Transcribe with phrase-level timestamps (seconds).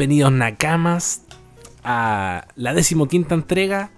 [0.00, 1.24] Bienvenidos Nakamas
[1.84, 3.90] a la decimoquinta entrega,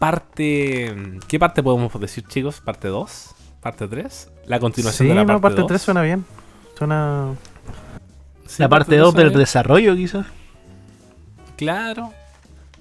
[0.00, 0.92] parte...
[1.28, 2.60] ¿Qué parte podemos decir chicos?
[2.60, 3.34] ¿Parte 2?
[3.60, 4.32] ¿Parte 3?
[4.46, 5.68] La continuación Sí, de la no, parte, parte 2.
[5.68, 6.24] 3 suena bien.
[6.76, 7.34] Suena.
[8.48, 10.26] Sí, la parte 2 del desarrollo, quizás.
[11.56, 12.10] Claro.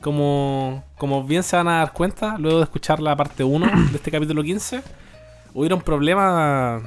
[0.01, 3.97] Como, como bien se van a dar cuenta, luego de escuchar la parte 1 de
[3.97, 4.81] este capítulo 15,
[5.53, 6.81] hubieron problemas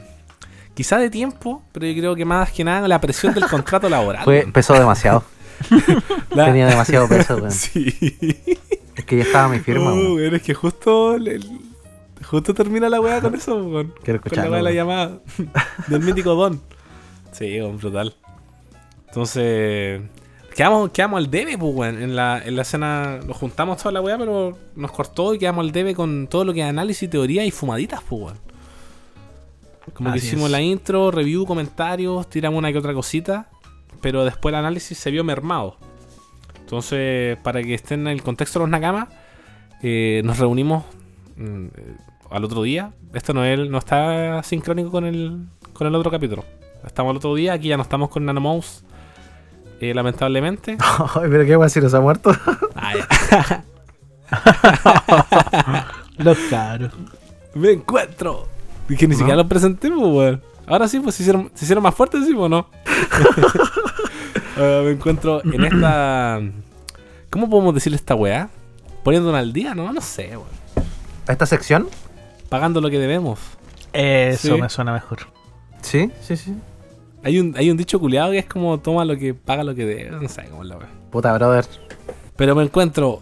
[0.75, 4.25] quizá de tiempo, pero yo creo que más que nada la presión del contrato laboral.
[4.25, 5.23] Fue, pesó demasiado.
[6.31, 7.51] La- Tenía demasiado peso, weón.
[7.51, 7.95] Sí.
[8.95, 10.35] Es que ya estaba mi firma, Oh, weón.
[10.35, 11.45] es que justo el-
[12.25, 13.93] justo termina la weá con eso, weón.
[14.03, 14.51] Quiero Con la escucharlo.
[14.53, 15.19] weá de la llamada
[15.89, 16.61] del mítico Don.
[17.33, 18.15] Sí, weón, brutal.
[19.09, 20.03] Entonces,
[20.55, 22.03] quedamos, quedamos al debe, pues, weón.
[22.03, 25.65] En la, en la escena nos juntamos toda la weá, pero nos cortó y quedamos
[25.65, 28.47] al debe con todo lo que es análisis, teoría y fumaditas, pues, weón.
[29.95, 30.51] Como que hicimos es.
[30.51, 33.49] la intro, review, comentarios, tiramos una que otra cosita,
[34.01, 35.77] pero después el análisis se vio mermado.
[36.61, 39.09] Entonces, para que estén en el contexto de los Nakamas,
[39.83, 40.85] eh, nos reunimos
[41.37, 41.67] mm,
[42.31, 42.93] al otro día.
[43.15, 46.45] Esto no, es, no está sincrónico con el, con el otro capítulo.
[46.85, 48.85] Estamos al otro día, aquí ya no estamos con Nanomouse,
[49.81, 50.77] eh, lamentablemente.
[51.15, 52.33] Ay, pero qué si nos ha muerto.
[52.75, 53.63] Ah.
[56.19, 56.93] Los caros.
[57.55, 58.49] Me encuentro.
[58.89, 59.19] Y que ni ¿No?
[59.19, 60.43] siquiera lo presenté, pues, weón.
[60.67, 62.69] Ahora sí, pues se hicieron, se hicieron más fuertes, sí, pues no.
[64.59, 66.41] Ah, me encuentro en esta.
[67.29, 68.49] ¿Cómo podemos decirle esta weá?
[69.05, 69.93] Poniéndonos al día, ¿no?
[69.93, 70.49] No sé, weón.
[71.29, 71.89] ¿A esta sección?
[72.49, 73.39] Pagando lo que debemos.
[73.93, 74.61] Eso Sí.
[74.63, 75.19] me suena mejor.
[75.83, 76.55] Sí, sí, sí.
[77.23, 79.85] Hay un, hay un dicho culiado que es como toma lo que paga lo que
[79.85, 80.11] debe.
[80.11, 80.89] No sé cómo es la weá.
[81.11, 81.67] Puta, brother.
[82.37, 83.21] Pero me encuentro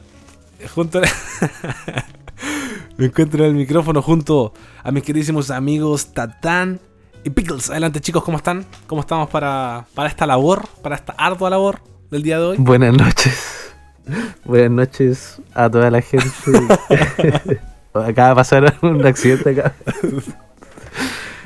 [0.72, 1.00] junto
[2.96, 4.54] me encuentro en el micrófono junto
[4.84, 6.80] a mis queridísimos amigos Tatán
[7.24, 7.70] y Pickles.
[7.70, 8.64] Adelante chicos, ¿cómo están?
[8.86, 11.80] ¿Cómo estamos para, para esta labor, para esta ardua labor
[12.10, 12.56] del día de hoy?
[12.58, 13.72] Buenas noches.
[14.44, 16.28] Buenas noches a toda la gente.
[17.94, 19.72] Acaba de pasar un accidente acá.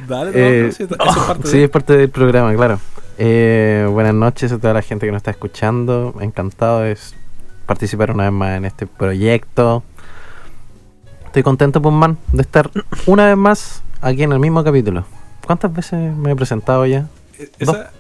[0.09, 0.89] Dale, Eh, no, sí, es
[1.27, 2.81] parte Sí, de- es parte del programa, claro.
[3.19, 6.15] Eh, buenas noches a toda la gente que nos está escuchando.
[6.21, 6.97] Encantado de
[7.67, 9.83] participar una vez más en este proyecto.
[11.27, 12.71] Estoy contento, Pullman, de estar
[13.07, 15.05] una vez más aquí en el mismo capítulo.
[15.49, 17.07] ¿Cuántas veces me he presentado ya?
[17.59, 17.91] ¿Esa-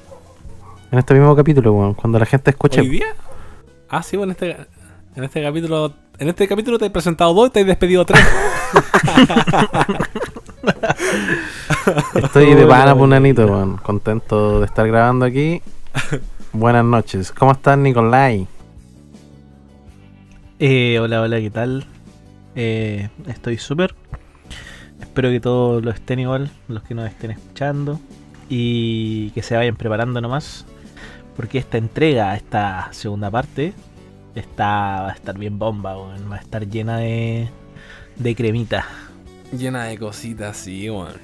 [0.92, 2.82] En este mismo capítulo, weón, cuando la gente escuche.
[2.82, 3.06] ¿Hoy día?
[3.88, 4.66] Ah, sí, bueno, en este,
[5.16, 5.94] en este capítulo.
[6.18, 8.20] En este capítulo te he presentado dos y te he despedido tres.
[12.14, 13.78] Estoy de pana, punanito, weón.
[13.78, 15.62] Contento de estar grabando aquí.
[16.52, 17.32] Buenas noches.
[17.32, 18.46] ¿Cómo estás, Nicolai?
[20.58, 21.86] Eh, hola, hola, ¿qué tal?
[22.54, 23.94] Eh, estoy súper.
[25.18, 27.98] Espero que todos lo estén igual, los que nos estén escuchando.
[28.48, 30.64] Y que se vayan preparando nomás.
[31.34, 33.72] Porque esta entrega, esta segunda parte,
[34.36, 35.96] está, va a estar bien bomba.
[35.96, 37.48] Va a estar llena de,
[38.14, 38.86] de cremita.
[39.50, 41.14] Llena de cositas, sí, weón.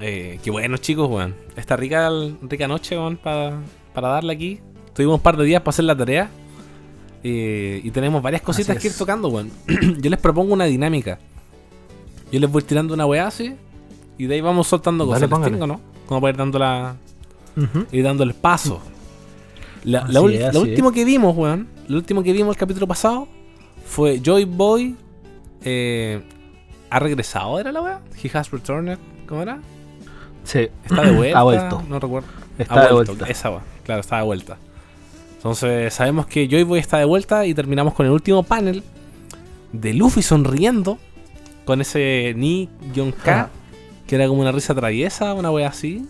[0.00, 1.34] Eh, qué bueno, chicos, weón.
[1.56, 3.60] Esta rica, rica noche, weón, para,
[3.92, 4.60] para darle aquí.
[4.94, 6.30] Tuvimos un par de días para hacer la tarea.
[7.22, 9.50] eh, y tenemos varias cositas que ir tocando, weón.
[10.00, 11.18] Yo les propongo una dinámica.
[12.32, 13.54] Yo les voy tirando una weá así.
[14.18, 15.50] Y de ahí vamos soltando Dale, cosas.
[15.50, 15.80] Tengo, ¿no?
[16.06, 16.96] Como para ir dando la,
[17.56, 17.86] Ujú.
[17.92, 18.80] ir dando el paso.
[19.84, 23.28] La, la es, último que vimos, weón, lo último que vimos el capítulo pasado
[23.84, 24.96] fue Joy Boy
[25.62, 26.22] eh,
[26.90, 28.00] ha regresado, ¿era la weá?
[28.22, 29.60] He has returned, ¿cómo era?
[30.44, 31.38] Sí, Está de vuelta.
[31.38, 31.82] Ha vuelto.
[31.88, 32.28] No recuerdo.
[32.58, 33.30] está Ha de vuelto, vuelta.
[33.32, 34.58] Esa weá, claro, está de vuelta.
[35.36, 38.82] Entonces sabemos que Joy Boy está de vuelta y terminamos con el último panel
[39.72, 40.98] de Luffy sonriendo
[41.66, 43.50] con ese Ni-K,
[44.06, 46.06] que era como una risa traviesa, una wea así.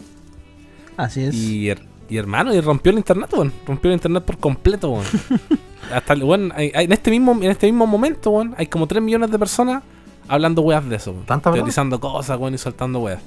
[0.96, 1.34] Así es.
[1.34, 3.52] Y, her- Y hermano, y rompió el internet, weón.
[3.66, 5.04] Rompió el internet por completo, weón.
[5.92, 9.30] Hasta el weón, en este mismo, en este mismo momento, weón, hay como 3 millones
[9.30, 9.82] de personas
[10.28, 11.40] hablando weas de eso, weón.
[11.40, 13.20] Teorizando cosas, weón, y soltando weas.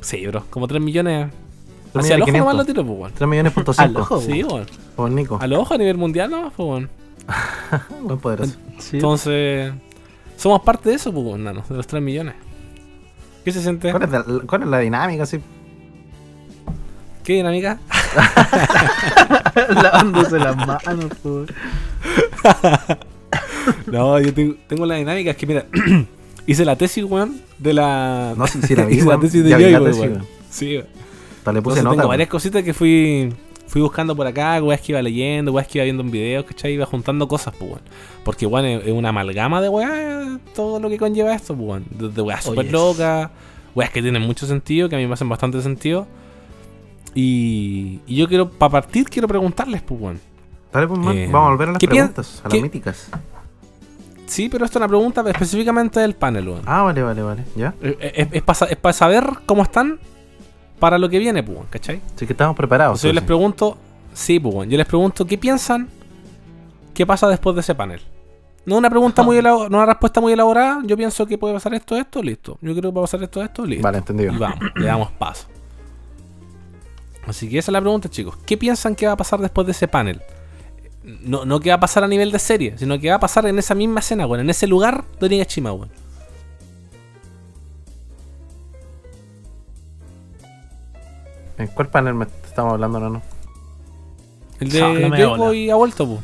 [0.00, 0.44] Sí, bro.
[0.50, 1.30] Como 3 millones.
[1.92, 2.66] Tres Hacia el ojo nomás lo 500.
[2.66, 3.12] tiro, pues, weón.
[3.14, 4.00] 3 millones punto Al cinco.
[4.02, 4.20] ojo.
[4.20, 4.66] Sí, weón.
[4.96, 5.38] Por Nico.
[5.40, 6.90] Al ojo a nivel mundial nomás, pues, weón.
[8.02, 8.54] Buen poderoso.
[8.78, 8.98] Sí.
[10.42, 12.34] Somos parte de eso, pues, weón, nano, de los 3 millones.
[13.44, 13.92] ¿Qué se siente?
[13.92, 15.22] ¿Cuál es, la, cuál es la dinámica?
[15.22, 15.38] Así?
[17.22, 17.78] ¿Qué dinámica?
[19.68, 21.44] Lavándose las manos, po.
[23.86, 25.64] No, yo tengo, tengo la dinámica, es que mira,
[26.48, 28.34] hice la tesis, weón, de la.
[28.36, 30.26] No, sí, sí la hice la tesis de tesis, weón.
[30.50, 30.88] Sí, weón.
[31.54, 31.96] Le puse Entonces nota.
[31.98, 33.32] tengo varias cositas que fui
[33.72, 36.74] fui buscando por acá, weas que iba leyendo, weas que iba viendo en videos, ¿cachai?
[36.74, 37.82] Iba juntando cosas, pues, weón.
[38.22, 41.84] Porque, weón, es es una amalgama de weas, todo lo que conlleva esto, pues, weón.
[41.90, 42.72] Desde weas Oh, súper yes.
[42.72, 43.30] locas,
[43.74, 46.06] weas que tienen mucho sentido, que a mí me hacen bastante sentido.
[47.14, 50.20] Y, y yo quiero, para partir, quiero preguntarles, pues, weón.
[50.72, 51.16] Dale, pues, man.
[51.16, 53.08] Eh, Vamos a volver a las ¿qué pi- preguntas, a las míticas.
[54.26, 56.62] Sí, pero esto es una pregunta específicamente del panel, weón.
[56.66, 57.44] Ah, vale, vale, vale.
[57.56, 57.74] ¿Ya?
[57.82, 59.98] Es, para saber cómo están
[60.82, 62.00] para lo que viene, pues, ¿cachai?
[62.16, 62.94] Sí que estamos preparados.
[62.98, 63.76] Entonces yo les pregunto,
[64.12, 65.88] sí, pues, yo les pregunto qué piensan,
[66.92, 68.00] qué pasa después de ese panel.
[68.66, 71.72] No una pregunta muy elabo- no una respuesta muy elaborada, yo pienso que puede pasar
[71.74, 72.58] esto, esto, listo.
[72.60, 73.84] Yo creo que puede pasar esto, esto, listo.
[73.84, 74.32] Vale, entendido.
[74.32, 75.46] Y vamos, le damos paso.
[77.28, 78.36] Así que esa es la pregunta, chicos.
[78.44, 80.20] ¿Qué piensan que va a pasar después de ese panel?
[81.04, 83.46] No, no que va a pasar a nivel de serie, sino que va a pasar
[83.46, 85.90] en esa misma escena, weón, en ese lugar de Onigashima, weón.
[91.62, 93.10] ¿En cuál panel me estamos hablando, no?
[93.10, 93.22] no?
[94.60, 94.80] El de
[95.36, 96.20] No, y ha vuelto.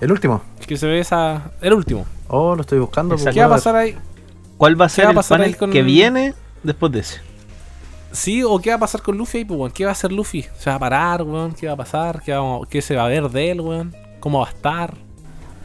[0.00, 0.40] El último.
[0.66, 1.50] Que se ve esa.
[1.60, 2.06] El último.
[2.28, 3.14] Oh, lo estoy buscando.
[3.14, 3.34] Exacto.
[3.34, 3.96] ¿Qué va a pasar ahí?
[4.56, 7.20] ¿Cuál va a ¿Qué ser va el pasar panel con- que viene después de ese?
[8.12, 9.72] Sí, o qué va a pasar con Luffy ahí, pues, weón.
[9.72, 10.46] ¿Qué va a hacer Luffy?
[10.58, 11.52] ¿Se va a parar, weón?
[11.52, 12.22] ¿Qué va a pasar?
[12.22, 13.94] ¿Qué, vamos- qué se va a ver de él, weón?
[14.20, 14.94] ¿Cómo va a estar?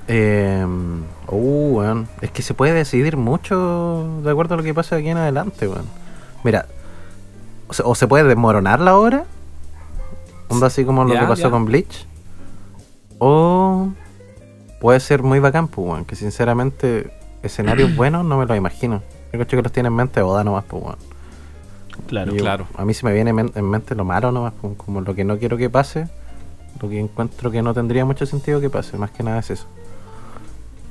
[0.07, 0.65] Eh,
[1.27, 2.07] uh, weón.
[2.21, 5.67] Es que se puede decidir mucho de acuerdo a lo que pase aquí en adelante,
[5.67, 5.85] weón.
[6.43, 6.67] Mira,
[7.67, 9.25] o se, o se puede desmoronar la obra,
[10.47, 12.07] onda así como lo que pasó con Bleach,
[13.19, 13.89] o
[14.79, 16.05] puede ser muy bacán, pues.
[16.05, 17.11] Que sinceramente,
[17.43, 19.01] escenarios buenos no me los imagino.
[19.33, 20.83] Yo creo que los tiene en mente Oda nomás, pues.
[22.07, 22.35] Claro.
[22.35, 22.67] Claro.
[22.77, 25.37] A mí se me viene en mente lo malo nomás, como, como lo que no
[25.37, 26.07] quiero que pase,
[26.81, 29.67] lo que encuentro que no tendría mucho sentido que pase, más que nada es eso.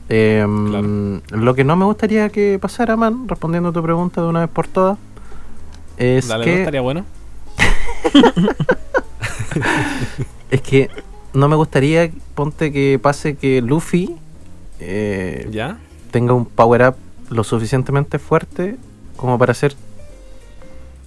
[0.09, 4.41] Em, Lo que no me gustaría que pasara, man, respondiendo a tu pregunta de una
[4.41, 4.99] vez por todas,
[5.96, 6.52] es Dale, ¿no?
[6.52, 7.05] que estaría bueno.
[10.50, 10.91] es que
[11.32, 14.17] no me gustaría, ponte que pase que Luffy
[14.81, 15.79] eh, ¿Ya?
[16.11, 16.94] tenga un power up
[17.31, 18.76] lo suficientemente fuerte
[19.17, 19.75] como para hacer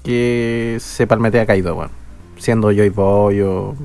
[0.04, 1.92] que se palmetee a Kaido, weón.
[2.38, 3.76] Siendo Joy Boy o.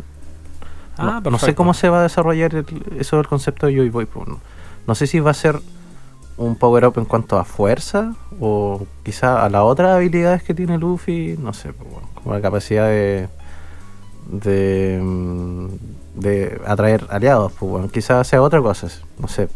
[0.96, 2.66] Ah, no, no sé cómo se va a desarrollar el-
[3.00, 4.06] eso del concepto de Joy Boy.
[4.06, 4.40] pues, no.
[4.86, 5.60] No sé si va a ser
[6.36, 10.78] un power up en cuanto a fuerza o quizá a las otras habilidades que tiene
[10.78, 11.36] Luffy.
[11.38, 13.28] No sé, pues, bueno, como la capacidad de.
[14.30, 15.00] de.
[15.02, 15.66] mm,
[16.14, 19.48] de atraer aliados, pues bueno, quizás sea otra cosa, no sé.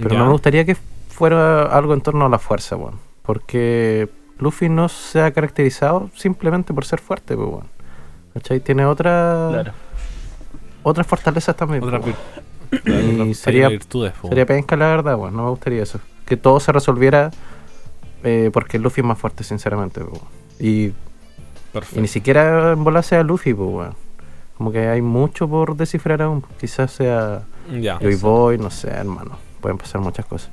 [0.00, 0.74] Pero no me gustaría que
[1.08, 2.94] fuera algo en torno a la fuerza, weón.
[3.22, 7.64] Porque Luffy no se ha caracterizado simplemente por ser fuerte, pues.
[8.34, 8.60] ¿Cachai?
[8.60, 9.72] Tiene otra, Claro.
[10.82, 11.82] otras fortalezas también.
[11.82, 12.14] Otra pues,
[12.70, 15.36] Y sería, virtudes, sería penca, la verdad, weón.
[15.36, 16.00] No me gustaría eso.
[16.24, 17.30] Que todo se resolviera
[18.24, 20.02] eh, porque Luffy es más fuerte, sinceramente.
[20.58, 20.92] Y,
[21.94, 23.94] ni siquiera en bola sea Luffy, pues, weón.
[24.56, 26.42] Como que hay mucho por descifrar aún.
[26.58, 27.44] Quizás sea
[27.80, 27.98] Ya.
[27.98, 29.38] Joy Boy, no sé, hermano.
[29.60, 30.50] Pueden pasar muchas cosas.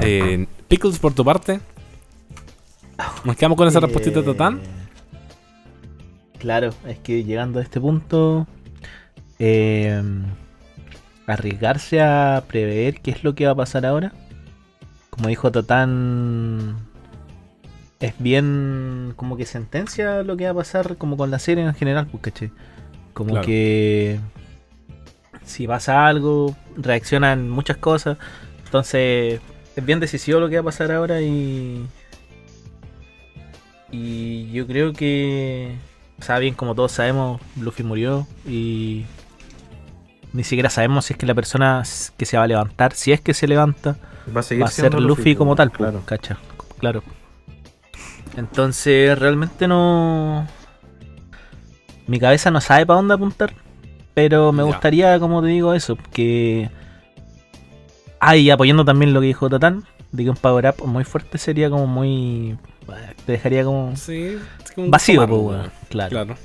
[0.00, 1.60] Eh, Pickles, por tu parte.
[3.24, 4.60] Nos quedamos con esa respuesta Eh, total.
[6.38, 8.46] Claro, es que llegando a este punto,
[9.38, 10.02] eh,
[11.26, 14.12] arriesgarse a prever qué es lo que va a pasar ahora,
[15.10, 16.76] como dijo Tatán,
[18.00, 21.74] es bien como que sentencia lo que va a pasar como con la serie en
[21.74, 22.50] general, pues, ¿cachai?
[23.14, 23.46] Como Claro.
[23.46, 24.20] que
[25.44, 28.18] si pasa algo, reaccionan muchas cosas,
[28.64, 29.40] entonces
[29.74, 31.86] es bien decisivo lo que va a pasar ahora y...
[33.90, 35.76] Y yo creo que,
[36.18, 39.04] o sea, bien como todos sabemos, Luffy murió y
[40.36, 41.82] ni siquiera sabemos si es que la persona
[42.16, 43.96] que se va a levantar, si es que se levanta,
[44.34, 46.02] Va a seguir va a ser Luffy, como pues, tal, claro.
[46.04, 46.06] claro.
[46.06, 46.38] ¿cacha?
[46.78, 47.02] Claro.
[48.36, 50.46] Entonces, realmente no.
[52.06, 53.54] Mi cabeza no sabe para dónde apuntar,
[54.14, 54.64] pero me Ya.
[54.66, 56.70] gustaría, como te digo, eso, que.
[58.20, 61.38] Ah, y apoyando también lo que dijo Tatán, de que un power up muy fuerte
[61.38, 62.56] sería como muy
[63.24, 64.36] Te dejaría como Sí,
[64.74, 65.70] como vacío, amargo, weón.
[65.88, 66.10] Claro.
[66.10, 66.36] Claro.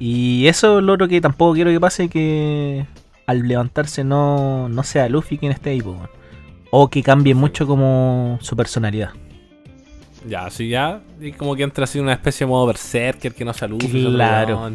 [0.00, 2.86] Y eso es lo otro que tampoco quiero que pase, que
[3.26, 5.96] al levantarse no, no sea Luffy quien esté ahí, po.
[6.70, 9.10] O que cambie mucho como su personalidad.
[10.28, 11.00] Ya, así ya.
[11.20, 13.88] Y como que entra así una especie de modo berserker que no salude.
[13.88, 14.72] Claro.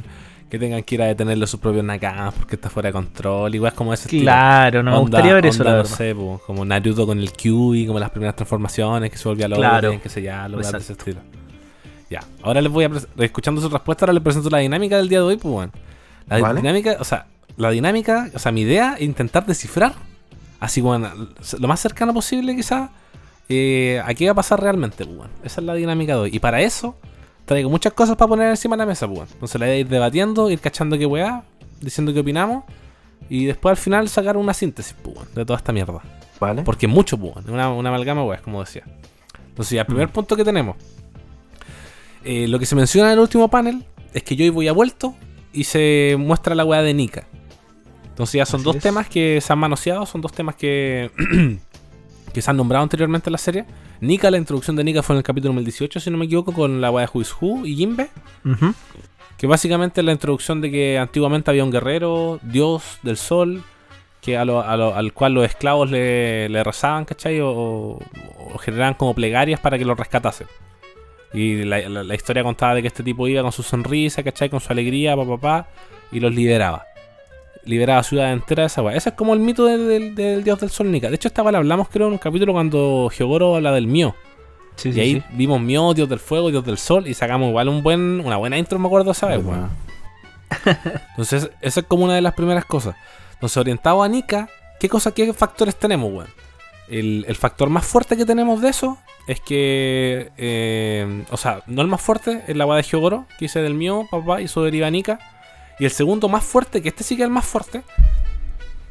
[0.50, 3.54] Que tengan que ir a detenerle a sus propios nakamas porque está fuera de control.
[3.56, 4.24] Igual como ese estilo.
[4.24, 5.92] Claro, no me Onda- gustaría ver eso, la no verdad.
[5.92, 9.62] sé, po, como Naruto con el Kyuubi, como las primeras transformaciones, que se volvía loco,
[9.62, 10.00] Claro.
[10.02, 11.22] que se ya, ese estilo.
[12.14, 15.18] Ya, ahora les voy a escuchando su respuesta, ahora les presento la dinámica del día
[15.18, 15.72] de hoy, pues bueno.
[16.28, 16.62] La Vale.
[16.62, 17.26] dinámica, o sea,
[17.58, 19.96] la dinámica, o sea, mi idea es intentar descifrar,
[20.60, 21.10] así bueno,
[21.60, 22.92] lo más cercano posible quizás,
[23.50, 25.34] eh, a qué va a pasar realmente, pues bueno.
[25.44, 26.30] Esa es la dinámica de hoy.
[26.32, 26.96] Y para eso,
[27.46, 29.32] traigo muchas cosas para poner encima de la mesa, pues bueno.
[29.34, 31.46] Entonces la idea es ir debatiendo, ir cachando qué weá,
[31.82, 32.64] diciendo qué opinamos,
[33.28, 36.04] y después al final sacar una síntesis, pues bueno, de toda esta mierda.
[36.40, 36.62] ¿Vale?
[36.62, 38.84] Porque es mucho, pues, una, una amalgama, weas, como decía.
[39.50, 40.78] Entonces, ya, el primer punto que tenemos.
[42.24, 45.16] Eh, lo que se menciona en el último panel es que Joy voy a vuelto
[45.52, 47.28] y se muestra la weá de Nika.
[48.10, 48.84] Entonces ya son Así dos es.
[48.84, 51.12] temas que se han manoseado, son dos temas que,
[52.34, 53.66] que se han nombrado anteriormente en la serie.
[54.02, 56.80] Nika, la introducción de Nika fue en el capítulo 2018, si no me equivoco, con
[56.82, 58.10] la weá de Who is Who y Jimbe.
[58.46, 58.74] Ujú.
[59.38, 63.64] Que básicamente es la introducción de que antiguamente había un guerrero, dios del sol,
[64.22, 67.42] que a lo- a lo- al cual los esclavos le, le rezaban, ¿cachai?
[67.42, 67.50] O,
[68.00, 70.48] o generaban como plegarias para que lo rescatasen.
[71.34, 74.50] Y la, la- la historia contaba de que este tipo iba con su sonrisa, ¿cachai?
[74.50, 75.68] Con su alegría, papá, papá,
[76.12, 76.86] y los liberaba.
[77.66, 78.96] Liberaba ciudad entera de esa weá.
[78.96, 81.10] Ese es como el mito del, del- del dios del sol Nika.
[81.10, 84.16] De hecho, esta la hablamos creo en un capítulo cuando Hyogoro habla del mío.
[84.76, 85.24] Sí, Y sí, ahí sí.
[85.34, 88.58] vimos Mio, Dios del Fuego, Dios del Sol, y sacamos igual un buen, una buena
[88.58, 89.42] intro, me acuerdo, ¿sabes?
[89.44, 89.70] Bueno.
[91.12, 92.96] Entonces, esa es como una de las primeras cosas.
[93.34, 94.50] Entonces, orientado a Nika,
[94.80, 96.28] ¿qué cosa, qué factores tenemos, weón?
[97.00, 98.98] El, el factor más fuerte que tenemos de eso
[99.28, 103.46] es que, eh, o sea, no el más fuerte, es la agua de Hyogoro, que
[103.46, 105.20] hice del mío, papá, y eso deriva Nika.
[105.80, 107.82] Y el segundo más fuerte, que este sí que es el más fuerte,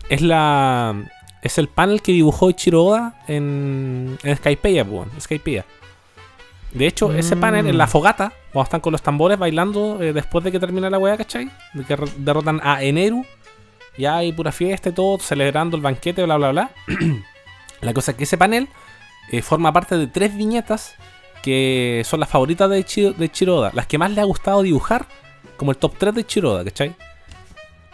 [0.08, 0.94] es la
[1.42, 5.64] es el panel que dibujó Ichiro Oda en, en Skypiea, pues, weón, Skypiea.
[6.72, 7.40] De hecho, ese Mm.
[7.40, 10.88] panel en la fogata, cuando están con los tambores bailando eh, después de que termina
[10.88, 11.50] la weá, ¿cachai?
[11.74, 13.24] De que derrotan a Eneru.
[13.98, 16.70] Ya hay pura fiesta y todo, celebrando el banquete, bla, bla, bla.
[17.82, 18.68] la cosa es que ese panel
[19.30, 20.94] eh, forma parte de tres viñetas
[21.42, 25.06] que son las favoritas de, de Chiroda, las que más le ha gustado dibujar,
[25.56, 26.94] como el top 3 de Chiroda, ¿cachai?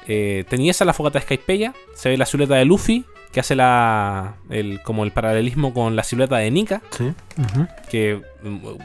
[0.07, 3.55] Eh, tenía esa la fogata de Skypeya, se ve la silueta de Luffy, que hace
[3.55, 7.13] la el, como el paralelismo con la silueta de Nika, Sí.
[7.91, 8.23] Que,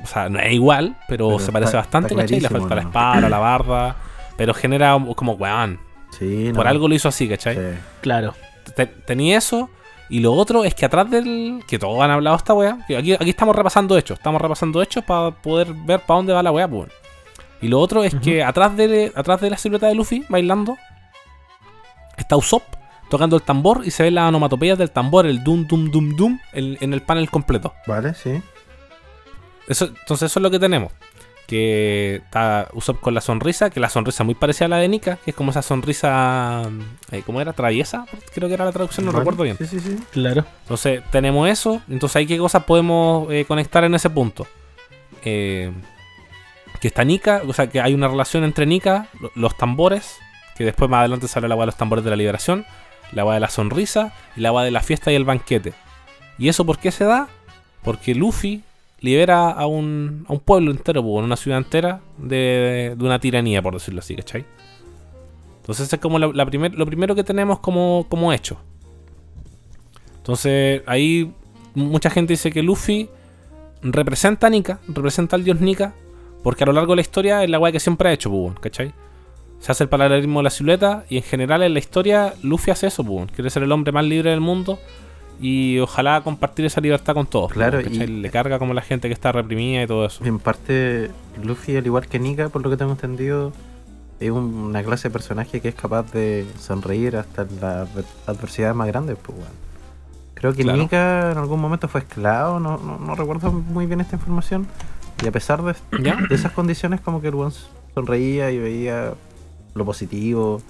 [0.03, 2.39] o sea, no es igual, pero, Pero se parece está- bastante, está ¿cachai?
[2.41, 3.95] Le falta la espada, la barba,
[4.37, 5.79] pero genera como, weón,
[6.17, 6.69] Sí, por no.
[6.71, 7.55] algo lo hizo así, ¿cachai?
[7.55, 7.61] Sí.
[8.01, 8.33] Claro.
[8.75, 9.69] Te- tenía eso.
[10.09, 11.63] Y lo otro es que atrás del.
[11.67, 12.77] Que todos han hablado esta weá.
[12.87, 14.19] que Aquí, aquí estamos repasando hechos.
[14.19, 16.89] Estamos repasando hechos para poder ver para dónde va la weá, pues.
[17.61, 20.75] Y lo otro es que atrás de, atrás de la silueta de Luffy bailando.
[22.17, 22.63] Está Usopp
[23.09, 23.81] tocando el tambor.
[23.85, 26.39] Y se ve la onomatopeya del tambor, el dum dum dum dum.
[26.51, 27.73] el- en el panel completo.
[27.87, 28.41] Vale, sí.
[29.67, 30.91] Eso, entonces eso es lo que tenemos.
[31.47, 35.17] Que está Usopp con la sonrisa, que la sonrisa muy parecida a la de Nika,
[35.17, 36.63] que es como esa sonrisa,
[37.11, 37.51] eh, ¿cómo era?
[37.53, 39.57] Traviesa, creo que era la traducción, no recuerdo bien.
[39.57, 39.97] Sí, sí, sí.
[40.11, 40.45] Claro.
[40.61, 44.47] Entonces tenemos eso, entonces hay qué cosas podemos eh, conectar en ese punto.
[45.25, 45.71] Eh,
[46.79, 50.17] que está Nika, o sea que hay una relación entre Nika, lo- los tambores,
[50.57, 52.65] que después más adelante sale la agua de los tambores de la liberación,
[53.11, 55.73] la agua de la sonrisa y la agua de la fiesta y el banquete.
[56.37, 57.27] ¿Y eso por qué se da?
[57.83, 58.63] Porque Luffy
[59.03, 63.61] libera a un, a un pueblo entero, pues, una ciudad entera de, de una tiranía,
[63.61, 64.45] por decirlo así, ¿cachai?
[65.57, 68.57] Entonces es como la, primer- lo primero que tenemos como, como hecho.
[70.17, 71.31] Entonces ahí
[71.75, 73.09] mucha gente dice que Luffy
[73.81, 75.93] representa a Nika, representa al dios Nika,
[76.41, 78.41] porque a lo largo de la historia es la weá que siempre ha hecho, pues,
[78.41, 78.93] weón, ¿cachai?
[79.59, 82.87] Se hace el paralelismo de la silueta y en general en la historia Luffy hace
[82.87, 84.79] eso, pues, weón, quiere ser el hombre más libre del mundo
[85.41, 87.51] y ojalá compartir esa libertad con todos.
[87.53, 90.23] Claro, y- Le carga como la gente que está reprimida y todo eso.
[90.23, 91.11] En parte,
[91.43, 93.51] Luffy, al igual que Nika, por lo que tengo entendido,
[94.19, 98.05] es un- una clase de personaje que es capaz de sonreír hasta en las adver-
[98.27, 99.17] adversidades más grandes.
[99.21, 99.63] Pues, weón.
[100.35, 100.77] Creo que Claro.
[100.81, 104.67] Nika en algún momento fue esclavo, no, no, no recuerdo muy bien esta información.
[105.23, 106.15] Y a pesar de, ¿Ya?
[106.29, 107.53] de esas condiciones, como que el weón
[107.95, 109.13] sonreía y veía
[109.73, 110.61] lo positivo.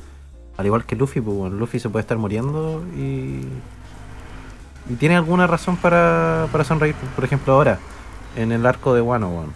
[0.58, 3.42] Al igual que Luffy, pues, weón, Luffy se puede estar muriendo y.
[4.90, 6.96] Y tiene alguna razón para, para sonreír.
[7.16, 7.80] Por ejemplo, ahora,
[8.36, 9.54] en el arco de Wano, weón.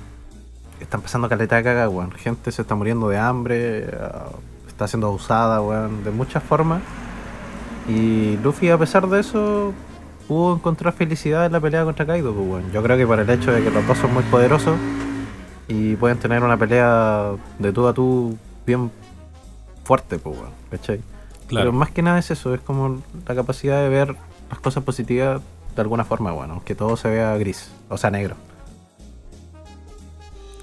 [0.79, 2.11] Están pasando caleta de caga, weón.
[2.11, 4.29] Gente se está muriendo de hambre, ah,
[4.67, 6.81] está siendo abusada, weón, de muchas formas.
[7.87, 9.73] Y Luffy, a pesar de eso,
[10.27, 12.71] pudo encontrar felicidad en la pelea contra Kaido, pues, weón.
[12.71, 14.77] Yo creo que por el hecho de que los dos son muy poderosos
[15.67, 18.91] y pueden tener una pelea de tú a tú bien
[19.83, 20.51] fuerte, pues, weón.
[20.71, 21.01] ¿Cachai?
[21.49, 24.15] Pero más que nada es eso, es como la capacidad de ver
[24.49, 25.41] las cosas positivas
[25.75, 28.35] de alguna forma, bueno, aunque todo se vea gris, o sea, negro.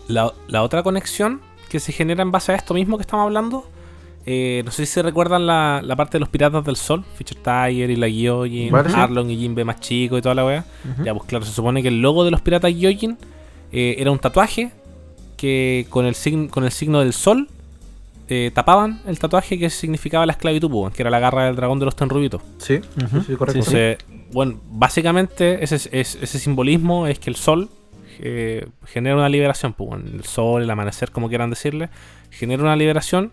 [0.09, 3.67] La, la otra conexión que se genera en base a esto mismo que estamos hablando,
[4.27, 7.37] eh, no sé si se recuerdan la, la parte de los Piratas del Sol, Fisher
[7.39, 8.97] Tiger y la Gyojin, Vale, sí.
[8.99, 10.65] Arlong y Jinbe más chico y toda la wea.
[11.05, 13.17] Ya, pues claro, se supone que el logo de los Piratas Gyojin
[13.73, 14.73] eh, era un tatuaje
[15.37, 17.49] que con el, sign- con el signo del sol
[18.29, 21.85] eh, tapaban el tatuaje que significaba la esclavitud, que era la garra del dragón de
[21.85, 22.41] los tenrubitos.
[22.59, 23.23] Sí, Ujú.
[23.23, 23.59] sí, correcto.
[23.61, 23.99] Entonces,
[24.33, 27.69] bueno, básicamente ese, es- es- ese simbolismo es que el sol
[28.21, 29.75] eh, genera una liberación,
[30.15, 31.89] el sol, el amanecer, como quieran decirle,
[32.31, 33.33] genera una liberación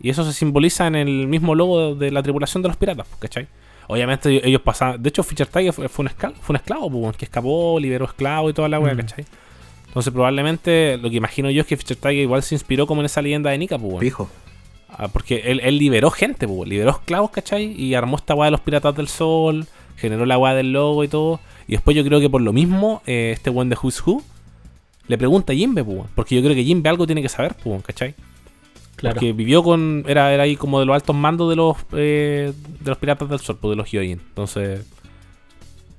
[0.00, 3.46] y eso se simboliza en el mismo logo de la tripulación de los piratas, ¿cachai?
[3.88, 7.24] Obviamente ellos pasaban, de hecho Fischer Tiger fue, fue un esclavo, fue un esclavo, que
[7.24, 8.96] escapó, liberó esclavo y toda la wea, Mm.
[8.96, 9.24] ¿cachai?
[9.96, 13.06] Entonces probablemente lo que imagino yo es que Fischer Tiger igual se inspiró como en
[13.06, 13.96] esa leyenda de Nika, pues.
[13.96, 14.28] Pijo.
[14.90, 17.72] Ah, porque él, él liberó gente, pues, liberó esclavos, ¿cachai?
[17.72, 21.08] Y armó esta weá de los piratas del sol, generó la weá del logo y
[21.08, 21.40] todo.
[21.66, 24.22] Y después yo creo que por lo mismo, eh, este weón de Who's Who
[25.08, 27.82] le pregunta a Jimbe, pues, porque yo creo que Jimbe algo tiene que saber, pues,
[27.82, 28.14] ¿cachai?
[28.96, 29.14] Claro.
[29.14, 30.04] Porque vivió con.
[30.06, 33.40] Era, era ahí como de los altos mandos de los eh, de los piratas del
[33.40, 34.20] sol, pues, de los Hyojin.
[34.28, 34.84] Entonces.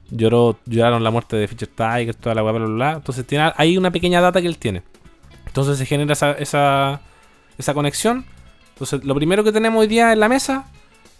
[0.09, 2.93] Lloró, lloraron la muerte de Fischer Tiger, toda la weá, bla, bla, bla.
[2.93, 4.83] Entonces tiene, hay una pequeña data que él tiene.
[5.45, 7.01] Entonces se genera esa, esa,
[7.57, 8.25] esa conexión.
[8.73, 10.69] Entonces, lo primero que tenemos hoy día en la mesa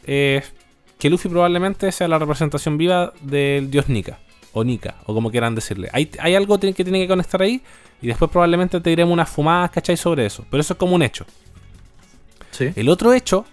[0.06, 0.54] es
[1.00, 4.20] que Luffy probablemente sea la representación viva del dios Nika.
[4.54, 5.90] O Nika, o como quieran decirle.
[5.92, 7.62] Hay, hay algo que tiene que conectar ahí.
[8.02, 9.98] Y después probablemente te diremos unas fumadas, ¿cachai?
[9.98, 10.46] Sobre eso.
[10.50, 11.26] Pero eso es como un hecho.
[12.52, 12.72] Sí.
[12.76, 13.46] El otro hecho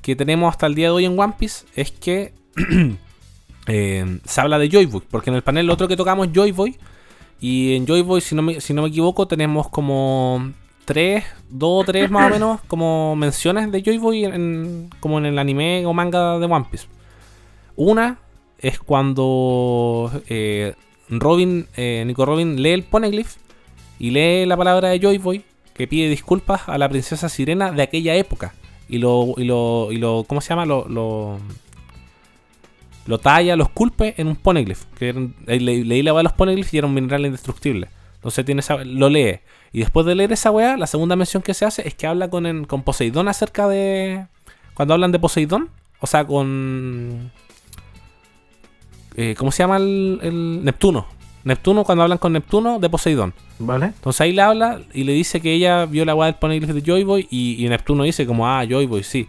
[0.00, 2.32] que tenemos hasta el día de hoy en One Piece es que
[3.70, 5.02] eh, se habla de Joy Boy.
[5.10, 6.76] Porque en el panel lo otro que tocamos es Joy Boy.
[7.40, 10.52] Y en Joy Boy, si no me, si no me equivoco, tenemos como
[10.84, 15.26] tres, dos o tres más o menos, como menciones de Joy Boy en, como en
[15.26, 16.86] el anime o manga de One Piece.
[17.76, 18.18] Una
[18.58, 20.74] es cuando eh,
[21.08, 23.36] Robin, eh, Nico Robin lee el Poneglyph
[23.98, 27.82] y lee la palabra de Joy Boy que pide disculpas a la princesa sirena de
[27.82, 28.52] aquella época.
[28.88, 30.66] Y lo, y lo, y lo ¿cómo se llama?
[30.66, 31.38] Lo, lo,
[33.10, 34.84] lo talla, lo esculpe en un poneglyph.
[34.98, 37.88] Que eran- le- leí la weá de los poneglyphs y era un mineral indestructible.
[38.14, 39.40] Entonces tiene esa, lo lee.
[39.72, 42.28] Y después de leer esa weá, la segunda mención que se hace es que habla
[42.30, 44.26] con, en- con Poseidón acerca de...
[44.74, 45.68] Cuando hablan de Poseidón,
[46.00, 47.30] o sea, con...
[49.16, 51.06] eh, ¿Cómo se llama el, el Neptuno?
[51.44, 53.32] Neptuno, cuando hablan con Neptuno, de Poseidón.
[53.58, 53.86] ¿Vale?
[53.86, 56.82] Entonces ahí le habla y le dice que ella vio la weá del poneglyph de
[56.82, 59.26] Joy Boy y, y Neptuno dice como, ah, Joy Boy, sí.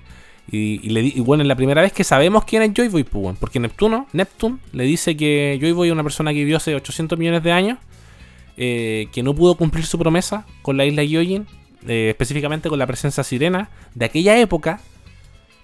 [0.53, 3.03] Y, le di- y bueno, es la primera vez que sabemos quién es Joy Boy,
[3.05, 6.75] pues, porque Neptuno, Neptune, le dice que Joy Boy es una persona que vivió hace
[6.75, 7.77] 800 millones de años,
[8.57, 11.47] eh, que no pudo cumplir su promesa con la isla Gyojin,
[11.87, 14.81] eh, específicamente con la presencia sirena de aquella época,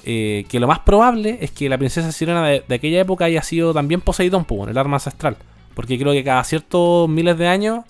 [0.06, 3.74] eh, que lo más probable es que la princesa sirena de, aquella época haya sido
[3.74, 5.36] también Poseidón, pues, weón, el arma ancestral.
[5.74, 7.84] Porque creo que cada ciertos miles de años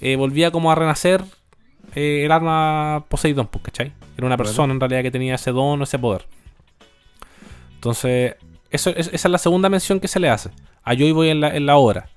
[0.00, 1.24] eh, volvía como a renacer
[1.96, 3.92] el arma Poseidón, pues, ¿cachai?
[4.16, 6.26] Era una persona en realidad que tenía ese don o ese poder.
[7.74, 8.36] Entonces,
[8.70, 10.50] eso, es- esa es la segunda mención que se le hace
[10.82, 12.08] a Joy Boy en la, en la obra.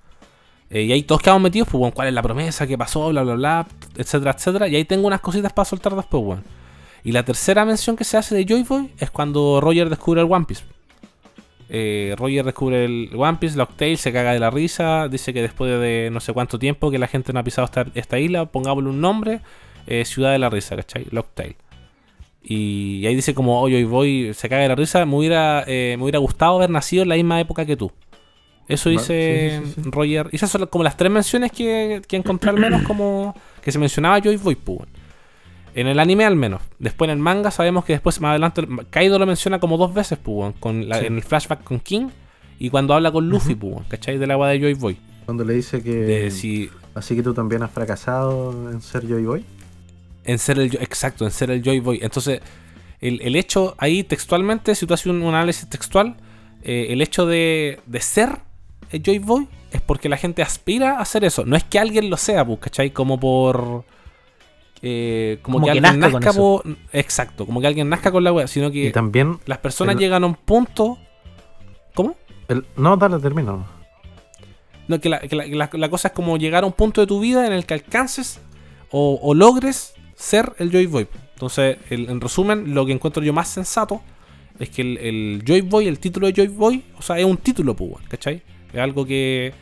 [0.69, 3.23] Eh, y ahí todos quedamos metidos, pues, bueno, cuál es la promesa, qué pasó, bla,
[3.23, 4.67] bla, bla, etcétera, etcétera.
[4.67, 6.43] Y ahí tengo unas cositas para soltar después, weón.
[7.03, 10.31] Y la tercera mención que se hace de Joy Boy es cuando Roger descubre el
[10.31, 10.63] One Piece.
[11.69, 15.71] Eh, Roger descubre el One Piece, Locktail se caga de la risa, dice que después
[15.79, 18.89] de no sé cuánto tiempo que la gente no ha pisado esta, esta isla, pongámosle
[18.89, 19.41] un nombre,
[19.87, 21.05] eh, Ciudad de la Risa, ¿cachai?
[21.11, 21.55] Locktail.
[22.41, 26.03] Y, ahí dice como, oye, voy, se caga de la risa, me hubiera, eh, me
[26.03, 27.91] hubiera gustado haber nacido en la misma época que tú.
[28.67, 29.89] Eso Vale, dice sí, sí, sí.
[29.91, 30.29] Roger.
[30.31, 33.79] Y esas son como las tres menciones que, que encontré al menos como que se
[33.79, 34.89] mencionaba Joy Boy, pues, weón.
[35.75, 36.61] En el anime al menos.
[36.77, 40.17] Después en el manga sabemos que después más adelante Kaido lo menciona como dos veces,
[40.21, 42.09] pues, weón, con la- en el flashback con King
[42.59, 44.17] y cuando habla con Luffy, pues, weón, ¿cachai?
[44.17, 44.97] Del agua de Joy Boy.
[45.25, 45.93] Cuando le dice que...
[45.93, 49.45] De si Así que tú también has fracasado en ser Joy Boy.
[50.31, 51.99] En ser el exacto, en ser el Joy Boy.
[52.01, 52.41] Entonces,
[53.01, 56.15] el, el hecho ahí textualmente, si tú haces un, un análisis textual,
[56.63, 58.39] eh, el hecho de, de ser
[58.91, 61.45] el Joy Boy es porque la gente aspira a hacer eso.
[61.45, 62.91] No es que alguien lo sea, pues, ¿cachai?
[62.91, 63.85] Como por.
[64.81, 66.63] eh, como, Como que, que alguien nazca con nazca por.
[66.93, 69.39] Exacto, como que alguien nazca con la wea, sino Y que también...
[69.45, 70.97] las personas el- llegan a un punto.
[71.93, 72.15] ¿Cómo?
[72.47, 73.65] el- No, dale, termino.
[74.87, 76.99] No, que, la, que la- que la- la cosa es como llegar a un punto
[77.01, 78.39] de tu vida en el que alcances
[78.91, 81.07] o, o logres ser el Joy Boy.
[81.33, 84.01] Entonces, el- en resumen, lo que encuentro yo más sensato
[84.59, 87.37] es que el, el Joy Boy, el título de Joy Boy, o sea, es un
[87.37, 88.41] título, pues, ¿cachai?
[88.73, 89.53] Es algo que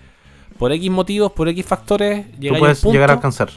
[0.58, 3.50] por X motivos, por X factores, Tú a un puedes punto llegar a alcanzar.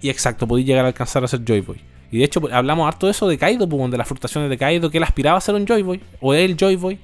[0.00, 1.80] y exacto, podéis llegar a alcanzar a ser Joy Boy.
[2.10, 4.56] Y de hecho, pues, hablamos harto de eso de Kaido, pues, de las frustraciones de
[4.56, 6.98] Kaido, que él aspiraba a ser un Joy Boy, o el Joy Boy,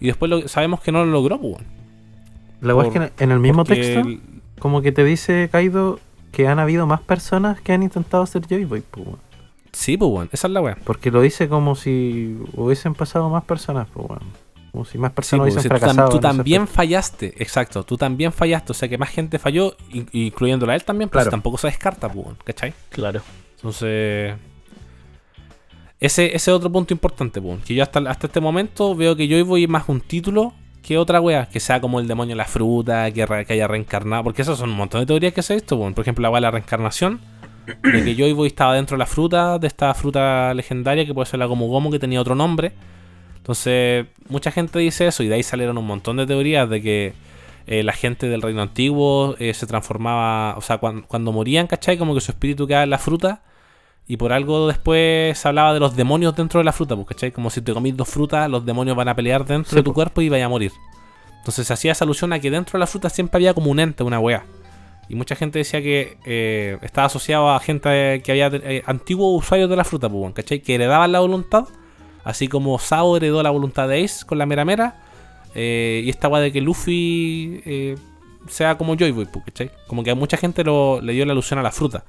[0.00, 1.62] y después lo- sabemos que no lo logró, pues.
[2.60, 4.20] La weá es que en el mismo texto, el-
[4.58, 6.00] como que te dice Kaido
[6.32, 9.18] que han habido más personas que han intentado ser Joy Boy, pues, weón.
[9.72, 10.76] Sí, pues, bueno, esa es la weá.
[10.84, 14.22] Porque lo dice como si hubiesen pasado más personas, pues, weón.
[14.72, 16.08] Como si más personas hubiesen si tú, tam- fracasado.
[16.10, 20.72] tú también fallaste, exacto, tú también fallaste, o sea que más gente falló, in- incluyéndola
[20.74, 21.30] a él también, pues Claro.
[21.32, 22.72] tampoco se descarta, pues, bueno, ¿cachai?
[22.90, 23.20] Claro.
[23.56, 24.34] Entonces,
[25.98, 29.28] ese, ese es otro punto importante, pues, que yo hasta, hasta este momento veo que
[29.28, 32.38] Joy Boy es más un título que otra wea, que sea como el demonio de
[32.38, 35.54] la fruta, que, que haya reencarnado, porque esas son un montón de teorías que se
[35.54, 35.94] visto, pues.
[35.94, 37.20] por ejemplo la wea de la reencarnación,
[37.82, 41.26] de que Joy Boy estaba dentro de la fruta, de esta fruta legendaria, que puede
[41.26, 42.72] ser la Gomu que tenía otro nombre.
[43.36, 47.12] Entonces, mucha gente dice eso, y de ahí salieron un montón de teorías de que
[47.66, 51.96] eh, la gente del reino antiguo eh, se transformaba, o sea, cuan- cuando morían, ¿cachai?
[51.98, 53.42] Como que su espíritu quedaba en la fruta.
[54.12, 57.30] Y por algo después se hablaba de los demonios dentro de la fruta, pues, ¿cachai?
[57.30, 59.90] Como si te comís dos frutas, los demonios van a pelear dentro Sí, de tu
[59.90, 59.94] po.
[59.94, 60.72] cuerpo y vaya a morir.
[61.38, 63.78] Entonces se hacía esa alusión a que dentro de la fruta siempre había como un
[63.78, 64.42] ente, una wea.
[65.08, 69.70] Y mucha gente decía que eh, estaba asociado a gente que había eh, antiguos usuarios
[69.70, 70.58] de la fruta, pues, ¿cachai?
[70.60, 71.66] Que heredaban la voluntad.
[72.24, 74.96] Así como Sao heredó la voluntad de Ace con la Mera Mera.
[75.54, 77.94] eh, y esta wea de que Luffy
[78.48, 79.70] sea como Joy Boy, pues, ¿cachai?
[79.86, 82.04] Como que a mucha gente lo, le dio la alusión a la fruta.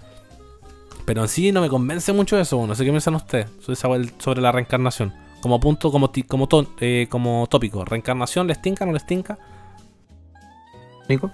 [1.11, 3.49] Pero en sí no me convence mucho eso, no sé qué piensan ustedes
[4.17, 5.13] sobre, la reencarnación.
[5.41, 7.83] Como punto, como, ti- como, ton- eh, como tópico.
[7.83, 9.37] ¿Reencarnación les tinca no les tinca?
[11.09, 11.29] Nico,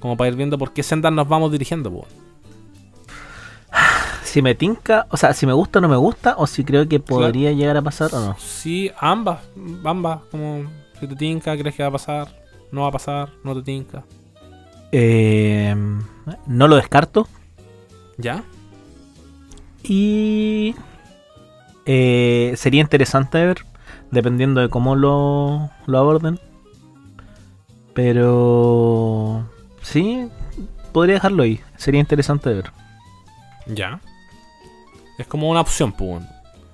[0.00, 2.06] Como para ir viendo por qué sendas nos vamos dirigiendo, pues.
[4.24, 6.88] Si me tinca, o sea, si me gusta o no me gusta, o si creo
[6.88, 8.36] que podría llegar a pasar o no.
[8.38, 9.40] Sí, ambas,
[9.84, 10.64] ambas, como
[10.98, 12.28] si te tinca, crees que va a pasar,
[12.70, 14.02] no va a pasar, no te tinca.
[14.92, 15.76] Eh,
[16.46, 17.26] no lo descarto.
[18.18, 18.42] ¿Ya?
[19.82, 20.74] Y
[21.86, 23.64] eh, sería interesante ver,
[24.10, 26.38] dependiendo de cómo lo, lo aborden.
[27.94, 29.44] Pero
[29.82, 30.28] sí,
[30.92, 31.60] podría dejarlo ahí.
[31.76, 32.70] Sería interesante ver.
[33.66, 34.00] ¿Ya?
[35.18, 36.22] Es como una opción, pues.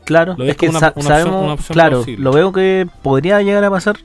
[0.04, 2.52] Claro, Lo es que como una- sa- una opción- sabemos, una opción claro, lo veo
[2.52, 3.96] que podría llegar a pasar.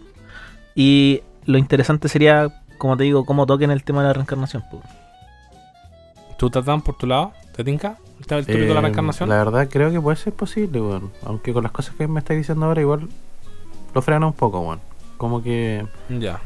[0.75, 4.63] Y lo interesante sería, como te digo, cómo toquen el tema de la reencarnación.
[4.71, 4.83] pues.
[6.43, 7.31] ¿Tú te dan por tu lado?
[7.55, 7.97] ¿Te tinca?
[8.19, 9.29] ¿El tópico de la eh, reencarnación?
[9.29, 11.09] La verdad creo que puede ser posible, weón.
[11.25, 13.07] Aunque con las cosas que me estáis diciendo ahora igual
[13.95, 14.81] lo frena un poco, weón.
[15.15, 16.41] Como que, Ya.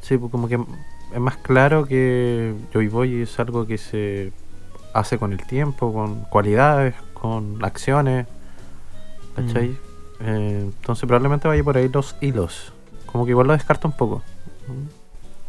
[0.00, 4.32] sí, pues como que es más claro que Joy Boy es algo que se
[4.94, 8.26] hace con el tiempo, con cualidades, con acciones,
[9.36, 9.68] ¿cachai?
[9.68, 9.78] Mm.
[10.20, 12.72] Eh, entonces probablemente vaya por ahí los hilos.
[13.04, 14.22] Como que igual lo descarta un poco.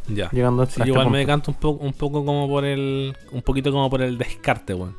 [0.09, 0.29] Ya.
[0.31, 3.15] Llegando a Sí, este igual me decanto un poco, un poco como por el.
[3.31, 4.95] Un poquito como por el descarte, weón.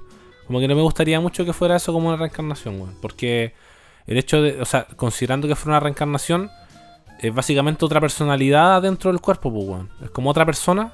[0.47, 2.97] Como que no me gustaría mucho que fuera eso como una reencarnación, weón.
[3.01, 3.55] Porque
[4.07, 4.61] el hecho de.
[4.61, 6.51] O sea, considerando que fuera una reencarnación,
[7.21, 9.91] es básicamente otra personalidad dentro del cuerpo, pues, weón.
[10.03, 10.93] Es como otra persona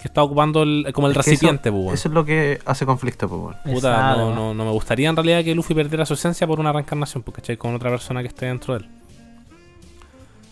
[0.00, 1.94] que está ocupando el, como el Es recipiente, eso, pues, weón.
[1.94, 3.74] eso es lo que hace conflicto, pues, weón.
[3.74, 6.72] Puta, no, no, no me gustaría en realidad que Luffy perdiera su esencia por una
[6.72, 7.56] reencarnación, porque ¿cachai?
[7.56, 8.97] Con otra persona que esté dentro de él.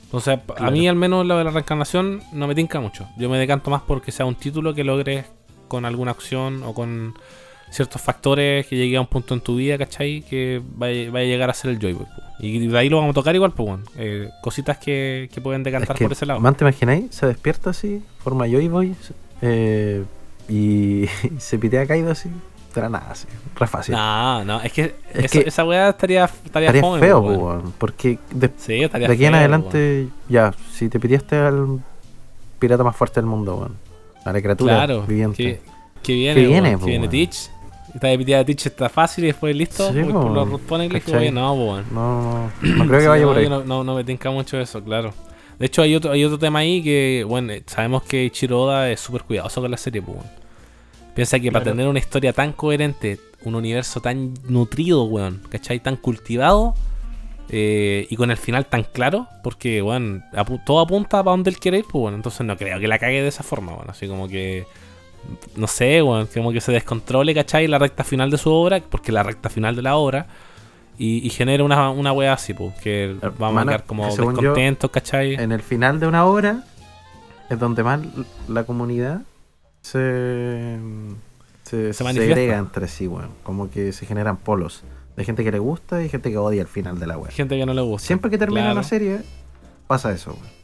[0.07, 0.73] Entonces, a Claro.
[0.73, 3.07] mí al menos lo de la reencarnación no me tinca mucho.
[3.19, 5.27] Yo me decanto más porque sea un título que logres
[5.69, 7.15] con alguna acción o con
[7.71, 10.23] ciertos factores que llegue a un punto en tu vida, ¿cachai?
[10.23, 12.07] Que vaya, vaya a llegar a ser el Joyboy.
[12.39, 13.83] Y de ahí lo vamos a tocar igual, pues, bueno.
[13.97, 16.39] Eh, cositas que, que pueden Es decantar que, por ese lado.
[16.39, 17.07] man, ¿te imagináis?
[17.15, 18.95] Se despierta así, forma Joy Boy,
[19.43, 20.05] eh,
[20.49, 21.07] y
[21.39, 22.29] se pitea a Kaido así,
[22.81, 23.95] de la nada, así, re fácil.
[23.95, 27.35] No, no, es que, Es esa, que esa weá estaría, estaría, Estaría fome, feo, po,
[27.35, 31.81] po, porque de, Sí, de aquí en feo, adelante, ya, si te piteaste al
[32.59, 33.77] pirata más fuerte del mundo, weón,
[34.25, 35.43] a la criatura Claro, viviente.
[35.43, 35.61] Que,
[36.03, 37.09] que viene, Que viene, po, que viene.
[37.09, 37.51] Teach.
[37.95, 39.91] Esta de Teach está fácil y después listo.
[39.93, 41.85] Sí, po, lo responden y oye, no, po, weón.
[41.93, 43.49] No, no creo que vaya no, por ahí.
[43.49, 45.15] No, no, no me tinca mucho eso, claro.
[45.59, 48.91] De hecho, hay otro, hay otro tema ahí que, bueno, eh, sabemos que Ichiro Oda
[48.91, 50.46] es súper cuidadoso con la serie, pues, weón.
[51.17, 55.81] Piensa que para tener una historia tan coherente, un universo tan nutrido, weón, ¿cachai?
[55.81, 56.75] Tan cultivado
[57.49, 61.59] eh, y con el final tan claro, porque, weón, apu- todo apunta para donde él
[61.59, 63.89] quiere ir, pues, bueno, entonces no creo que la cague de esa forma, weón.
[63.91, 64.67] Así como que,
[65.57, 67.67] no sé, weón, como que se descontrole, ¿cachai?
[67.67, 70.27] La recta final de su obra, porque la recta final de la obra.
[70.99, 74.41] Y, y genera una, una wea así, pues, que vamos a quedar como según yo,
[74.41, 75.35] descontentos, ¿cachai?
[75.35, 76.65] En el final de una obra
[77.49, 78.01] es donde más
[78.49, 79.21] la comunidad
[79.91, 80.79] se,
[81.63, 83.31] se, Se segrega entre sí, weón.
[83.43, 84.83] Como que se generan polos
[85.17, 87.31] de gente que le gusta y gente que odia el final de la web.
[87.31, 88.07] Gente que no le gusta.
[88.07, 88.75] Siempre que termina Claro.
[88.81, 89.21] una serie,
[89.87, 90.57] pasa eso, weón.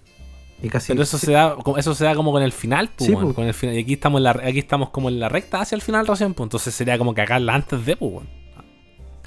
[0.63, 0.93] Y casi.
[0.93, 3.35] Pero eso se da, como- eso se da como con el final, pues, Sí, pues.
[3.35, 3.75] con el final.
[3.77, 6.35] Y aquí estamos en la, aquí estamos como en la recta hacia el final recién,
[6.35, 6.47] pues.
[6.47, 8.25] Entonces sería como cagarla antes de, pues.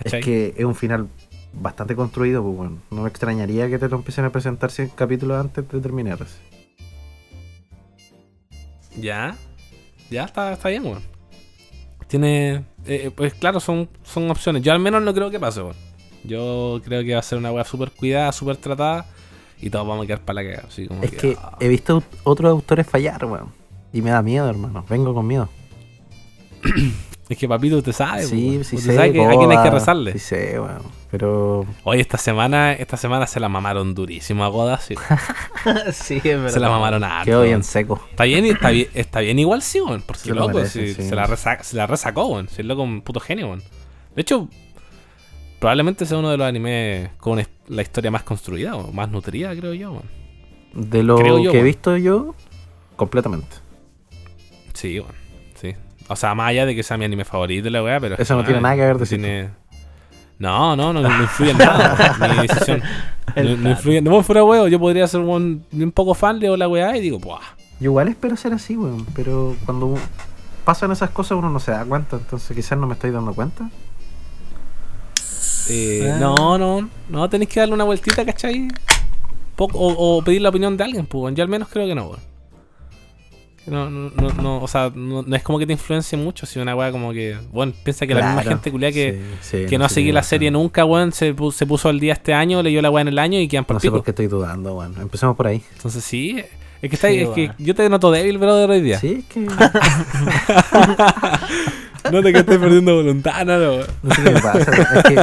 [0.03, 1.07] Es que es un final
[1.53, 2.77] bastante construido, pues bueno.
[2.91, 6.19] No me extrañaría que te lo empiecen a presentar 100 capítulos antes de terminar.
[8.97, 9.35] Ya.
[10.09, 11.01] Ya está, está bien, weón.
[12.07, 12.63] Tiene.
[12.85, 14.61] eh, pues claro, son, son opciones.
[14.61, 15.75] Yo al menos no creo que pase, weón.
[16.23, 19.05] Yo creo que va a ser una weá súper cuidada, súper tratada.
[19.61, 20.67] Y todos vamos a quedar para la cagada.
[20.67, 21.57] Así como Es que ah.
[21.59, 23.53] he visto otros autores fallar, weón.
[23.93, 24.85] Y me da miedo, hermano.
[24.89, 25.49] Vengo con miedo.
[27.27, 28.95] Es que papito, usted sabe, sí, sí sé.
[28.95, 30.11] sabe que- a quién hay que rezarle.
[30.13, 30.81] Sí sé, weón.
[31.09, 34.93] Pero Oye, esta semana, esta semana se la mamaron durísimo a Goda, sí.
[35.91, 36.49] sí, es verdad.
[36.49, 37.99] se la mamaron a quedó bien seco.
[38.11, 40.03] Está bien, está bien, está bien igual, sí, weón.
[40.05, 41.09] Porque Se lo loco, merece, sí, sí.
[41.09, 42.47] Se, la resa- se la resacó, weón.
[42.47, 43.63] Si el loco es un puto genio, weón.
[44.15, 44.47] De hecho,
[45.59, 49.55] probablemente sea uno de los animes con es- la historia más construida o más nutrida,
[49.55, 50.09] creo yo, weón.
[50.73, 52.35] De lo Creo yo, que he visto yo,
[52.97, 53.55] completamente.
[54.73, 55.24] Sí, weón.
[56.07, 58.15] O sea, más allá de que sea mi anime favorito la weá, pero.
[58.17, 59.49] Eso no weón, tiene nada que ver, tiene-
[60.39, 62.15] No, no, no, no influye en nada.
[62.41, 62.81] mi decisión.
[63.35, 64.01] No, no influye.
[64.01, 67.19] No, fuera weón, yo podría ser un, un poco fan, leo la weá y digo,
[67.19, 67.39] ¡buah!
[67.79, 69.05] Yo igual espero ser así, weón.
[69.15, 69.95] Pero cuando
[70.63, 72.17] pasan esas cosas uno no se da cuenta.
[72.17, 73.69] Entonces quizás no me estoy dando cuenta.
[75.69, 76.17] Eh, Ah.
[76.19, 78.67] No, no, no, tenéis que darle una vueltita, ¿cachai?
[79.55, 82.07] Poco- o, o pedir la opinión de alguien, pues, yo al menos creo que no,
[82.09, 82.19] weón.
[83.67, 86.59] No, no, no, no, o sea, no, no es como que te influencie mucho, si
[86.59, 88.57] una weá como que, bueno, piensa que la misma Claro.
[88.57, 91.89] gente culia que, Sí, sí, que no la serie nunca, weón, se, pu- se puso
[91.89, 93.89] al día este año, leyó la weá en el año y quedan por No sé
[93.89, 94.93] por qué estoy dudando, weón.
[95.01, 95.63] Empecemos por ahí.
[95.77, 96.37] Entonces sí,
[96.81, 98.99] es que, está, Sí, es que yo te noto débil, brother, hoy día.
[98.99, 99.47] Sí, es que.
[102.11, 103.77] No te que estés perdiendo voluntad, no, no.
[104.03, 104.99] No sé qué me pasa.
[104.99, 105.15] es que.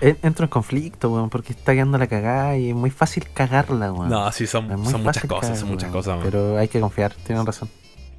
[0.00, 3.92] En- Entro en conflicto, weón, porque está quedando la cagada y es muy fácil cagarla,
[3.92, 4.08] weón.
[4.10, 5.92] No, sí, son, muchas cosas, cagar, son muchas weón.
[5.92, 6.24] cosas, weón.
[6.24, 7.68] Pero hay que confiar, tienen razón.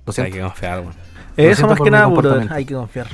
[0.05, 0.47] Lo O sea, hay siento.
[0.47, 0.93] que confiar, weón.
[1.37, 3.07] Eso siento más que nada, brother, hay que confiar.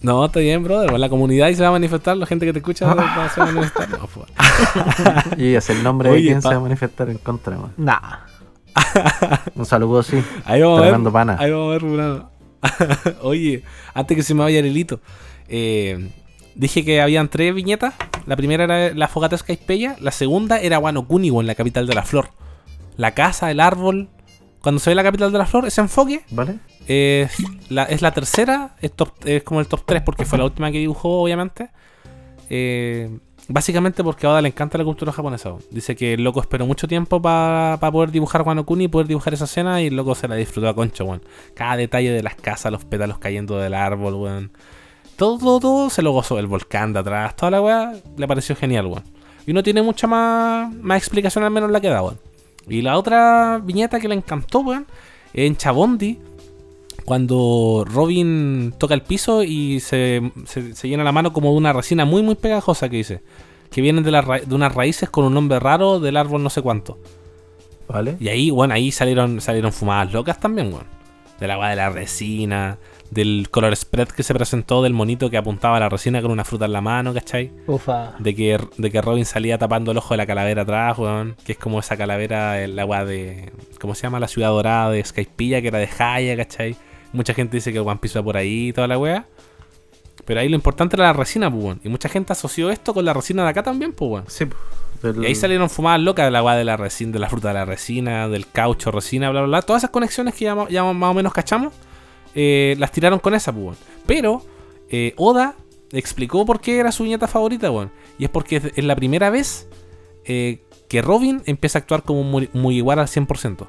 [0.00, 0.88] No, está bien, brother.
[0.90, 1.00] weón.
[1.00, 3.40] La comunidad ahí se va a manifestar, la gente que te escucha va a se
[3.40, 3.88] va a manifestar.
[3.90, 4.26] No, pues.
[5.38, 7.72] Y es el nombre de Oye, quien pa- se va a manifestar en contra, weón.
[7.76, 7.98] Nah.
[9.54, 10.22] Un saludo, sí.
[10.44, 11.12] Ahí vamos Tremendo a ver.
[11.12, 11.36] pana.
[11.38, 12.22] Ahí vamos a ver.
[13.22, 13.62] Oye,
[13.94, 15.00] antes que se me vaya el hilito,
[15.48, 16.10] eh,
[16.54, 17.94] dije que habían tres viñetas.
[18.26, 21.94] La primera era la fogata Skypeya, la segunda era Wano Kunigo en la capital de
[21.94, 22.28] la flor.
[22.96, 24.08] La casa, el árbol.
[24.62, 26.56] Cuando se ve la capital de la flor, ese enfoque ¿Vale?
[26.86, 27.30] es
[27.68, 30.72] la, es la tercera, es, top- es como el top 3 porque fue la última
[30.72, 31.68] que dibujó, obviamente.
[32.50, 35.52] Eh, básicamente porque a Oda le encanta la cultura japonesa.
[35.70, 39.34] Dice que el loco esperó mucho tiempo para poder dibujar Wano Kuni y poder dibujar
[39.34, 41.22] esa escena y el loco se la disfrutó a concho, weón.
[41.54, 44.52] Cada detalle de las casas, los pétalos cayendo del árbol, weón.
[45.16, 46.38] Todo, todo, se lo gozó.
[46.38, 49.04] El volcán de atrás, toda la weá le pareció genial, weón.
[49.46, 52.18] Y no tiene mucha más, más explicación, al menos la que da, weón.
[52.68, 54.86] Y la otra viñeta que le encantó, weón,
[55.34, 56.18] en Chabondi,
[57.04, 61.72] cuando Robin toca el piso y se, se- se llena la mano como de una
[61.72, 63.20] resina muy, muy pegajosa que dice.
[63.70, 66.62] Que vienen de, la de unas raíces con un nombre raro del árbol no sé
[66.62, 66.98] cuánto.
[67.88, 68.16] ¿Vale?
[68.20, 70.86] Y ahí, bueno, ahí salieron, salieron fumadas locas también, weón.
[71.38, 72.78] De la agua de la resina,
[73.10, 76.44] del color spread que se presentó del monito que apuntaba a la resina con una
[76.44, 77.52] fruta en la mano, ¿cachai?
[77.66, 78.14] Ufa.
[78.18, 81.36] De que, de que Robin salía tapando el ojo de la calavera atrás, weón.
[81.44, 83.52] Que es como esa calavera, el agua de.
[83.80, 84.18] ¿Cómo se llama?
[84.20, 86.76] La ciudad dorada de Skypilla, que era de Haya, ¿cachai?
[87.12, 89.26] Mucha gente dice que One Piece va por ahí y toda la wea.
[90.24, 91.80] Pero ahí lo importante era la resina, pues, weón.
[91.84, 94.24] Y mucha gente asoció esto con la resina de acá también, pues, weón.
[94.28, 94.46] Sí.
[94.46, 94.56] po.
[95.02, 97.48] Del- Y ahí salieron fumadas locas de la agua de la resina, de la fruta
[97.48, 99.62] de la resina, del caucho, resina, bla, bla, bla.
[99.62, 101.74] Todas esas conexiones que ya más o menos cachamos,
[102.34, 103.78] eh, las tiraron con esa, pues.
[104.06, 104.42] Pero
[104.90, 105.54] eh, Oda
[105.92, 107.90] explicó por qué era su viñeta favorita, weón.
[108.18, 109.68] Y es porque es la primera vez
[110.24, 113.56] eh, que Robin empieza a actuar como muy, muy igual al 100%.
[113.56, 113.66] Por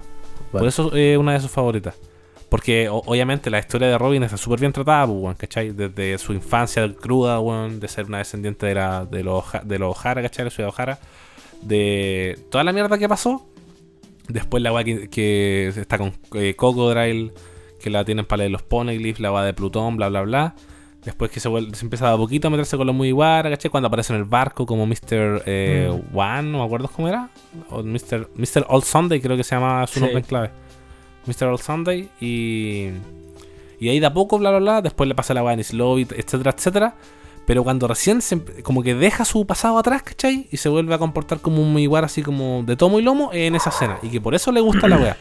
[0.51, 0.67] Vale.
[0.67, 1.95] eso es una de sus favoritas.
[2.49, 5.71] Porque o- obviamente la historia de Robin está súper bien tratada, pues, weón, ¿cachai?
[5.71, 9.97] Desde su infancia cruda, weón, de ser una descendiente de, la, de, los, de los
[9.97, 10.43] O'Hara, ¿cachai?
[10.45, 10.99] De la ciudad de O'Hara.
[11.61, 13.45] De toda la mierda que pasó.
[14.27, 17.31] Después la weá que, que está con eh, Crocodile,
[17.79, 20.55] que la tienen para leer los Poneglyphs, la weá de Plutón, bla, bla, bla.
[21.03, 23.69] Después que se, vuelve, se empieza a poquito a meterse con los muy igual, ¿cachai?
[23.69, 25.43] Cuando aparece en el barco como Mr.
[25.45, 27.29] Eh, One, no me acuerdo cómo era.
[27.69, 28.29] O Mr.
[28.35, 28.65] Mr.
[28.69, 29.99] Old Sunday, creo que se llama su Sí.
[29.99, 30.49] nombre en clave.
[31.27, 31.45] Mr.
[31.45, 32.09] Old Sunday.
[32.19, 32.87] Y,
[33.79, 34.81] y ahí de a poco, bla, bla, bla.
[34.81, 36.95] Después le pasa la weá en Slovit, etcétera, etcétera.
[37.45, 40.47] Pero cuando recién se, como que deja su pasado atrás, ¿cachai?
[40.51, 43.53] Y se vuelve a comportar como un igual así como de tomo y lomo en
[43.53, 43.99] esa escena.
[44.01, 45.17] Y que por eso le gusta la weá.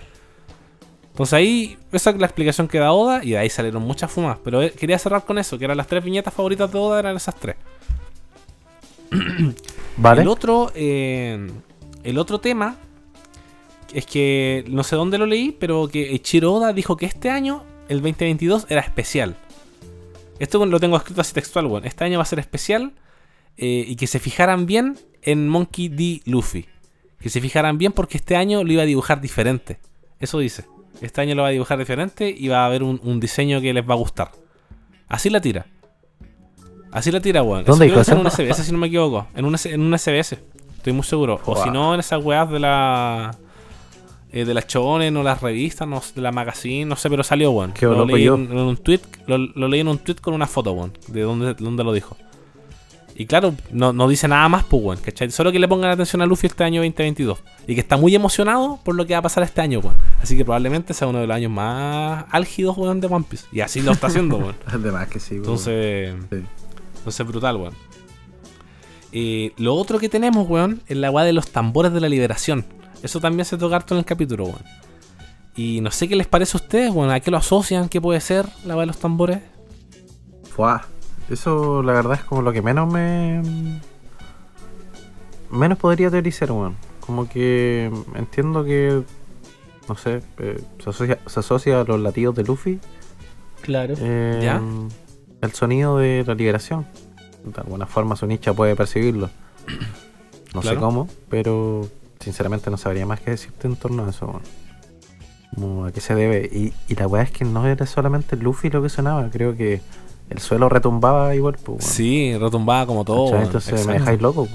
[1.14, 4.36] Entonces ahí, esa es la explicación que da Oda y de ahí salieron muchas fumas.
[4.42, 7.14] Pero eh, quería cerrar con eso, que eran las tres viñetas favoritas de Oda, eran
[7.14, 7.54] esas tres.
[9.96, 10.22] ¿Vale?
[10.22, 11.52] El otro, eh,
[12.02, 12.78] el otro tema
[13.92, 17.62] es que no sé dónde lo leí, pero que Ichiro Oda dijo que este año,
[17.88, 19.36] el 2022, era especial.
[20.40, 21.84] Esto lo tengo escrito así textual, weón.
[21.84, 22.92] Este año va a ser especial
[23.56, 26.22] eh, y que se fijaran bien en Monkey D.
[26.24, 26.66] Luffy.
[27.20, 29.78] Que se fijaran bien porque este año lo iba a dibujar diferente.
[30.18, 30.73] Eso dice.
[31.00, 33.72] Este año lo va a dibujar diferente y va a haber un, un diseño que
[33.74, 34.30] les va a gustar.
[35.08, 35.66] Así la tira.
[36.92, 37.64] Así la tira, weón.
[37.64, 37.86] ¿Dónde?
[37.86, 39.26] En un SBS, si no me equivoco.
[39.34, 40.38] En un, S- en un SBS.
[40.76, 41.40] Estoy muy seguro.
[41.44, 43.36] O si no, en esas weas de la.
[44.32, 47.22] eh, de las chones o las revistas, no, sé, de la magazine, no sé, pero
[47.24, 47.72] salió, weón.
[47.72, 48.34] Qué lo, leí yo.
[48.36, 50.92] en, en un tweet, lo, lo leí en un tweet con una foto, weón.
[51.08, 52.16] De dónde, dónde lo dijo.
[53.16, 54.98] Y claro, no, no dice nada más, pues, weón.
[54.98, 55.30] ¿cachai?
[55.30, 57.38] Solo que le pongan atención a Luffy este año 2022.
[57.68, 59.96] Y que está muy emocionado por lo que va a pasar este año, weón.
[60.20, 63.46] Así que probablemente sea uno de los años más álgidos, weón, de One Piece.
[63.52, 64.56] Y así lo está haciendo, weón.
[64.66, 65.44] Además que sí, weón.
[65.44, 66.42] Entonces, Sí.
[66.98, 67.74] entonces brutal, weón.
[69.12, 72.64] Eh, lo otro que tenemos, weón, es la weá de los tambores de la liberación.
[73.02, 74.62] Eso también se toca harto en el capítulo, weón.
[75.54, 77.10] Y no sé qué les parece a ustedes, weón.
[77.12, 77.88] ¿A qué lo asocian?
[77.88, 79.38] ¿Qué puede ser la weá de los tambores?
[80.56, 80.84] Fuá.
[81.30, 83.42] Eso la verdad es como lo que menos me.
[85.50, 86.76] Menos podría teorizar, weón.
[87.00, 89.02] Como que entiendo que.
[89.88, 92.80] No sé, eh, se, asocia, se asocia a los latidos de Luffy.
[93.60, 93.94] Claro.
[93.98, 94.60] eh, ¿Ya?
[95.40, 96.86] El sonido de la liberación.
[97.44, 99.30] De alguna forma su nicha puede percibirlo.
[100.54, 101.88] No sé cómo, pero
[102.20, 104.42] sinceramente no sabría más que decirte en torno a eso, weón.
[105.52, 106.48] Como a qué se debe.
[106.52, 109.80] Y, y la weá es que no era solamente Luffy lo que sonaba, creo que
[110.30, 111.84] el suelo retumbaba igual, pues.
[111.84, 113.26] Sí, retumbaba como todo.
[113.30, 113.42] Weón.
[113.44, 114.48] Entonces me dejáis loco.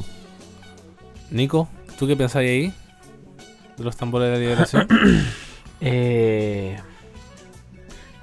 [1.32, 2.73] Nico, ¿tú qué pensáis ahí?
[3.77, 4.88] De los tambores de la liberación.
[5.82, 6.75] Eh,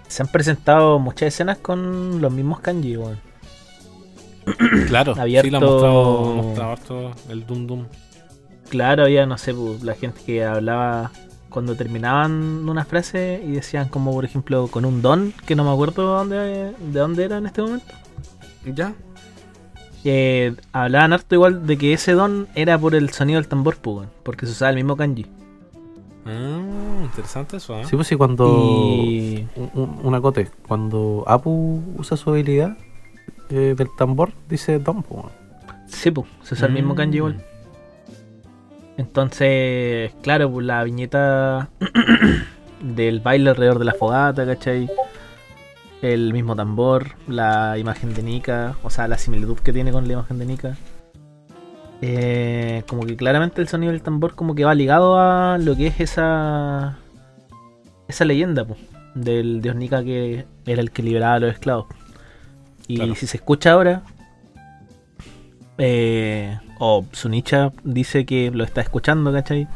[0.08, 3.18] se han presentado muchas escenas con los mismos kanji, weón.
[4.88, 7.86] claro, sí, Abierto- lo han mostrado, han mostrado harto el Dum Dum.
[8.68, 11.12] Claro, había, no sé, pues, la gente que hablaba
[11.56, 15.70] cuando terminaban una frase y decían como, por ejemplo, con un don, que no me
[15.70, 17.94] acuerdo dónde, de dónde era en este momento.
[18.66, 18.92] ¿Ya?
[20.04, 23.96] Eh, hablaban harto igual de que ese don era por el sonido del tambor, pues,
[23.96, 25.24] weón, porque se usaba el mismo kanji.
[26.26, 26.60] Ah,
[27.04, 27.84] interesante eso, ¿eh?
[27.88, 28.44] Sí, pues sí, cuando.
[29.02, 30.50] Y un- un- una cote.
[30.68, 32.76] Cuando Apu usa su habilidad
[33.48, 35.30] eh, del tambor, dice Don, weón.
[35.86, 36.96] sí, pues, se usa el mismo Mm.
[36.98, 37.45] kanji igual.
[38.96, 41.68] Entonces, claro, pues la viñeta
[42.80, 44.88] del baile alrededor de la fogata, ¿cachai?
[46.02, 50.14] El mismo tambor, la imagen de Nika, o sea, la similitud que tiene con la
[50.14, 50.76] imagen de Nika.
[52.02, 55.86] Eh, como que claramente el sonido del tambor como que va ligado a lo que
[55.86, 56.98] es esa
[58.06, 58.78] esa leyenda pues,
[59.14, 61.86] del dios Nika que era el que liberaba a los esclavos.
[62.86, 63.14] Y Claro.
[63.14, 64.02] si se escucha ahora,
[65.78, 69.66] eh, o Sunicha dice que lo está escuchando, ¿cachai?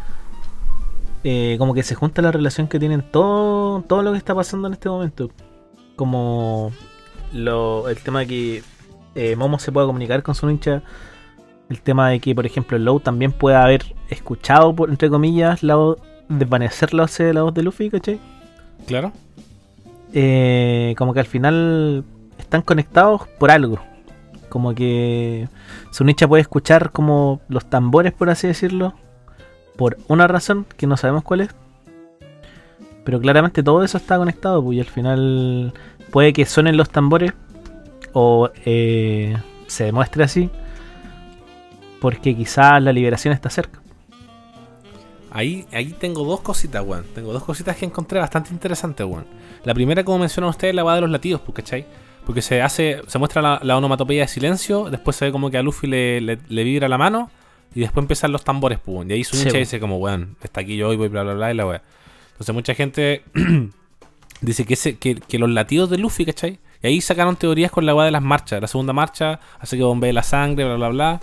[1.24, 4.68] Eh, como que se junta la relación que tienen todo, todo lo que está pasando
[4.68, 5.30] en este momento.
[5.96, 6.72] Como
[7.32, 8.62] lo, el tema de que
[9.14, 10.82] eh, Momo se pueda comunicar con Sunicha.
[11.68, 15.76] El tema de que, por ejemplo, Low también pueda haber escuchado, por, entre comillas, la
[15.76, 18.18] voz, desvanecer la voz, de- la voz de Luffy, ¿cachai?
[18.86, 19.12] Claro.
[20.12, 22.02] eh, como que al final
[22.38, 23.78] están conectados por algo.
[24.50, 25.48] Como que
[25.90, 28.94] Sunicha puede escuchar como los tambores, por así decirlo,
[29.76, 31.48] por una razón que no sabemos cuál es.
[33.04, 35.72] Pero claramente todo eso está conectado, pues, y al final
[36.10, 37.32] puede que suenen los tambores
[38.12, 39.36] o eh,
[39.68, 40.50] se demuestre así,
[42.00, 43.80] porque quizás la liberación está cerca.
[45.30, 47.04] Ahí, ahí tengo dos cositas, weón.
[47.14, 49.24] Tengo dos cositas que encontré bastante interesantes, weón.
[49.64, 51.86] La primera, como mencionan ustedes, la va de los latidos, pues, ¿cachai?
[52.26, 55.58] Porque se hace, se muestra la, la onomatopeya de silencio, después se ve como que
[55.58, 57.30] a Luffy le, le- le vibra la mano,
[57.74, 59.10] y después empiezan los tambores, pues, weón.
[59.10, 61.50] Y ahí su hincha dice como, weón, está aquí yo y voy, bla, bla, bla,
[61.50, 61.82] y la weá.
[62.32, 63.22] Entonces mucha gente
[64.40, 66.58] dice que, ese, que, que los latidos de Luffy, ¿cachai?
[66.82, 68.60] Y ahí sacaron teorías con la weá de las marchas.
[68.60, 71.20] La segunda marcha hace que bombee la sangre, bla, bla, bla.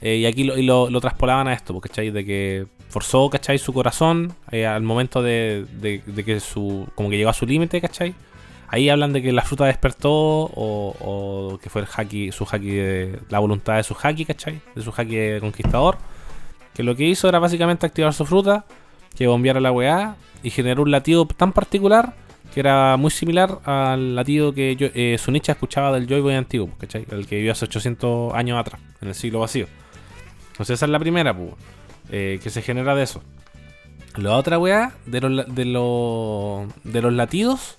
[0.00, 2.10] Eh, y aquí lo, y lo, lo traspolaban a esto, pues, ¿cachai?
[2.10, 3.58] De que forzó, ¿cachai?
[3.58, 6.86] Su corazón eh, al momento de, de- de que su.
[6.94, 8.14] como que llegó a su límite, ¿cachai?
[8.70, 13.18] Ahí hablan de que la fruta despertó o, que fue el haki, su haki de,
[13.30, 14.60] la voluntad de su haki, ¿cachai?
[14.74, 15.96] De su haki de conquistador.
[16.74, 18.66] Que lo que hizo era básicamente activar su fruta,
[19.16, 22.14] que bombeara la weá y generó un latido tan particular
[22.52, 26.70] que era muy similar al latido que yo, eh, Sunicha escuchaba del Joy Boy antiguo,
[26.78, 27.04] ¿cachai?
[27.10, 29.66] El que vivió hace 800 años atrás, en el siglo vacío.
[30.52, 31.50] Entonces esa es la primera, pues,
[32.10, 33.22] eh, que se genera de eso.
[34.16, 37.77] La otra weá de la- de los, de los latidos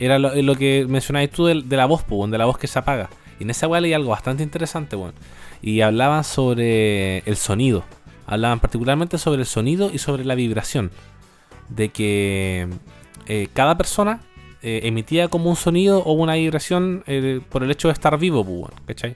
[0.00, 3.10] era lo, que mencionabas tú de, la voz, pues, de la voz que se apaga.
[3.38, 5.12] Y en esa weá leí algo bastante interesante, weón.
[5.60, 7.84] Y hablaban sobre el sonido.
[8.26, 10.90] Hablaban particularmente sobre el sonido y sobre la vibración.
[11.68, 12.68] de que
[13.26, 14.22] eh, cada persona
[14.62, 18.40] eh, emitía como un sonido o una vibración eh, por el hecho de estar vivo,
[18.40, 19.14] weón, ¿cachai?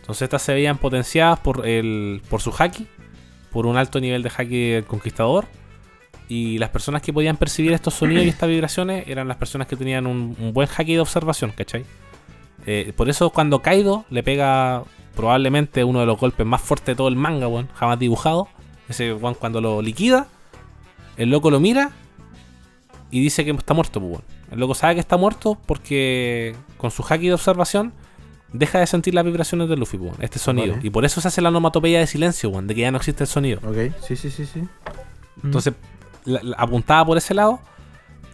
[0.00, 2.86] Entonces estas se veían potenciadas por, el, por su haki,
[3.50, 5.46] por un alto nivel de haki conquistador.
[6.34, 9.76] Y las personas que podían percibir estos sonidos y estas vibraciones eran las personas que
[9.76, 11.84] tenían un, un buen haki de observación, ¿cachai?
[12.64, 14.82] Eh, por eso cuando Kaido le pega
[15.14, 18.48] probablemente uno de los golpes más fuertes de todo el manga, weón, jamás dibujado.
[18.88, 20.26] Ese weón cuando lo liquida,
[21.18, 21.90] el loco lo mira
[23.10, 24.24] y dice que está muerto, pues, weón.
[24.50, 27.92] El loco sabe que está muerto porque con su haki de observación
[28.54, 30.76] deja de sentir las vibraciones de Luffy, weón, este sonido.
[30.76, 30.86] Vale.
[30.86, 33.24] Y por eso se hace la onomatopeya de silencio, weón, de que ya no existe
[33.24, 33.60] el sonido.
[33.68, 34.62] Ok, sí, sí, sí, sí.
[35.44, 35.74] Entonces
[36.24, 37.60] la- la- apuntaba por ese lado.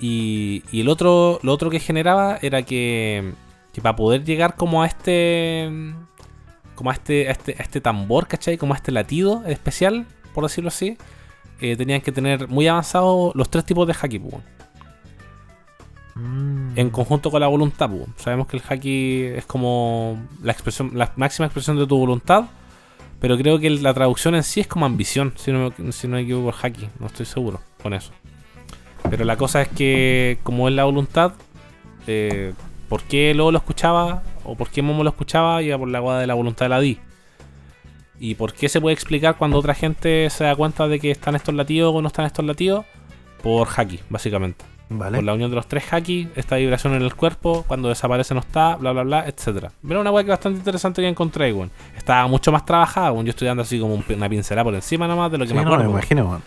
[0.00, 3.32] Y, y el otro, lo otro que generaba era que,
[3.72, 5.68] que para poder llegar como a este.
[6.76, 8.56] Como a este, a este, a este tambor, ¿cachai?
[8.56, 10.96] Como a este latido especial, por decirlo así.
[11.60, 14.36] eh, tenían que tener muy avanzados los tres tipos de haki, pues.
[16.14, 16.76] Mm.
[16.76, 17.88] en conjunto con la voluntad.
[17.90, 18.04] pues.
[18.16, 22.44] Sabemos que el haki es como la expresión, la máxima expresión de tu voluntad.
[23.20, 26.14] Pero creo que la traducción en sí es como ambición, si no, me- si no
[26.14, 26.88] me equivoco, el haki.
[27.00, 28.12] No estoy seguro con eso.
[29.10, 31.32] Pero la cosa es que, como es la voluntad,
[32.06, 32.52] eh,
[32.88, 34.22] ¿por qué luego lo escuchaba?
[34.44, 35.62] ¿O por qué Momo lo escuchaba?
[35.62, 36.98] Iba por la guada de la voluntad de la Di.
[38.20, 41.36] ¿Y por qué se puede explicar cuando otra gente se da cuenta de que están
[41.36, 42.84] estos latidos o no están estos latidos?
[43.42, 44.64] Por haki, básicamente.
[44.90, 45.18] Vale.
[45.18, 48.40] Por la unión de los tres haki, esta vibración en el cuerpo, cuando desaparece no
[48.40, 49.70] está, bla bla bla, etcétera.
[49.86, 51.70] Pero una weá que bastante interesante que encontré, weón.
[51.96, 53.26] Estaba mucho más trabajada, weón.
[53.26, 55.54] Yo estoy dando así como un- una pincelada por encima nomás de lo que Sí,
[55.54, 55.84] me no, acuerdo.
[55.84, 55.98] me weón.
[56.00, 56.42] imagino, weón.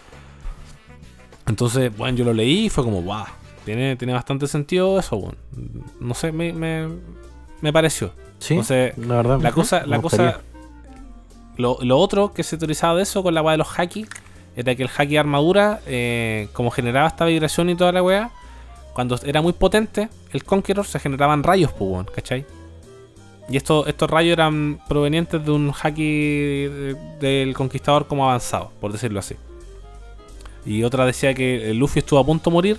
[1.52, 3.26] Entonces, bueno, yo lo leí y fue como, wow,
[3.66, 5.36] tiene, tiene bastante sentido eso, weón.
[6.00, 6.88] No sé, me, me,
[7.60, 8.14] me pareció.
[8.40, 9.38] Sí, Entonces, la verdad.
[9.42, 10.32] La me- cosa, la gustaría.
[10.34, 10.44] cosa.
[11.58, 14.06] Lo, lo otro que se teorizaba de eso con la weá de los haki
[14.56, 18.32] era que el de armadura, eh, como generaba esta vibración y toda la weá,
[18.94, 22.46] cuando era muy potente, el Conqueror se generaban rayos, pues, ¿cachai?
[23.50, 28.94] Y estos, estos rayos eran provenientes de un haki de- del conquistador como avanzado, por
[28.94, 29.36] decirlo así.
[30.66, 32.78] Y otra decía que el Luffy estuvo a punto de morir,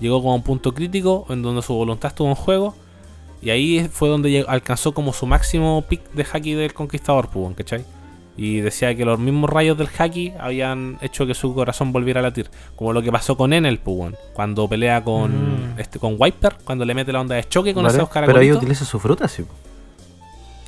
[0.00, 2.74] llegó como a un punto crítico en donde su voluntad estuvo en juego.
[3.42, 7.54] Y ahí fue donde alcanzó como su máximo pick de haki del conquistador, pues, weón,
[7.54, 7.84] ¿cachai?
[8.38, 12.22] Y decía que los mismos rayos del haki habían hecho que su corazón volviera a
[12.22, 12.50] latir.
[12.74, 15.78] Como lo que pasó con Enel, pues, weón, Cuando pelea con Mm.
[15.80, 18.52] este con Wiper, cuando le mete la onda de choque con Vale, esos Pero ahí
[18.52, 19.44] utiliza su fruta, sí.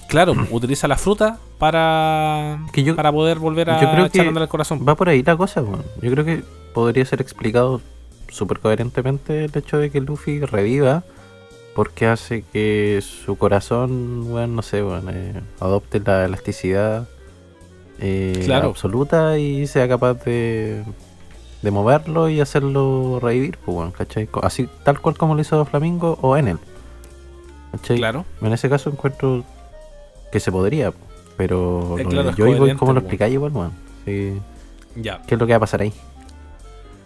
[0.08, 4.48] Claro, utiliza la fruta para, Que yo- para poder volver a yo creo que al
[4.48, 4.84] corazón.
[4.88, 5.84] Va por ahí la cosa, weón.
[6.02, 6.42] Yo creo que
[6.74, 7.80] podría ser explicado
[8.28, 11.02] súper coherentemente el hecho de que Luffy reviva
[11.74, 17.06] porque hace que su corazón, weón, no sé, weón, eh, adopte la elasticidad
[18.00, 18.68] eh, Claro.
[18.68, 20.84] absoluta y sea capaz de,
[21.62, 24.28] de moverlo y hacerlo revivir, pues, weón, ¿cachai?
[24.42, 26.58] Así, tal cual como lo hizo Flamingo o Enel.
[27.72, 27.98] ¿Cachai?
[27.98, 28.24] Claro.
[28.40, 29.44] En ese caso encuentro
[30.32, 30.92] que se podría,
[31.36, 33.72] pero Eh, claro, Boy, coherente, ¿cómo lo explicáis igual, weón?
[34.04, 34.34] Sí.
[34.96, 35.22] Ya.
[35.26, 35.92] ¿Qué es lo que va a pasar ahí?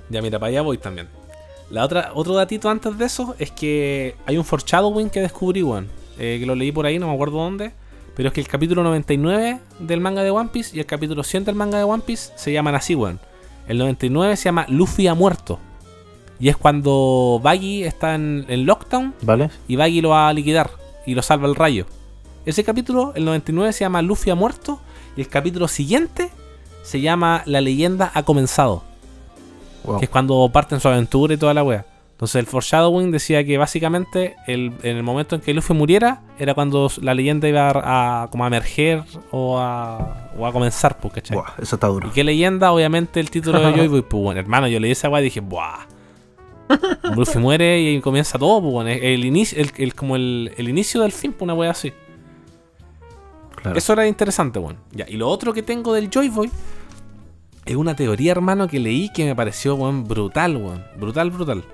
[0.08, 1.08] Ya, mira, para allá voy también.
[1.70, 5.88] La otra, otro datito antes de eso es que hay un foreshadowing que descubrí, weón.
[6.18, 7.72] eh, que lo leí por ahí, no me acuerdo dónde.
[8.14, 11.46] Pero es que el capítulo 99 del manga de One Piece y el capítulo 100
[11.46, 13.18] del manga de One Piece se llaman así, weón.
[13.68, 15.58] El 99 se llama Luffy ha muerto.
[16.38, 19.48] Y es cuando Baggy está en, en lockdown ¿Vale?
[19.68, 20.70] y Baggy lo va a liquidar
[21.06, 21.86] y lo salva el rayo.
[22.44, 24.80] Ese capítulo, el 99, se llama Luffy ha muerto
[25.16, 26.30] y el capítulo siguiente
[26.82, 28.82] se llama La leyenda ha comenzado
[29.84, 29.98] Wow.
[29.98, 31.84] que es cuando parten su aventura y toda la wea.
[32.12, 36.54] Entonces el foreshadowing decía que básicamente el- en el momento en que Luffy muriera era
[36.54, 41.14] cuando la leyenda iba a, a- como a emerger o a, o a comenzar, pues,
[41.14, 41.36] ¿cachai?
[41.36, 42.08] Buah, eso está duro.
[42.08, 42.70] ¿Y qué leyenda?
[42.72, 45.40] Obviamente el título de Joy Boy, pues bueno, hermano, yo leí esa weá y dije,
[45.40, 45.86] ¡buah!
[47.16, 51.02] Luffy muere y comienza todo, pues bueno, el inicio, el, el- como el, el inicio
[51.02, 51.92] del fin, pues una weá así.
[53.74, 54.76] Eso era interesante, weón.
[54.92, 56.50] Ya, y lo otro que tengo del Joy Boy
[57.64, 60.84] es una teoría, hermano, que leí que me pareció, weón, brutal, weón.
[60.98, 61.64] Brutal, brutal.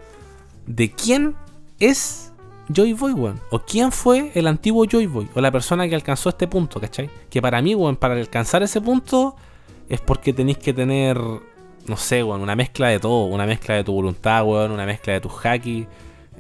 [0.67, 1.35] ¿De quién
[1.79, 2.33] es
[2.69, 3.41] Joy Boy, weón?
[3.51, 5.29] ¿O quién fue el antiguo Joy Boy?
[5.35, 7.09] O la persona que alcanzó este punto, ¿cachai?
[7.31, 9.37] Que para mí, weón, para alcanzar ese punto
[9.89, 13.25] es porque tenéis que tener, no sé, weón, una mezcla de todo.
[13.25, 15.87] Una mezcla de tu voluntad, weón, una mezcla de tus haki.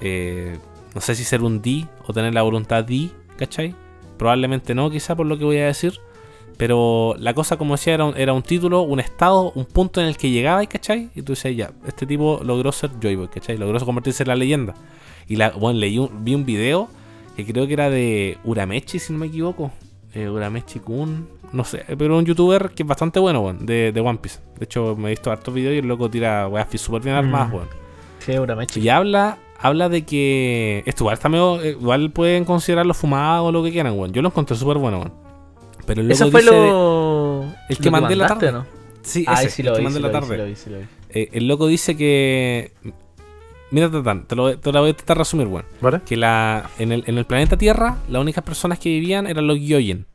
[0.00, 0.58] eh,
[0.94, 3.74] no sé si ser un D o tener la voluntad D, ¿cachai?
[4.18, 5.94] Probablemente no, quizá por lo que voy a decir.
[6.56, 10.08] Pero la cosa, como decía, era un, era un título, un estado, un punto en
[10.08, 11.08] el que llegaba, ¿cachai?
[11.14, 13.56] Y tú dices, ya, este tipo logró ser Joyboy, ¿cachai?
[13.56, 14.74] Logró convertirse en la leyenda.
[15.28, 16.88] Y la, bueno, leí un- vi un video
[17.36, 19.70] que creo que era de Uramechi, si no me equivoco.
[20.14, 24.00] eh, Uramechi Kun, no sé, pero un youtuber que es bastante bueno, weón, de, de
[24.00, 24.40] One Piece.
[24.58, 27.50] De hecho, me he visto hartos videos y el loco tira weas súper bien armadas,
[27.50, 27.54] Mm.
[27.54, 27.68] weón.
[28.18, 28.80] Sí, Uramechi.
[28.80, 30.82] Y habla, habla de que.
[30.86, 31.60] Esto igual está medio.
[31.62, 34.12] eh, Igual pueden considerarlo fumado o lo que quieran, weón.
[34.12, 35.12] Yo lo encontré súper bueno, weón.
[35.86, 37.42] Pero el loco Eso fue dice- lo.
[37.68, 38.52] el lo que mandé la tarde.
[38.52, 38.66] ¿no?
[39.02, 40.28] Sí, Ah, ese, sí el lo que mandé sí la lo tarde.
[40.34, 40.84] sí lo vi, sí lo vi.
[41.10, 42.72] Eh, el loco dice que.
[43.70, 45.64] Mira, Tatán, te lo, te lo voy a intentar resumir, weón.
[45.80, 46.00] ¿Vale?
[46.06, 49.58] Que la, en, el, en el planeta Tierra, las únicas personas que vivían eran los
[49.58, 50.06] Gyoyen.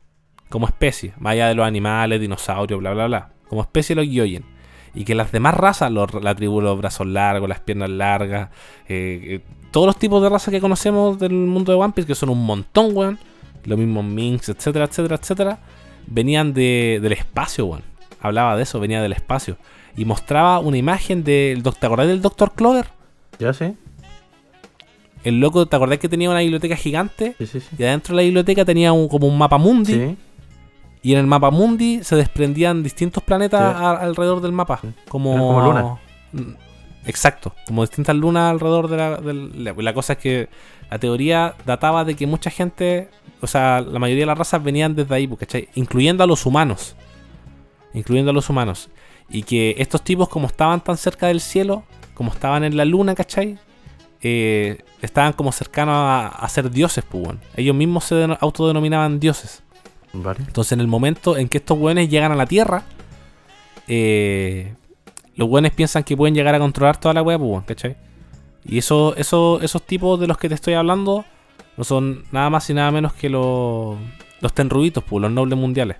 [0.48, 3.32] Como especie, más allá de los animales, dinosaurios, bla, bla, bla.
[3.48, 4.44] Como especie, los Gyoyen.
[4.94, 8.50] Y que las demás razas, los- la tribu de los brazos largos, las piernas largas,
[8.88, 9.40] eh, eh,
[9.72, 12.44] todos los tipos de razas que conocemos del mundo de One Piece, que son un
[12.46, 13.18] montón, weón.
[13.64, 15.58] Los mismos Minks, etcétera, etcétera, etcétera.
[16.06, 17.82] Venían de, del espacio, weón.
[18.20, 19.56] Hablaba de eso, venía del espacio.
[19.96, 21.80] Y mostraba una imagen del doctor.
[21.80, 22.52] ¿Te acordás del Dr.
[22.52, 22.86] Clover?
[23.38, 23.74] ¿Ya sí?
[25.24, 27.34] El loco, ¿te acordás que tenía una biblioteca gigante?
[27.38, 27.68] Sí, sí, sí.
[27.78, 29.92] Y adentro de la biblioteca tenía un, como un mapa mundi.
[29.94, 30.16] Sí.
[31.04, 33.84] Y en el mapa mundi se desprendían distintos planetas Sí.
[33.84, 34.80] a- alrededor del mapa.
[34.82, 34.88] Sí.
[35.08, 35.84] Como, como lunas.
[36.32, 36.54] Mm,
[37.06, 40.48] Exacto, como distintas lunas alrededor de la, la, la cosa es que
[40.90, 43.10] la teoría databa de que mucha gente,
[43.42, 45.68] o sea, la mayoría de las razas venían desde ahí, pues, ¿cachai?
[45.74, 46.96] Incluyendo a los humanos.
[47.92, 48.88] Incluyendo a los humanos.
[49.28, 51.84] Y que estos tipos, como estaban tan cerca del cielo,
[52.14, 53.58] como estaban en la luna, ¿cachai?
[54.22, 57.28] Eh, estaban como cercanos a, a ser dioses, pues.
[57.54, 59.62] Ellos mismos se deno- autodenominaban dioses.
[60.14, 62.84] Entonces, en el momento en que estos weones llegan a la Tierra,
[63.88, 64.74] eh,
[65.36, 67.96] los weones piensan que pueden llegar a controlar toda la weá, pues, ¿cachai?
[68.64, 71.24] Y eso, eso, esos tipos de los que te estoy hablando
[71.76, 73.96] no son nada más y nada menos que los,
[74.40, 75.96] los tenruitos, pues, los nobles mundiales,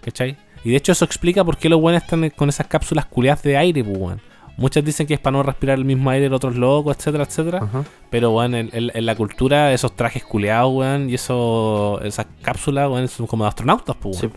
[0.00, 0.36] ¿cachai?
[0.64, 3.56] Y de hecho, eso explica por qué los weones están con esas cápsulas culiadas de
[3.56, 4.18] aire, pues.
[4.58, 7.58] Muchas dicen que es para no respirar el mismo aire de otros locos, etcétera, etcétera.
[7.62, 7.84] Ajá.
[8.10, 12.88] Pero, weón, en, en- en la cultura, esos trajes culeados, weón, y eso, esas cápsulas,
[12.90, 14.30] weón, son como de astronautas, pues, Sí.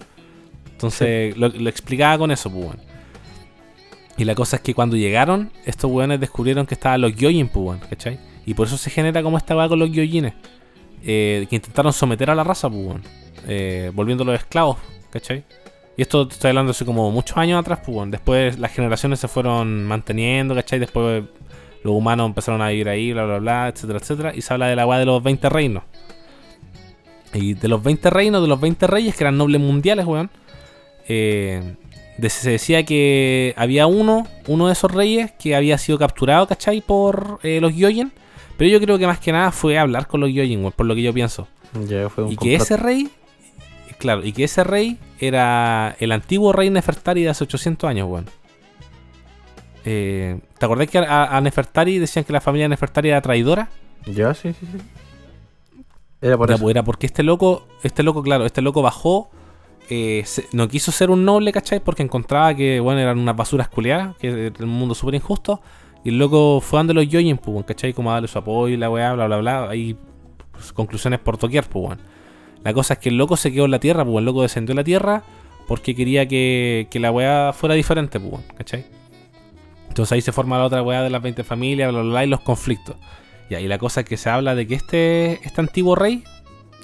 [0.72, 2.80] Entonces, lo, lo explicaba con eso, pues, weón.
[4.18, 7.66] Y la cosa es que cuando llegaron, estos weones descubrieron que estaban los Gyojin, pues,
[7.66, 8.20] weón, ¿cachai?
[8.46, 10.34] Y por eso se genera como esta weá con los Gyojines.
[11.02, 13.04] eh, que intentaron someter a la raza, pues, weón.
[13.48, 14.76] Eh, volviéndolos esclavos,
[15.12, 15.46] ¿cachai?
[16.00, 18.10] Y esto te estoy hablando hace como muchos años atrás, pues.
[18.10, 20.80] Después las generaciones se fueron manteniendo, ¿cachai?
[20.80, 21.26] Después
[21.84, 24.32] los humanos empezaron a vivir ahí, bla, bla, bla, etcétera, etcétera.
[24.34, 25.84] Y se habla de la weá de los 20 reinos.
[27.34, 30.30] Y de los 20 reinos, de los 20 reyes, que eran nobles mundiales, weón.
[31.10, 31.76] eh,
[32.18, 36.80] de- se decía que había uno, uno de esos reyes que había sido capturado, ¿cachai?
[36.82, 38.12] Por eh, los Gyojin.
[38.58, 40.96] Pero yo creo que más que nada fue hablar con los Gyojin, weón, por lo
[40.96, 41.48] que yo pienso.
[41.90, 43.10] Ya fue un Y que ese rey,
[44.00, 48.26] claro, y que ese rey era el antiguo rey Nefertari de hace 800 años, weón.
[49.86, 53.70] Eh, ¿Te acordás que a, a Nefertari decían que la familia de Nefertari era traidora?
[54.06, 54.78] Ya, sí, sí, sí.
[56.22, 56.64] Era por Ya, eso.
[56.64, 59.30] pues, era porque este loco, este loco, claro, este loco bajó,
[59.90, 61.80] eh, se- no quiso ser un noble, ¿cachai?
[61.80, 65.62] Porque encontraba que, bueno, eran unas basuras culiadas, que era un mundo súper injusto.
[66.04, 67.94] Y el loco fue dando los Yoyin, pues, ¿cachai?
[67.94, 69.70] Como a darle su apoyo y la weá, bla, bla, bla.
[69.70, 69.98] Hay
[70.52, 72.00] pues, conclusiones por doquier, pues, weón.
[72.64, 74.74] La cosa es que el loco se quedó en la tierra, pues, el loco descendió
[74.74, 75.24] a la tierra
[75.68, 78.86] porque quería que, que la weá fuera diferente, pues, ¿cachai?
[79.88, 82.28] Entonces ahí se forma la otra weá de las 20 familias, bla, bla, bla, y
[82.28, 82.96] los conflictos.
[83.50, 86.24] Y ahí la cosa es que se habla de que este, este antiguo rey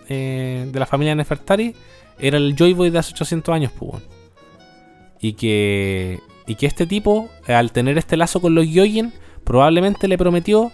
[0.09, 1.75] eh, de la familia Nefertari
[2.19, 4.01] era el Joy Boy de hace 800 años, pues.
[5.19, 9.13] Y que, y que este tipo, al tener este lazo con los Yoyin,
[9.43, 10.71] probablemente le prometió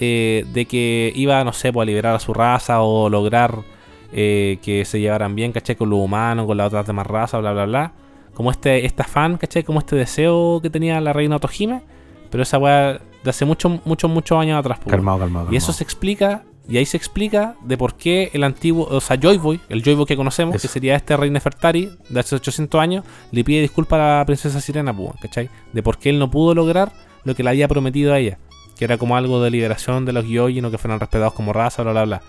[0.00, 3.62] eh, de que iba, no sé, pues, a liberar a su raza o lograr
[4.12, 5.76] eh, que se llevaran bien, ¿cachai?
[5.76, 7.92] Con los humanos, con las otras demás razas, bla, bla, bla.
[8.34, 9.62] Como este, este afán, ¿cachai?
[9.62, 11.82] Como este deseo que tenía la reina Otohime.
[12.30, 14.98] Pero esa weá de hace muchos, muchos, muchos años atrás, pues, weón.
[14.98, 15.78] Calmado, calmado, Y eso calmado.
[15.78, 19.60] se explica, y ahí se explica de por qué el antiguo, o sea, Joy Boy,
[19.68, 20.62] el Joy Boy que conocemos, Eso.
[20.62, 24.60] que sería este rey Nefertari de hace 800 años, le pide disculpas a la princesa
[24.60, 25.50] Sirena, pues, ¿cachai?
[25.72, 26.92] De por qué él no pudo lograr
[27.24, 28.38] lo que le había prometido a ella,
[28.78, 31.82] que era como algo de liberación de los Gyojin o que fueran respetados como raza,
[31.82, 32.22] bla, bla, bla.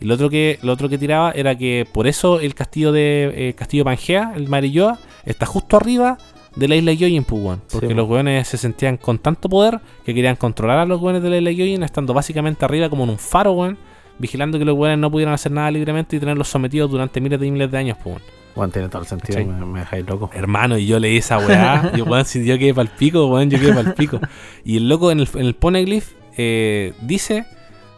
[0.00, 3.32] Y lo otro que, lo otro que tiraba era que por eso el castillo de
[3.34, 6.16] eh, Castillo Pangea, el Marilloa, está justo arriba
[6.56, 7.62] de la isla Gyojin, pues, weón.
[7.70, 11.22] Porque Sí, los weones se sentían con tanto poder que querían controlar a los weones
[11.22, 13.78] de la isla Gyojin, estando básicamente arriba como en un faro, weón.
[14.18, 17.50] Vigilando que los weones no pudieran hacer nada libremente y tenerlos sometidos durante miles de
[17.50, 18.40] miles de años, pues, weón.
[18.56, 19.52] Bueno, tiene todo el sentido, ¿Cachai?
[19.52, 20.30] me, me dejáis loco.
[20.34, 21.92] Hermano, y yo leí esa weá.
[21.96, 24.18] y weón, si yo quedé pa'l pico, weón, yo quedé pa'l pico.
[24.64, 27.46] Y el loco en el, en el Poneglyph eh, dice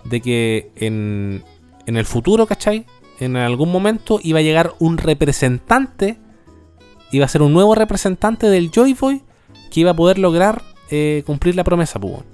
[0.04, 1.42] de que en,
[1.86, 2.86] en el futuro, ¿cachai?
[3.18, 6.18] En algún momento iba a llegar un representante,
[7.10, 9.22] iba a ser un nuevo representante del Joy Boy
[9.70, 12.26] que iba a poder lograr eh, cumplir la promesa, pues, weón.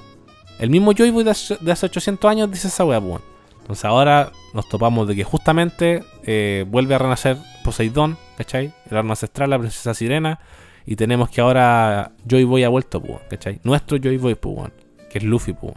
[0.59, 3.23] El mismo Joy Boy de hace, de hace 800 años dice esa weá, pues, weón.
[3.61, 8.73] Entonces ahora nos topamos de que justamente eh, vuelve a renacer Poseidón, ¿cachai?
[8.91, 10.41] El arma ancestral, la princesa sirena.
[10.87, 13.61] Y tenemos que ahora Joy Boy ha vuelto, pues, ¿cachai?
[13.63, 14.73] Nuestro Joy Boy, pues, weón,
[15.11, 15.75] que es Luffy, pues.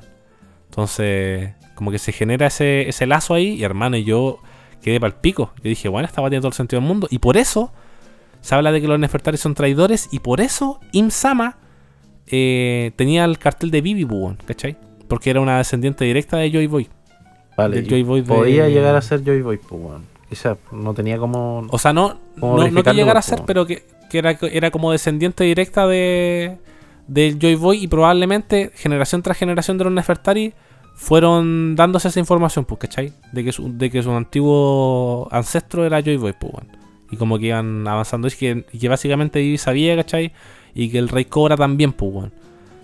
[0.70, 3.56] Entonces, como que se genera ese, ese lazo ahí.
[3.56, 4.38] Y hermano, y yo
[4.84, 5.52] quedé para el pico.
[5.64, 7.08] Yo dije, bueno, esta va a tener todo el sentido del mundo.
[7.10, 7.72] Y por eso
[8.40, 10.08] se habla de que los Nefertari son traidores.
[10.12, 11.58] Y por eso Im-sama
[12.28, 14.78] eh, tenía el cartel de Bibi, weón, ¿cachai?
[15.08, 16.88] Porque era una descendiente directa de Joy Boy.
[17.58, 20.06] Vale, Joy Boy de- podía llegar a ser Joy Boy, pues, weón.
[20.30, 21.66] Quizá no tenía como.
[21.72, 24.70] O sea, no, no, no que llegara a pues, ser, pero que, que era, era
[24.70, 26.60] como descendiente directa de
[27.08, 30.54] del Joy Boy y probablemente generación tras generación de los Nefertari
[31.02, 33.12] fueron dándose esa información, pues, ¿cachai?
[33.32, 36.54] De que su, de que su antiguo ancestro era Joy Boy, pues.
[37.10, 38.28] Y como que iban avanzando.
[38.28, 40.32] Y que, y que básicamente sabía, ¿cachai?
[40.76, 42.30] Y que el Rey Cobra también, pues.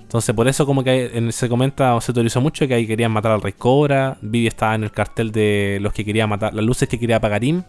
[0.01, 3.11] Entonces, por eso, como que en- se comenta o se teorizó mucho que ahí querían
[3.11, 4.17] matar al Rey Cobra.
[4.21, 7.43] Vivi estaba en el cartel de los que quería matar, las luces que quería apagar
[7.43, 7.61] Im.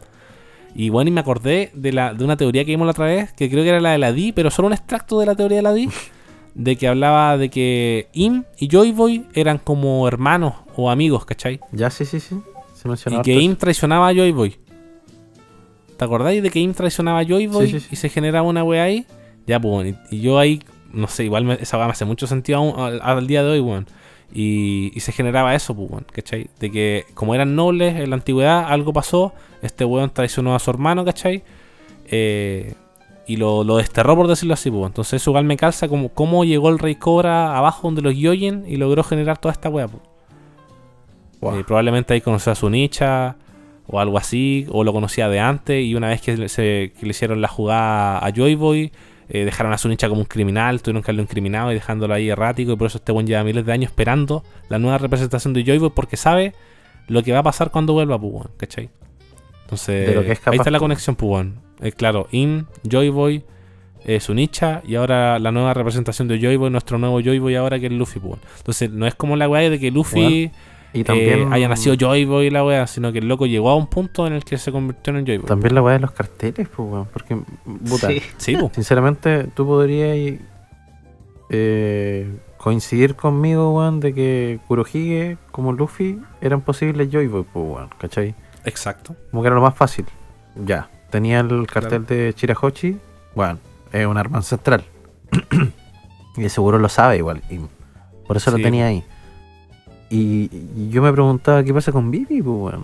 [0.74, 3.32] Y bueno, y me acordé de, la, de una teoría que vimos la otra vez,
[3.34, 5.56] que creo que era la de la Di, pero solo un extracto de la teoría
[5.58, 5.88] de la Di,
[6.58, 11.60] de que hablaba de que Im y Joy Boy eran como hermanos o amigos, ¿cachai?
[11.72, 12.36] Ya, sí, sí, sí.
[12.74, 13.22] Se Y mencionaba.
[13.22, 14.56] que harto Im traicionaba a Joy Boy.
[15.96, 17.88] ¿Te acordáis de que Im traicionaba a Joy Boy Sí, sí, sí.
[17.92, 19.06] y se generaba una wea ahí?
[19.46, 20.60] Ya, pues, y, y yo ahí,
[20.92, 23.50] no sé, igual me- esa wea me hace mucho sentido aún al, al día de
[23.52, 23.86] hoy, weón.
[24.34, 26.50] Y, y se generaba eso, pues, weón, ¿cachai?
[26.60, 29.32] De que como eran nobles en la antigüedad, algo pasó,
[29.62, 31.42] este weón traicionó a su hermano, ¿cachai?
[32.10, 32.74] Eh,
[33.28, 34.86] y lo, lo desterró, por decirlo así, pues.
[34.86, 38.64] Entonces eso igual me calza como cómo llegó el Rey Cobra abajo donde los Yoyen
[38.66, 40.02] y logró generar toda esta wea, pues.
[41.40, 41.58] Guau.
[41.58, 43.36] Eh, probablemente ahí conoció a su nicha
[43.86, 45.84] o algo así, o lo conocía de antes.
[45.84, 48.92] Y una vez que, le- se, que le hicieron la jugada a Joy Boy,
[49.28, 52.28] eh, dejaron a su nicha como un criminal, tuvieron que haberlo incriminado y dejándolo ahí
[52.30, 52.72] errático.
[52.72, 55.78] Y por eso este buen lleva miles de años esperando la nueva representación de Joy
[55.78, 56.54] Boy porque sabe
[57.08, 58.90] lo que va a pasar cuando vuelva a Pugon, ¿cachai?
[59.64, 60.08] Entonces,
[60.50, 61.60] ahí está la conexión Pugon.
[61.80, 63.44] Eh, claro, In, Joy Boy,
[64.04, 67.54] eh, su nicha y ahora la nueva representación de Joy Boy, nuestro nuevo Joy Boy
[67.56, 68.40] ahora que es Luffy Pugon.
[68.58, 70.50] Entonces, no es como la weá de que Luffy
[70.92, 71.40] Y también.
[71.40, 73.86] eh, haya nacido Joy Boy y la wea, sino que el loco llegó a un
[73.86, 75.46] punto en el que se convirtió en Joy Boy.
[75.46, 77.06] También la weá de los carteles, pues, weón.
[77.12, 77.36] Porque,
[77.88, 78.22] puta, Sí.
[78.38, 78.70] Sí, po.
[78.74, 80.38] sinceramente, tú podrías
[81.50, 87.90] eh, coincidir conmigo, weón, de que Kurohige como Luffy eran posibles Joy Boy, pues, weón,
[87.98, 88.34] ¿cachai?
[88.64, 89.14] exacto.
[89.30, 90.04] Como que era lo más fácil.
[90.66, 90.88] Ya.
[91.10, 92.96] Tenía el cartel de Chirahochi.
[93.34, 93.58] Bueno,
[93.92, 94.84] es un arma ancestral.
[96.36, 97.42] y seguro lo sabe igual.
[97.50, 97.60] Y
[98.26, 98.56] por eso Sí.
[98.56, 99.02] lo tenía ahí.
[100.10, 102.74] Y, y yo me preguntaba qué pasa con Vivi, pues.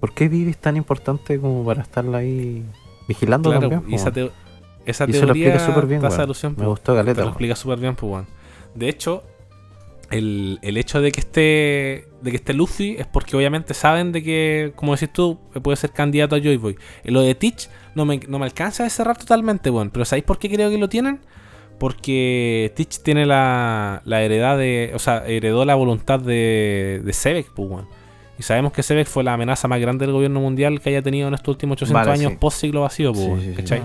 [0.00, 2.62] ¿Por qué Vivi es tan importante como para estarla ahí
[3.08, 3.90] vigilando Claro, también?
[3.90, 4.14] y esa, weón?
[4.14, 4.30] teo-
[4.84, 6.02] esa Y eso lo teoría explica súper bien,
[6.58, 7.20] Me gustó Te Galeta.
[7.20, 7.32] lo weón.
[7.32, 8.26] explica súper bien, pues.
[8.74, 9.22] De hecho,
[10.18, 14.22] el, el hecho de que esté de que esté Luffy es porque obviamente saben de
[14.22, 16.76] que, como decís tú, puede ser candidato a Joy Boy.
[17.04, 19.90] Eh, Lo de Teach no me, no me alcanza a cerrar totalmente, weón.
[19.90, 21.20] Pero ¿sabéis por qué creo que lo tienen?
[21.78, 24.92] Porque Teach tiene la, la heredad de.
[24.94, 27.84] O sea, heredó la voluntad de, de Sebek, pues.
[28.38, 31.28] Y sabemos que Sebek fue la amenaza más grande del gobierno mundial que haya tenido
[31.28, 32.38] en estos últimos 800 Vale, años sí.
[32.40, 33.54] post siglo vacío, pues, Sí, sí.
[33.54, 33.82] ¿cachai?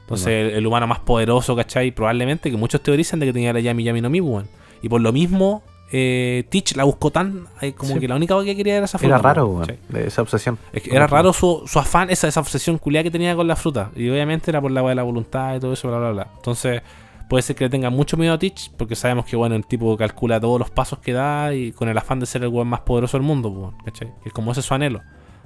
[0.00, 1.90] Entonces, el, el humano más poderoso, ¿cachai?
[1.92, 4.48] Probablemente, que muchos teorizan de que tenía la Yami Yami no Mi, weón.
[4.82, 5.62] Y por lo mismo,
[5.92, 7.46] eh, Teach la buscó tan.
[7.60, 8.00] eh, como Sí.
[8.00, 9.14] que la única cosa que quería era esa fruta.
[9.14, 9.62] Era raro,
[9.94, 10.58] esa obsesión.
[10.72, 13.56] Es que era raro su, su afán, esa, esa obsesión culiada que tenía con la
[13.56, 13.90] fruta.
[13.96, 16.28] Y obviamente era por la de la voluntad y todo eso, bla, bla, bla.
[16.36, 16.82] Entonces,
[17.28, 19.96] puede ser que le tenga mucho miedo a Teach, porque sabemos que, bueno, el tipo
[19.96, 22.80] calcula todos los pasos que da y con el afán de ser el weón más
[22.80, 24.08] poderoso del mundo, ¿cachai?
[24.22, 25.02] Que es como ese es su anhelo.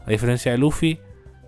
[0.07, 0.97] A diferencia de Luffy,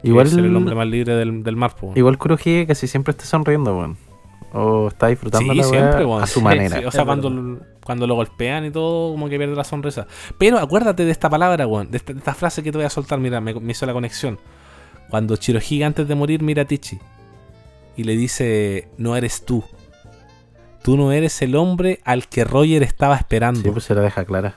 [0.03, 1.97] que Igual, es ser el hombre más libre del, del mar, weón.
[1.97, 3.97] igual Kurohige casi siempre está sonriendo, weón.
[4.55, 6.23] O está disfrutando Sí, la siempre, weón.
[6.23, 6.79] a su Sí, manera.
[6.79, 10.07] sí, o sea, cuando, cuando lo golpean y todo, como que pierde la sonrisa.
[10.39, 11.91] Pero acuérdate de esta palabra, weón.
[11.91, 13.19] De esta, de esta frase que te voy a soltar.
[13.19, 14.39] Mira, me, me hizo la conexión.
[15.09, 16.99] Cuando Chirohige antes de morir mira a Tichi.
[17.97, 19.65] Y le dice, no eres tú.
[20.83, 23.61] Tú no eres el hombre al que Roger estaba esperando.
[23.63, 24.57] Sí, pues se la deja clara.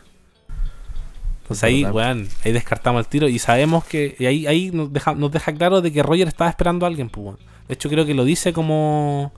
[1.44, 5.14] Entonces ahí, weón, ahí descartamos el tiro y sabemos que y ahí, ahí nos, deja,
[5.14, 7.40] nos deja claro de que Roger estaba esperando a alguien, pues, weón.
[7.68, 9.32] De hecho, creo que lo dice como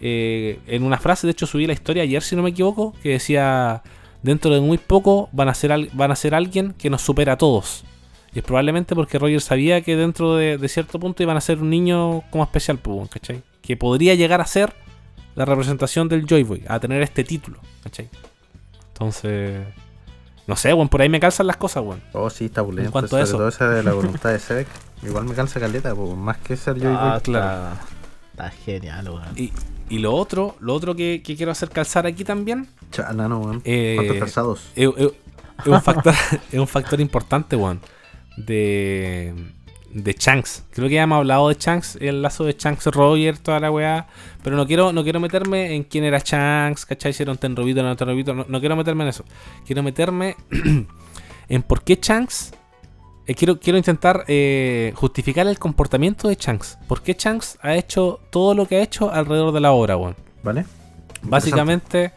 [0.00, 3.10] eh, en una frase, de hecho subí la historia ayer, si no me equivoco, que
[3.10, 3.82] decía,
[4.22, 7.34] dentro de muy poco van a ser, al- van a ser alguien que nos supera
[7.34, 7.84] a todos.
[8.34, 11.58] Y es probablemente porque Roger sabía que dentro de, de cierto punto iban a ser
[11.60, 13.42] un niño como especial, pues, weón, ¿cachai?
[13.62, 14.74] Que podría llegar a ser
[15.34, 18.08] la representación del Joy Boy, a tener este título, ¿cachai?
[18.88, 19.66] Entonces...
[20.46, 22.00] No sé, weón, por ahí me calzan las cosas, weón.
[22.14, 22.86] Oh, sí, está bulento.
[22.88, 23.36] En cuanto Sobre a eso.
[23.36, 24.66] todo esa de la voluntad de Sebek.
[25.02, 27.72] Igual me cansa caleta, pues, más que ser yo Ah, claro.
[27.74, 27.80] Está,
[28.30, 29.24] está genial, weón.
[29.36, 29.52] Y,
[29.90, 33.62] y lo otro, lo otro que, que quiero hacer calzar aquí también Chala, no, weón.
[33.64, 34.60] Eh, ¿Cuántos calzados?
[34.76, 35.12] es, es-
[35.60, 36.14] es un factor,
[36.52, 37.80] es un factor importante, weón.
[38.36, 39.34] de,
[39.92, 40.64] de Shanks.
[40.70, 44.06] Creo que ya hemos hablado de Shanks, el lazo de Shanks Roger, toda la weá.
[44.42, 47.12] Pero no quiero, no quiero meterme en quién era Shanks, ¿cachai?
[47.12, 48.34] Si era un tenrobito no tenrobito.
[48.34, 49.24] No, no quiero meterme en eso.
[49.66, 50.36] Quiero meterme
[51.48, 52.52] en por qué Shanks.
[53.28, 56.78] Eh, quiero, quiero intentar eh, justificar el comportamiento de Shanks.
[56.88, 60.16] ¿Por qué Shanks ha hecho todo lo que ha hecho alrededor de la obra, weón?
[60.42, 60.64] ¿Vale?
[61.20, 62.12] Básicamente,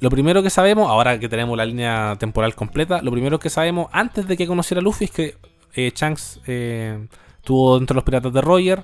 [0.00, 3.86] lo primero que sabemos, ahora que tenemos la línea temporal completa, lo primero que sabemos
[3.92, 5.36] antes de que conociera a Luffy es que
[5.74, 7.06] eh, Shanks eh,
[7.36, 8.82] estuvo dentro de los piratas de Roger.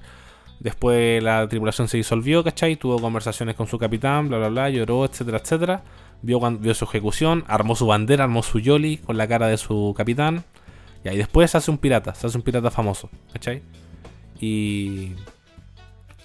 [0.60, 2.76] Después la tripulación se disolvió, ¿cachai?
[2.76, 5.82] Tuvo conversaciones con su capitán, bla, bla, bla, lloró, etcétera, etcétera.
[6.22, 9.92] Vio, vio su ejecución, armó su bandera, armó su yoli con la cara de su
[9.96, 10.44] capitán.
[11.04, 13.62] Y ahí después se hace un pirata, se hace un pirata famoso, ¿cachai?
[14.40, 15.12] Y.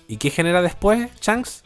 [0.08, 1.64] ¿Y qué genera después Shanks?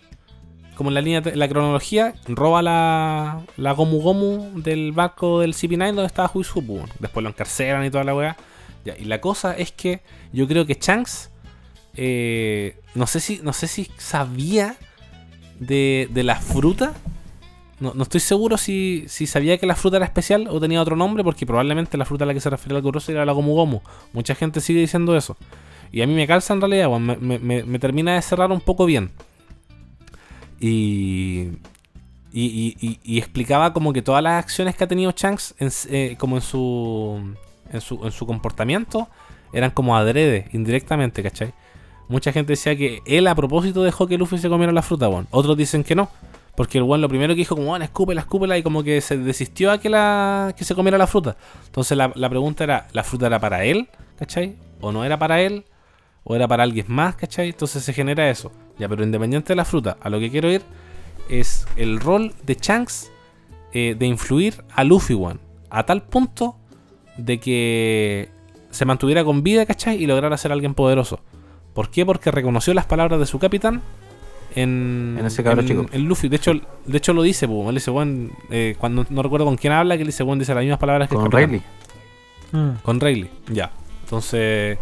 [0.76, 5.86] como en la línea la cronología, roba la, la Gomu Gomu del barco del CP9
[5.88, 6.82] donde estaba Huizupu.
[7.00, 8.38] Después lo encarcelan y toda la weá.
[8.86, 10.02] Ya, y la cosa es que
[10.32, 11.30] yo creo que Shanks,
[11.96, 14.76] eh, no, sé si, no sé si sabía
[15.60, 16.94] de, de la fruta.
[17.80, 20.96] No, no estoy seguro si, si sabía que la fruta era especial o tenía otro
[20.96, 23.54] nombre, porque probablemente la fruta a la que se refería el Kuroso era la Gomu
[23.56, 23.82] Gomu.
[24.14, 25.36] Mucha gente sigue diciendo eso.
[25.92, 28.62] Y a mí me calza en realidad, weón, me, me- me- termina de cerrar un
[28.62, 29.12] poco bien.
[30.60, 31.50] Y,
[32.32, 36.38] y, y- explicaba como que todas las acciones que ha tenido Shanks en eh, como
[36.38, 37.36] en su,
[37.72, 39.08] en su en su comportamiento
[39.52, 41.54] eran como adrede, indirectamente, ¿cachai?
[42.08, 45.28] Mucha gente decía que él a propósito dejó que Luffy se comiera la fruta, weón.
[45.32, 46.10] Otros dicen que no.
[46.56, 49.18] Porque el weón lo primero que dijo como, bueno, escúpela, escúpela, y como que se
[49.18, 51.36] desistió a que, la, que se comiera la fruta.
[51.66, 53.90] Entonces la, la pregunta era, ¿la fruta era para él?
[54.18, 54.56] ¿Cachai?
[54.80, 55.66] ¿O no era para él?
[56.24, 57.16] ¿O era para alguien más?
[57.16, 57.50] ¿Cachai?
[57.50, 58.52] Entonces se genera eso.
[58.78, 60.62] Ya, pero independiente de la fruta, a lo que quiero ir
[61.30, 63.12] es el rol de Shanks
[63.72, 65.40] eh, de influir a Luffy, weón.
[65.70, 66.58] A tal punto
[67.18, 68.30] de que
[68.70, 70.02] se mantuviera con vida, ¿cachai?
[70.02, 71.20] Y lograra ser alguien poderoso.
[71.74, 72.06] ¿Por qué?
[72.06, 73.82] Porque reconoció las palabras de su capitán
[74.56, 75.86] en, En ese cabro en- chico.
[75.92, 76.30] en Luffy.
[76.30, 76.54] De hecho,
[76.86, 80.02] de hecho lo dice, él dice, weón, eh, cuando no recuerdo con quién habla, que
[80.04, 81.32] él dice, dice las mismas palabras que Con.
[81.32, 81.62] Rayleigh.
[82.52, 82.70] Mm.
[82.84, 83.72] Con Rayleigh, ya.
[84.04, 84.78] Entonces,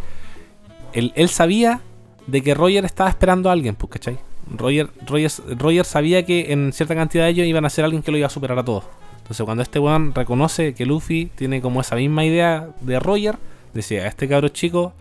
[0.93, 1.81] él, él sabía
[2.27, 4.17] de que Roger estaba esperando a alguien, pues, ¿cachai?
[4.57, 8.11] Roger, Roger, Roger sabía que en cierta cantidad de ellos iban a ser alguien que
[8.11, 8.83] lo iba a superar a todos.
[9.19, 13.37] Entonces, cuando este weón reconoce que Luffy tiene como esa misma idea de Roger,
[13.73, 14.93] decía, este cabro chico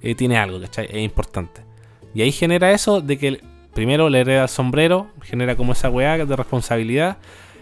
[0.00, 0.86] eh, tiene algo, ¿cachai?
[0.90, 1.60] Es importante.
[2.14, 3.40] Y ahí genera eso de que
[3.74, 7.18] primero le hereda el sombrero, genera como esa weá de responsabilidad.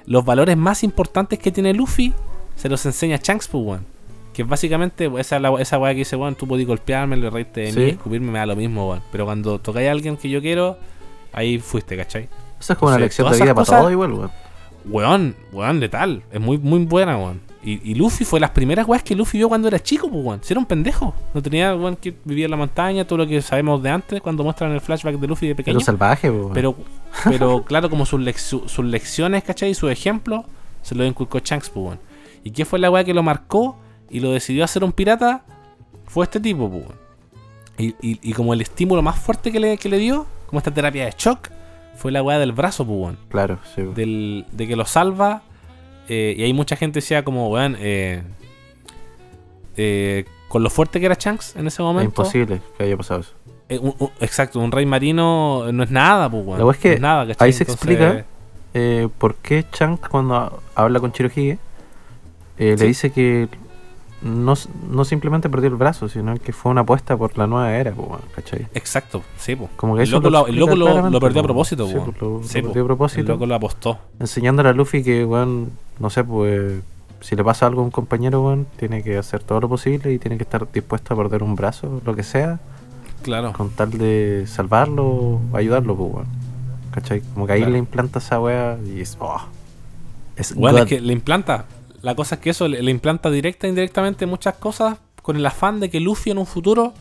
[0.06, 2.12] Los valores más importantes que tiene Luffy
[2.56, 3.86] se los enseña Shanks, pues, weón.
[4.32, 7.28] Que básicamente pues, esa, es la- esa weá que dice, weón, tú podés golpearme, le
[7.30, 7.88] reírte de mí, Sí.
[7.90, 9.02] escupirme, me da lo mismo, weón.
[9.12, 10.78] Pero cuando tocáis a alguien que yo quiero,
[11.32, 12.28] ahí fuiste, ¿cachai?
[12.60, 14.30] Eso es como una lección de vida para todos igual, weón.
[14.84, 16.22] Weón, weón, letal.
[16.32, 17.40] Es muy, muy buena, weón.
[17.64, 20.40] Y, y Luffy fue las primeras weas que Luffy vio cuando era chico, pues, weón.
[20.42, 21.14] Si era un pendejo.
[21.32, 24.42] No tenía, weón, que vivía en la montaña, todo lo que sabemos de antes, cuando
[24.42, 25.76] muestran el flashback de Luffy de pequeño.
[25.76, 26.52] Pero salvaje, weón.
[26.52, 26.74] Pero,
[27.24, 29.70] pero claro, como sus, su- sus lecciones, ¿cachai?
[29.70, 30.44] Y sus ejemplos,
[30.82, 31.98] se lo inculcó Shanks, pues, weón.
[32.42, 33.76] ¿Y qué fue la weá que lo marcó
[34.10, 35.44] y lo decidió hacer un pirata?
[36.06, 36.96] Fue este tipo, pues, weón.
[37.78, 40.72] Y, y- y como el estímulo más fuerte que le, que le dio, como esta
[40.72, 41.48] terapia de shock,
[41.94, 43.82] fue la weá del brazo, pues, weón Claro, sí.
[43.82, 43.94] weón.
[43.94, 45.42] del, de que lo salva.
[46.14, 48.22] Eh, y hay mucha gente decía como, weón, eh,
[49.76, 52.08] eh, con lo fuerte que era Shanks en ese Es momento.
[52.22, 53.32] imposible que haya pasado eso.
[53.80, 56.58] un- un- exacto, un rey marino no es nada, pues, weón.
[56.66, 57.46] La es que no es nada, ¿cachai?
[57.46, 58.26] ahí se Entonces, explica
[59.18, 61.58] ¿Por qué Shanks cuando ha- habla con Chirohige
[62.58, 62.64] Sí.
[62.64, 63.48] le dice que
[64.24, 64.54] no,
[64.90, 68.20] no simplemente perdió el brazo, sino que fue una apuesta por la nueva era, weón,
[68.34, 68.66] ¿cachai?
[68.74, 69.70] Exacto, sí, pues.
[69.76, 71.46] Como que El loco, lo, el explica loco lo- lo perdió a po.
[71.48, 72.80] propósito, Sí, lo- Sí, perdió po.
[72.80, 73.20] a propósito.
[73.22, 73.98] El loco lo apostó.
[74.20, 76.80] enseñándole a Luffy que, weón, no sé, pues
[77.20, 80.18] si le pasa algo a un compañero, weón, tiene que hacer todo lo posible y
[80.18, 82.60] tiene que estar dispuesto a perder un brazo, lo que sea,
[83.22, 83.52] Claro.
[83.52, 86.26] con tal de salvarlo o ayudarlo, pues, weón.
[86.92, 87.22] ¿Cachai?
[87.34, 87.72] Como que ahí Claro.
[87.72, 89.16] le implanta esa wea y es.
[89.18, 89.40] Oh,
[90.36, 91.64] es Bueno, es que le implanta.
[92.02, 95.46] La cosa es que eso le, le implanta directa e indirectamente muchas cosas con el
[95.46, 96.92] afán de que Luffy en un futuro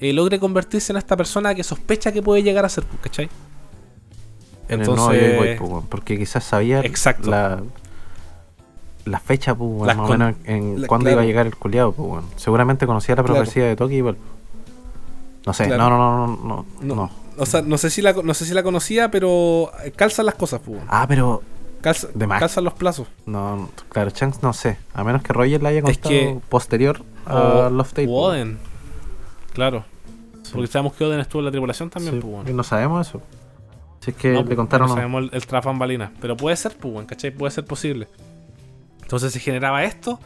[0.00, 3.28] eh, logre convertirse en esta persona que sospecha que puede llegar a ser, pues, ¿cachai?
[4.68, 4.96] en Joy
[5.36, 7.30] Boy, pues, weón, porque quizás sabía Exacto.
[7.30, 7.62] la,
[9.04, 11.16] la fecha, pues, más o menos en la- cuándo claro.
[11.16, 12.24] iba a llegar el culiado, pues.
[12.36, 13.40] Seguramente conocía la Claro.
[13.40, 14.16] profecía de Toki igual.
[15.44, 15.90] No sé, Claro.
[15.90, 17.10] no, no, no, no, no, no.
[17.36, 20.60] O sea, no sé si la, no sé si la conocía, pero calzan las cosas,
[20.64, 20.80] pues.
[20.88, 21.42] Ah, pero
[21.82, 22.38] Calza- de más.
[22.40, 23.08] calzan los plazos.
[23.26, 27.02] no, claro, Shanks no sé, a menos que Roger la haya Es contado que- posterior
[27.26, 28.06] a O- Love Tape.
[28.08, 28.58] u Oden.
[29.52, 29.84] Claro.
[30.52, 33.22] Porque sabemos que Oden estuvo en la tripulación también, Sí, pues, y no sabemos eso.
[34.00, 36.10] Si es que No, le contaron no sabemos el, el tras bambalinas.
[36.20, 37.30] Pero puede ser, pues, bueno, ¿cachai?
[37.30, 38.08] Puede ser posible.
[39.02, 40.18] Entonces se generaba esto.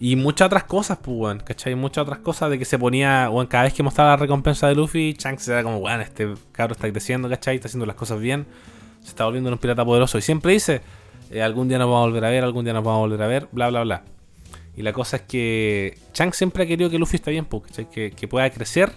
[0.00, 1.74] Y muchas otras cosas, pues, weón, ¿cachai?
[1.74, 4.74] Muchas otras cosas de que se ponía, weón, cada vez que mostraba la recompensa de
[4.76, 7.56] Luffy, Shanks era como, weón, este cabro está creciendo, ¿cachai?
[7.56, 8.46] Está haciendo las cosas bien,
[9.02, 10.16] se está volviendo un pirata poderoso.
[10.16, 10.80] Y siempre dice,
[11.30, 13.22] eh, algún día nos vamos a volver a ver, algún día nos vamos a volver
[13.22, 14.04] a ver, bla, bla, bla.
[14.76, 17.64] Y la cosa es que Shanks siempre ha querido que Luffy esté bien, pues.
[17.90, 18.92] Que, que pueda crecer,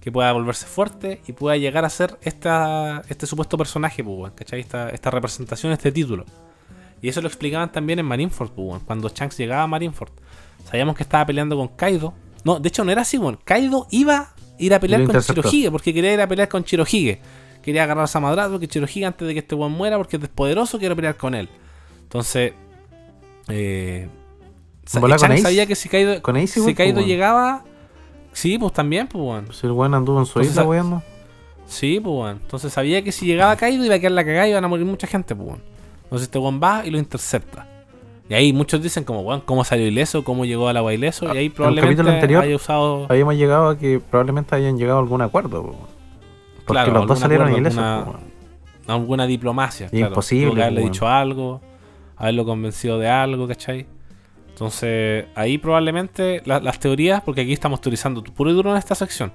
[0.00, 4.60] que pueda volverse fuerte y pueda llegar a ser esta, este supuesto personaje, pues, ¿cachai?
[4.60, 6.26] Esta, esta representación, este título.
[7.00, 10.12] Y eso lo explicaban también en Marineford, pues, cuando Shanks llegaba a Marineford.
[10.66, 12.12] Sabíamos que estaba peleando con Kaido.
[12.44, 13.18] No, de hecho no era así.
[13.44, 15.20] Kaido iba a ir a pelear con.
[15.22, 17.20] Chirohige porque quería ir a pelear con Chirohige.
[17.62, 20.78] Quería agarrar a Samadrato porque Chirohige antes de que este weón muera porque es poderoso,
[20.78, 21.48] quiero pelear con él.
[22.14, 22.52] Entonces,
[23.48, 24.08] eh,
[24.86, 27.64] sa- ¿Volá con sabía que si Kaido, Con Ace si Kaido pues, llegaba,
[28.32, 29.52] sí, pues también, pues weón.
[29.52, 31.02] Si el weón anduvo en su Entonces, isla, weón.
[31.66, 32.38] Sí, pues weón.
[32.40, 34.86] Entonces sabía que si llegaba Kaido iba a quedar la cagada y iban a morir
[34.86, 35.56] mucha gente, pues.
[36.04, 37.66] Entonces este weón va y lo intercepta.
[38.28, 40.22] Y ahí muchos dicen como, weón, ¿cómo salió ileso?
[40.22, 41.26] ¿Cómo llegó al agua ileso?
[41.34, 43.06] Y ahí el probablemente capítulo anterior haya usado...
[43.10, 45.76] Habíamos llegado a que probablemente hayan llegado a algún acuerdo, weón.
[46.64, 49.88] Porque Claro, los dos salieron acuerdo, ilesos, alguna- pues, alguna diplomacia.
[49.88, 50.06] claro.
[50.06, 51.60] Imposible, Tuvo que haberle pues, dicho algo,
[52.24, 53.86] haberlo convencido de algo, ¿cachai?
[54.48, 58.94] Entonces, ahí probablemente la- las teorías, porque aquí estamos teorizando puro y duro en esta
[58.94, 59.32] sección,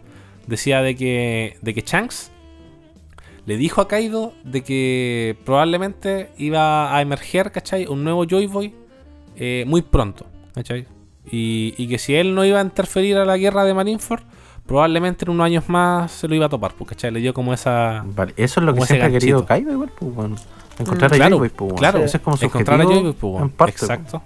[0.47, 2.31] decía de que, de que Shanks
[3.45, 7.85] le dijo a Kaido de que probablemente iba a emerger, ¿cachai?
[7.87, 8.73] Un nuevo Joy Boy
[9.35, 10.85] eh, muy pronto, ¿cachai?
[11.31, 14.21] Y, y que si él no iba a interferir a la guerra de Marineford,
[14.65, 17.11] probablemente en unos años más se lo iba a topar, pues, ¿cachai?
[17.11, 18.03] Le dio como esa...
[18.15, 19.45] Vale, eso es lo que siempre ha querido.
[19.45, 20.35] Kaido, igual, pues, weón.
[20.79, 21.77] Encontrar a claro, Joy Boy, pues, weón.
[21.77, 21.99] claro.
[21.99, 23.43] Ese es como su encontrar a objetivo, Joy Boy, pues, weón.
[23.43, 23.89] en parte, pues.
[23.89, 24.21] Exacto.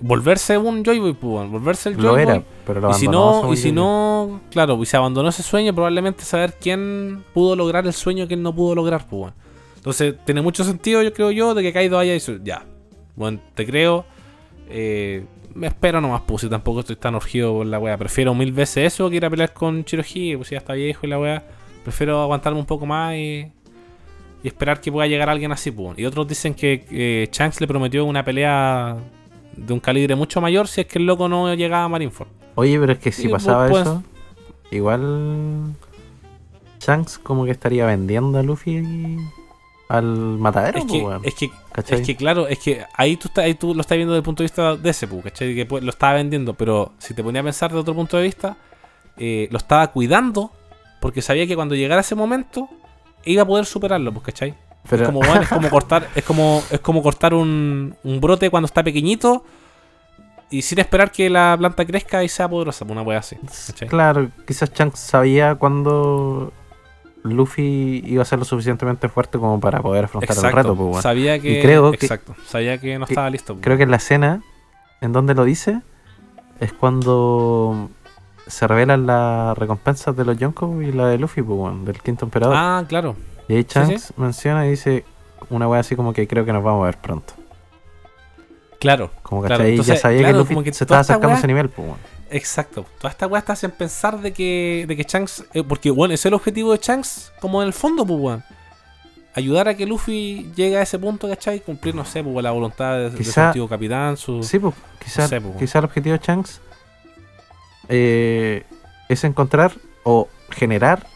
[0.00, 1.50] Volverse un Joy Boy, pues.
[1.50, 2.22] Volverse el Joy Lo Boy.
[2.22, 5.74] era, pero lo y si no, y si no, claro, y se abandonó ese sueño,
[5.74, 9.32] probablemente saber quién pudo lograr el sueño que él no pudo lograr, pues.
[9.76, 12.64] Entonces, tiene mucho sentido, yo creo yo, de que Kaido haya dicho, ya,
[13.16, 14.04] bueno, te creo,
[14.68, 15.24] eh,
[15.54, 17.96] me espero nomás, pues, si tampoco estoy tan urgido por la weá.
[17.96, 21.06] Prefiero mil veces eso que ir a pelear con Chirohige, pues, si ya está viejo
[21.06, 21.44] y la weá.
[21.82, 23.50] Prefiero aguantarme un poco más y,
[24.42, 25.98] y esperar que pueda llegar alguien así, pues.
[25.98, 28.96] Y otros dicen que eh, Shanks le prometió una pelea
[29.56, 32.28] de un calibre mucho mayor si es que el loco no llegaba a Marineford.
[32.54, 34.02] Oye, pero es que si Sí, pasaba pues, eso,
[34.70, 35.74] igual
[36.80, 39.16] Shanks como que estaría vendiendo a Luffy
[39.88, 42.00] al matadero, Es pues, que, es que, ¿Cachai?
[42.00, 44.24] es que claro, es que ahí tú, estás- ahí tú lo estás viendo desde el
[44.24, 45.54] punto de vista de ese, ¿cachai?
[45.54, 48.24] Que pues, lo estaba vendiendo, pero si te ponía a pensar de otro punto de
[48.24, 48.56] vista,
[49.16, 50.52] eh, lo estaba cuidando
[51.00, 52.68] porque sabía que cuando llegara ese momento
[53.24, 54.54] iba a poder superarlo, pues, ¿cachai?
[54.88, 58.48] Pero- Es como, bueno, es como cortar, es como, es como cortar un, un brote
[58.50, 59.44] cuando está pequeñito
[60.50, 63.36] y sin esperar que la planta crezca y sea poderosa, una wea así.
[63.66, 63.88] ¿cachai?
[63.88, 66.52] Claro, quizás Shanks sabía cuando
[67.22, 71.02] Luffy iba a ser lo suficientemente fuerte como para poder afrontar el reto, pues, weón.
[71.02, 73.54] sabía que, Y creo que- exacto, sabía que no que- estaba listo.
[73.54, 73.64] pues.
[73.64, 74.42] Creo que en la escena
[75.02, 75.80] en donde lo dice
[76.60, 77.90] es cuando
[78.48, 82.56] se revelan las recompensas de los Yonko y la de Luffy, pues, del quinto emperador.
[82.58, 83.14] Ah, claro.
[83.48, 85.04] y ahí sí, Shanks menciona y dice
[85.50, 87.34] una wea así como que creo que nos vamos a ver pronto.
[88.80, 89.10] Claro.
[89.22, 91.34] Como Claro, que ya entonces, sabía claro, que Luffy como que se estaba esta acercando
[91.36, 91.88] a ese nivel, pues.
[92.30, 92.84] Exacto.
[92.98, 95.44] Toda esta weá te hacen pensar de que, de que Shanks.
[95.54, 98.40] eh, porque, bueno, ese es el objetivo de Shanks, como en el fondo, pues.
[99.34, 101.60] Ayudar a que Luffy llegue a ese punto, ¿cachai?
[101.60, 104.42] Cumplir, no sé, pues, la voluntad de, de su Quizá- antiguo capitán, su.
[104.42, 105.58] Sí, pues, quizás sé, pues, weón.
[105.58, 106.60] quizá el objetivo de Shanks
[107.88, 108.64] eh,
[109.08, 109.72] es encontrar
[110.04, 111.06] o generar,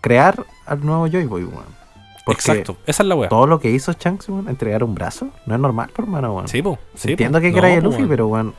[0.00, 1.82] crear al nuevo Joy Boy, weón.
[2.28, 2.76] Exacto.
[2.86, 3.28] Esa es la weá.
[3.28, 6.48] todo lo que hizo Shanks, weón, entregar un brazo, no es normal, por hermano, weón.
[6.48, 6.62] Sí.
[6.94, 7.42] Sí, Entiendo po.
[7.42, 8.54] que No, queráis a po, Luffy, pero weón,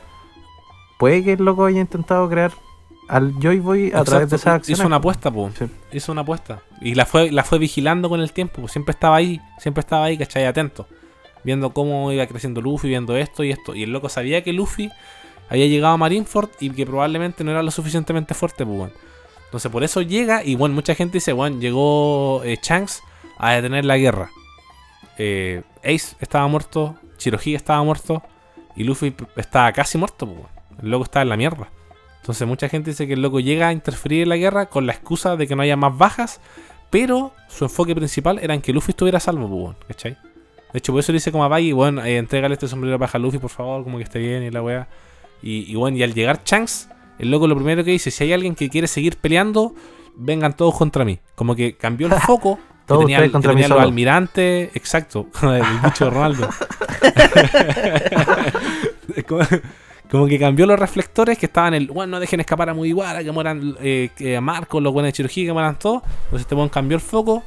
[0.98, 2.52] puede que el loco haya intentado crear
[3.08, 4.78] al Joy Boy a través de esas acciones.
[4.80, 5.54] Hizo una apuesta, pues.
[5.58, 5.66] Sí.
[5.92, 6.62] Hizo una apuesta.
[6.80, 8.60] Y la fue, la fue vigilando con el tiempo.
[8.60, 9.40] pues, Siempre estaba ahí.
[9.58, 10.46] Siempre estaba ahí, ¿cachai?
[10.46, 10.86] Atento.
[11.42, 13.74] Viendo cómo iba creciendo Luffy, viendo esto y esto.
[13.74, 14.90] Y el loco sabía que Luffy
[15.48, 18.92] había llegado a Marineford y que probablemente no era lo suficientemente fuerte, pues.
[19.46, 20.44] Entonces por eso llega.
[20.44, 22.58] Y bueno, mucha gente dice, bueno, llegó eh,
[23.38, 24.30] a detener la guerra.
[25.18, 26.96] Eh, Ace estaba muerto.
[27.18, 28.22] Chirohige estaba muerto.
[28.76, 30.48] Y Luffy estaba casi muerto, pues.
[30.82, 31.70] El loco estaba en la mierda.
[32.20, 34.92] Entonces mucha gente dice que el loco llega a interferir en la guerra con la
[34.92, 36.40] excusa de que no haya más bajas,
[36.90, 40.16] pero su enfoque principal era en que Luffy estuviera salvo, pues, ¿cachai?
[40.72, 43.18] De hecho, por eso le dice como a Baggy, bueno, eh, entrégale este sombrero paja
[43.18, 44.88] a Luffy, por favor, como que esté bien y la weá.
[45.44, 46.88] Y, y bueno, y al llegar Shanks,
[47.18, 49.74] el loco lo primero que dice, si hay alguien que quiere seguir peleando,
[50.16, 51.20] vengan todos contra mí.
[51.34, 52.56] Como que cambió el foco.
[52.56, 56.48] que Todos tenía, que contra mí tenía los almirantes, exacto, el bicho de Ronaldo.
[59.28, 59.42] como,
[60.10, 63.30] como que cambió los reflectores que estaban el, bueno, no dejen escapar a Mugiwara, que
[63.30, 66.02] mueran eh, que a Marcos, los buenos de Chirohige, que mueran todos.
[66.04, 67.44] Entonces este weón cambió el foco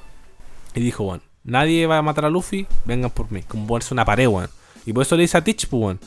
[0.76, 4.06] y dijo, bueno, nadie va a matar a Luffy, vengan por mí, como ponerse una
[4.06, 4.50] pared, weón.
[4.86, 6.00] Y por eso le dice a Teach, pues, weón,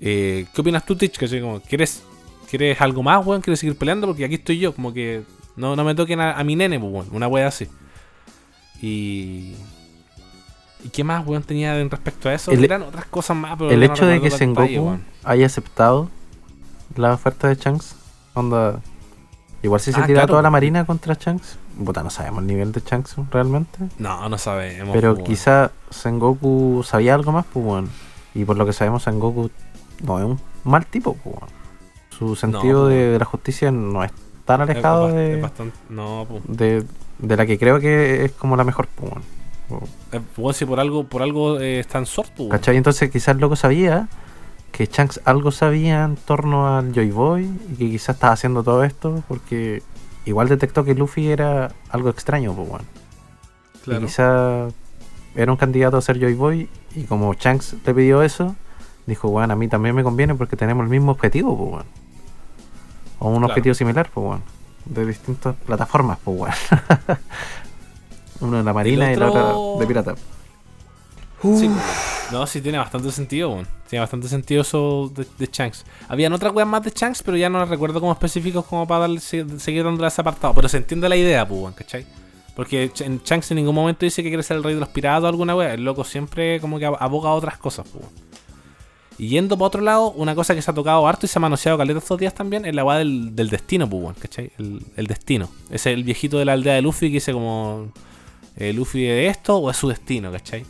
[0.00, 1.16] Eh, ¿Qué opinas tú, Tich?
[1.18, 2.02] Que como, ¿quieres,
[2.48, 3.42] ¿Quieres algo más, weón?
[3.42, 4.06] ¿Quieres seguir peleando?
[4.06, 5.22] Porque aquí estoy yo, como que
[5.56, 7.06] no, no me toquen a, a mi nene, pues, weón.
[7.12, 7.66] Una wea así.
[8.80, 9.54] Y.
[10.84, 12.52] ¿Y qué más, weón, tenía en respecto a eso?
[12.52, 16.08] El- Eran otras cosas más, pero El no hecho de que Sengoku haya aceptado
[16.96, 17.96] la oferta de Shanks,
[18.34, 18.80] onda.
[19.60, 20.28] Igual si se Ah, tira claro.
[20.28, 23.76] toda la marina contra Shanks, puta, no sabemos el nivel de Shanks realmente.
[23.98, 24.90] No, no sabemos.
[24.94, 27.88] Pero pues, quizá Sengoku sabía algo más, pues bueno.
[28.36, 29.50] Y por lo que sabemos, Sengoku
[30.02, 31.46] no es un mal tipo, bueno.
[32.10, 34.10] Su sentido de, la justicia no es
[34.44, 35.76] tan Es alejado de, bastante.
[35.88, 36.84] No, de,
[37.18, 39.22] de la que creo que es como la mejor, bueno.
[40.12, 40.20] Eh,
[40.54, 42.50] si por algo, por algo eh, está en sort, weón.
[42.50, 42.76] ¿Cachai?
[42.76, 44.08] Entonces quizás loco sabía
[44.72, 48.84] que Shanks algo sabía en torno al Joy Boy y que quizás estaba haciendo todo
[48.84, 49.82] esto porque
[50.24, 52.84] igual detectó que Luffy era algo extraño, pues bueno.
[53.74, 54.06] Y Claro.
[54.06, 54.68] quizá
[55.34, 58.56] era un candidato a ser Joy Boy y como Shanks le pidió eso,
[59.08, 61.84] dijo, bueno, a mí también me conviene porque tenemos el mismo objetivo, pues bueno.
[63.18, 63.46] O un Claro.
[63.48, 64.42] objetivo similar, pues bueno.
[64.84, 66.54] De distintas plataformas, pues bueno.
[68.40, 70.14] Uno de la marina y la otro- otra de pirata.
[71.42, 71.70] Sí,
[72.32, 73.66] no, sí tiene bastante sentido, weón.
[73.88, 75.84] Tiene bastante sentido eso de, de Shanks.
[76.08, 79.00] Habían otras weas más de Shanks, pero ya no las recuerdo como específicos como para
[79.02, 80.52] darle, se- seguir dándole ese apartado.
[80.54, 82.06] Pero se entiende la idea, pues, ¿cachai?
[82.56, 85.22] Porque en Shanks en ningún momento dice que quiere ser el rey de los piratas
[85.24, 85.74] o alguna wea.
[85.74, 88.04] El loco siempre como que ab- aboga a otras cosas, pues.
[89.18, 91.42] Y yendo para otro lado, una cosa que se ha tocado harto y se ha
[91.42, 94.52] manoseado caleta estos días también es la weá del, destino, pues, ¿cachai?
[94.58, 95.50] El, el destino.
[95.70, 97.92] Es el viejito de la aldea de Luffy que dice como...
[98.56, 100.64] eh, ¿Luffy de esto o es su destino, cachai?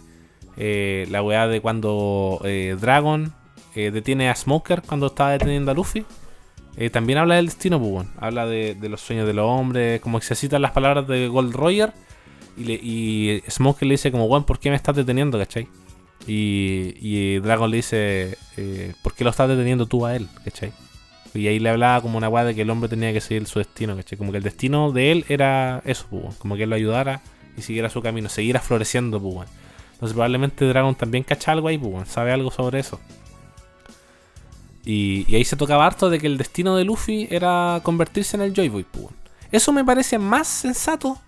[0.61, 3.33] Eh, la weá de cuando eh, Dragon
[3.77, 6.05] eh, detiene a Smoker cuando estaba deteniendo a Luffy.
[6.91, 8.09] también habla del destino, pues.
[8.19, 11.55] Habla de, los sueños de los hombres, como que se citan las palabras de Gold
[11.55, 11.93] Roger.
[12.57, 15.69] Y Smoker le dice como, weón, ¿por qué me estás deteniendo, cachai?
[16.27, 20.73] Y, y Dragon le dice, eh, ¿por qué lo estás deteniendo tú a él, cachai?
[21.35, 23.59] Y ahí le hablaba como una weá de que el hombre tenía que seguir su
[23.59, 24.19] destino, ¿cachai?
[24.19, 26.37] Como que el destino de él era eso, pues.
[26.37, 27.21] Como que él lo ayudara
[27.57, 29.49] y siguiera su camino, siguiera floreciendo, pues.
[29.93, 33.01] Entonces probablemente Dragon también cacha algo ahí, pues, sabe algo sobre eso.
[34.85, 38.55] Y, ahí se tocaba harto de que el destino de Luffy era convertirse en el
[38.55, 39.09] Joy Boy, pues.
[39.51, 41.19] Eso me parece más sensato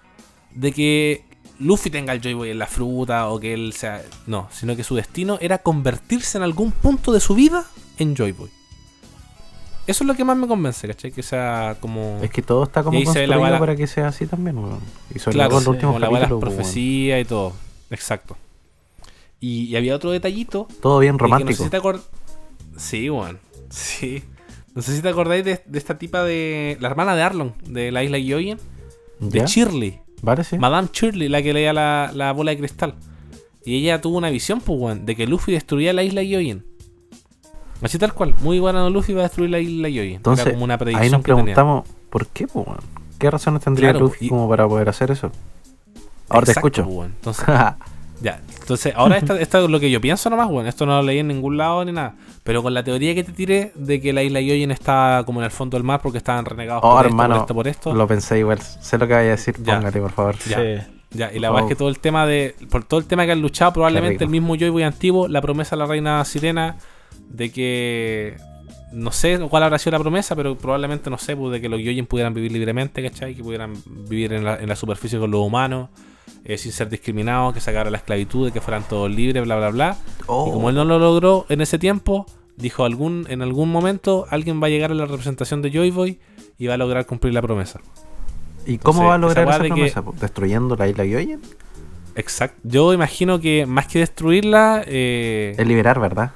[0.55, 1.25] de que
[1.61, 4.03] Luffy tenga el Joy Boy en la fruta o que él sea.
[4.27, 7.65] No, sino que su destino era convertirse en algún punto de su vida
[7.99, 8.51] en Joy Boy.
[9.87, 11.11] Eso es lo que más me convence, ¿cachai?
[11.11, 12.19] Que sea como.
[12.23, 14.81] Es que todo está como ve la construido bala- para que sea así también, weón.
[15.15, 16.41] Y sobre Claro, todo sí, la weón.
[16.41, 17.53] profecías y todo.
[17.91, 18.37] Exacto.
[19.41, 20.69] Y, y había otro detallito.
[20.81, 21.65] Todo bien No sé romántico.
[21.65, 22.03] si te acord-
[22.77, 23.39] Sí, weón.
[23.71, 24.23] Sí.
[24.75, 26.77] No sé si te acordáis de, de esta tipa de.
[26.81, 28.59] La hermana de Arlon, de la isla Yoyen.
[29.19, 29.45] De.
[29.47, 30.01] Shirley.
[30.23, 30.59] ¿Vale, sí?
[30.59, 32.95] Madame Shirley, la que leía la, la bola de cristal.
[33.65, 36.65] Y ella tuvo una visión, pues, weón, de que Luffy destruía la isla Yoyen.
[37.83, 38.35] Así tal cual.
[38.43, 40.17] Muy bueno, Luffy va a destruir la isla Yoyen.
[40.17, 42.81] Entonces, Era como una predicción ahí nos que preguntamos, ¿por qué, po, weón?
[43.19, 45.31] ¿Qué razones tendría Claro, Luffy y- como para poder hacer eso?
[46.29, 46.85] Ahora te escucho.
[46.87, 47.07] pues.
[47.17, 47.45] Entonces,
[48.23, 51.03] Ya, entonces ahora esta- esto es lo que yo pienso nomás, bueno, esto no lo
[51.03, 52.17] leí en ningún lado ni nada.
[52.45, 55.45] Pero con la teoría que te tiré de que la isla Yoyen está como en
[55.47, 57.95] el fondo del mar porque estaban renegados Oh, por hermano, esto, por esto, por esto.
[57.95, 58.61] Lo pensé igual.
[58.61, 59.57] Sé lo que vaya a decir.
[59.63, 59.77] Ya.
[59.77, 60.37] Póngale, por favor.
[60.49, 60.57] Ya.
[60.59, 60.87] Sí.
[61.13, 61.55] Ya, y la Oh.
[61.55, 62.55] verdad es que todo el tema de.
[62.71, 65.75] Por todo el tema que han luchado, probablemente el mismo Joy Boy antiguo, la promesa
[65.75, 66.77] de la reina sirena
[67.29, 68.37] de que.
[68.93, 71.81] No sé cuál habrá sido la promesa, pero probablemente no sé, pues, de que los
[71.81, 73.35] Yoyin pudieran vivir libremente, ¿cachai?
[73.35, 73.75] Que pudieran
[74.09, 75.89] vivir en la, en la superficie con los humanos,
[76.45, 79.71] eh, sin ser discriminados, que sacaran la esclavitud, de que fueran todos libres, bla, bla,
[79.71, 79.97] bla.
[80.27, 80.49] Oh.
[80.49, 82.27] Y como él no lo logró en ese tiempo,
[82.57, 86.19] dijo algún, en algún momento alguien va a llegar a la representación de Joy Boy
[86.59, 87.81] y va a lograr cumplir la promesa.
[88.67, 90.03] ¿Y cómo Entonces, va a lograr esa esa, que- promesa?
[90.03, 90.15] po?
[90.21, 91.41] ¿Destruyendo la isla Yoyen?
[92.15, 92.59] Exacto.
[92.65, 96.33] Yo imagino que más que destruirla, eh, Es liberar, ¿verdad?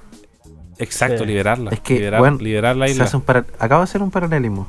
[0.79, 1.27] exacto, Sí.
[1.27, 1.71] liberarla.
[1.71, 3.05] Es que, liberar, bueno, liberar la Se isla.
[3.05, 4.67] hace un para- Acaba de hacer un paralelismo.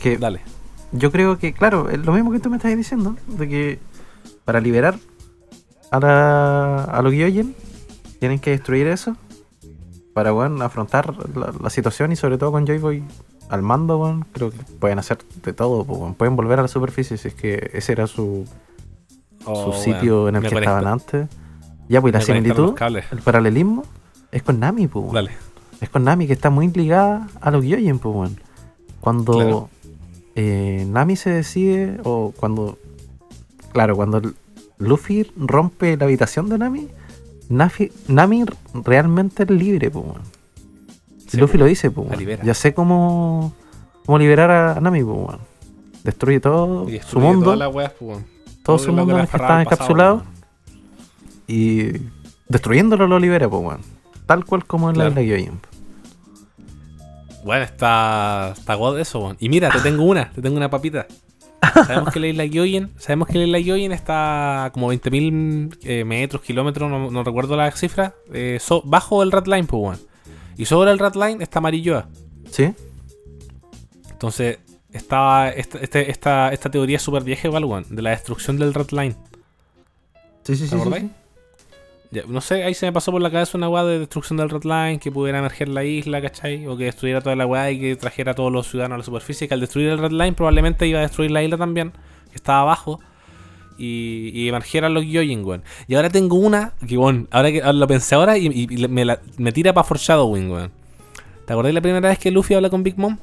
[0.00, 0.40] Que Dale.
[0.92, 3.78] yo creo que, claro, es lo mismo que tú me estás diciendo, de que
[4.46, 4.98] para liberar
[5.90, 7.54] a, la, a los Gyoyen
[8.18, 9.14] tienen que destruir eso
[10.14, 13.04] para, bueno, afrontar la, la situación y sobre todo con Joy Boy
[13.50, 16.14] al mando, bueno, creo que pueden hacer de todo, weón.
[16.14, 18.44] pueden volver a la superficie si es que ese era su,
[19.44, 21.28] Oh, su sitio weón, en el me que estaban antes.
[21.88, 22.74] Ya, pues la me similitud,
[23.12, 23.84] el paralelismo
[24.32, 25.12] es con Nami, pues.
[25.12, 25.30] Dale.
[25.80, 28.32] Es con Nami que está muy ligada a los Gyoyen, pues.
[28.98, 29.70] Cuando Claro.
[30.34, 32.78] eh, Nami se decide, o cuando.
[33.72, 34.22] Claro, cuando
[34.78, 36.88] Luffy rompe la habitación de Nami,
[37.50, 38.44] Nafi- Nami
[38.74, 40.04] realmente es libre, pues,
[41.28, 42.44] Sí, Luffy lo dice, pues, la.
[42.44, 43.52] Ya sé cómo,
[44.04, 45.36] cómo liberar a Nami, pues.
[46.04, 47.50] Destruye todo Y su mundo,
[48.00, 48.24] weón.
[48.62, 50.22] todo Todo su mundo en le el que estaba encapsulado,
[51.48, 51.92] y
[52.48, 53.80] destruyéndolo lo libera, pues, weón.
[54.26, 55.20] tal cual como en la Claro.
[55.22, 55.60] isla Gyojin.
[57.44, 59.36] Bueno, está, está god eso, weón.
[59.40, 61.06] Y mira, te tengo una, te tengo una papita.
[61.86, 66.90] Sabemos que la isla sabemos que la isla Gyojin está como 20.000 eh, metros, kilómetros,
[66.90, 69.98] no, no recuerdo la cifra, eh, so- bajo el red line, pues, weón.
[70.56, 72.08] Y sobre el red line está Marilloa.
[72.50, 72.72] ¿Sí?
[74.10, 74.58] Entonces,
[74.92, 78.72] estaba esta, este- esta, esta teoría es súper vieja igual, weón, de la destrucción del
[78.74, 79.16] red line.
[80.44, 81.04] Sí, sí, ¿Te acordáis?
[82.10, 84.48] Ya, no sé, ahí se me pasó por la cabeza una weá de destrucción del
[84.48, 86.66] Red Line, que pudiera emerger la isla, ¿cachai?
[86.66, 89.04] O que destruyera toda la weá y que trajera a todos los ciudadanos a la
[89.04, 91.92] superficie, que al destruir el Red Line probablemente iba a destruir la isla también,
[92.30, 93.00] que estaba abajo,
[93.78, 95.62] y, y emergieran los Gyojin, weón.
[95.88, 99.20] Y ahora tengo una, que bueno, ahora que ahora lo pensé ahora y, me, la-
[99.36, 100.70] me tira para Foreshadowing, weón.
[101.44, 103.18] ¿Te acordás la primera vez que Luffy habla con Big Mom?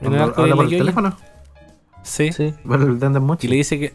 [0.00, 1.16] En el ¿Habla por el teléfono?
[2.02, 2.32] Sí.
[2.32, 2.54] Sí.
[2.64, 3.46] Mochi.
[3.46, 3.92] Y le dice que.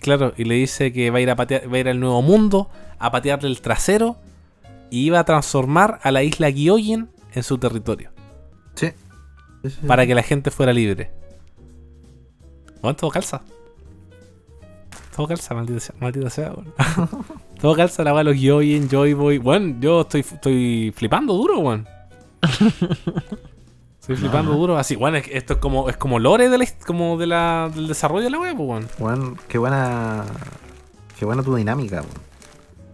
[0.00, 2.20] Claro, y le dice que va a ir a patear, va a ir al nuevo
[2.22, 2.68] mundo,
[2.98, 4.16] a patearle el trasero
[4.90, 8.10] y iba a transformar a la isla Gyojin en su territorio.
[8.74, 8.88] Sí.
[9.62, 11.10] Sí, sí, Para que la gente fuera libre.
[12.80, 13.42] Bueno, todo calza.
[15.16, 16.52] Todo calza, maldita sea, maldita sea,
[17.60, 19.38] todo calza la de los Gyojin, Joy Boy.
[19.38, 21.88] Bueno, yo estoy, estoy flipando duro, weón.
[24.08, 24.78] Estoy flipando duro.
[24.78, 27.70] Así, bueno, es que esto es como, es como lore de la, como de la,
[27.74, 28.88] del desarrollo de la web, pues, weón.
[28.98, 30.24] Weón, qué buena.
[31.18, 32.28] Qué buena tu dinámica, weón.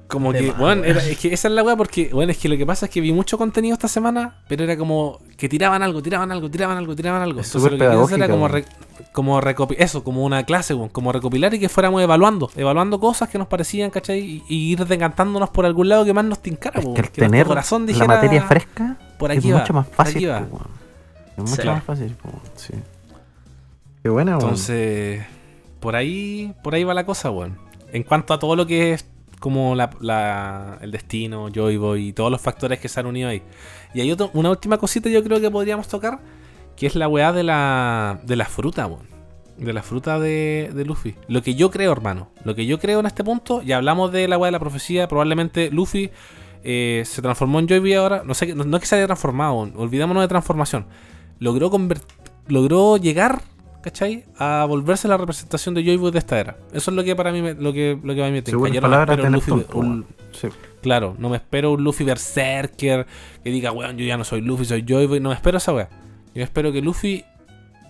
[0.09, 0.85] Como De que, bueno, weón.
[0.85, 2.93] era- es que esa es la weá porque, bueno, es que lo que pasa es
[2.93, 6.77] que vi mucho contenido esta semana, pero era como que tiraban algo, tiraban algo, tiraban
[6.77, 7.41] algo, tiraban algo.
[7.41, 8.65] Es Entonces lo que quería hacer era como, re-
[9.13, 13.29] como recopi- eso, como una clase, weón, como recopilar y que fuéramos evaluando, evaluando cosas
[13.29, 14.19] que nos parecían, ¿cachai?
[14.21, 17.09] Y, y ir decantándonos por algún lado que más nos tincara, Es weón, que el
[17.11, 19.95] que nuestro tener corazón la dijera, materia fresca por es aquí va, mucho más por
[19.97, 20.17] fácil.
[20.17, 20.59] aquí va.
[21.37, 21.69] Es mucho Sí.
[21.69, 22.17] más fácil,
[22.57, 22.75] sí.
[24.03, 24.43] Qué buena, weón.
[24.51, 25.25] Entonces,
[25.81, 27.59] por ahí, por ahí va la cosa, weón.
[27.93, 29.07] En cuanto a todo lo que es
[29.41, 33.29] como la, la- el destino, Joy Boy y todos los factores que se han unido
[33.29, 33.43] ahí.
[33.95, 36.21] Y hay otro- una última cosita yo creo que podríamos tocar,
[36.77, 39.07] que es la weá de la, de la fruta, weón.
[39.59, 41.15] De la fruta de, de Luffy.
[41.29, 42.29] Lo que yo creo, hermano.
[42.45, 45.07] Lo que yo creo en este punto, ya hablamos de la weá de la profecía,
[45.09, 46.11] probablemente Luffy
[46.65, 48.23] eh, se transformó en Joy Boy ahora.
[48.25, 50.87] No sé, no, no es que se haya transformado, olvidémonos de transformación.
[51.39, 51.71] Logró
[52.49, 53.43] logró llegar
[53.85, 54.25] ¿cachai?
[54.39, 56.57] A volverse la representación de Joy Boy de esta era.
[56.73, 58.43] Eso es lo que para mí me, lo que, lo que mí me.
[58.43, 59.53] Según Yo no me espero un Luffy.
[60.33, 60.49] Sí.
[60.81, 63.07] Claro, no me espero un Luffy Berserker
[63.43, 65.21] que diga, weón, yo ya no soy Luffy, soy Joy Boy.
[65.21, 65.91] No me espero esa weá.
[66.35, 67.27] Yo espero que Luffy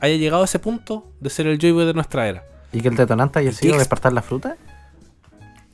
[0.00, 2.44] haya llegado a ese punto de ser el Joy Boy de nuestra era.
[2.72, 4.56] ¿Y que el detonante haya ¿Y sido despertar la fruta?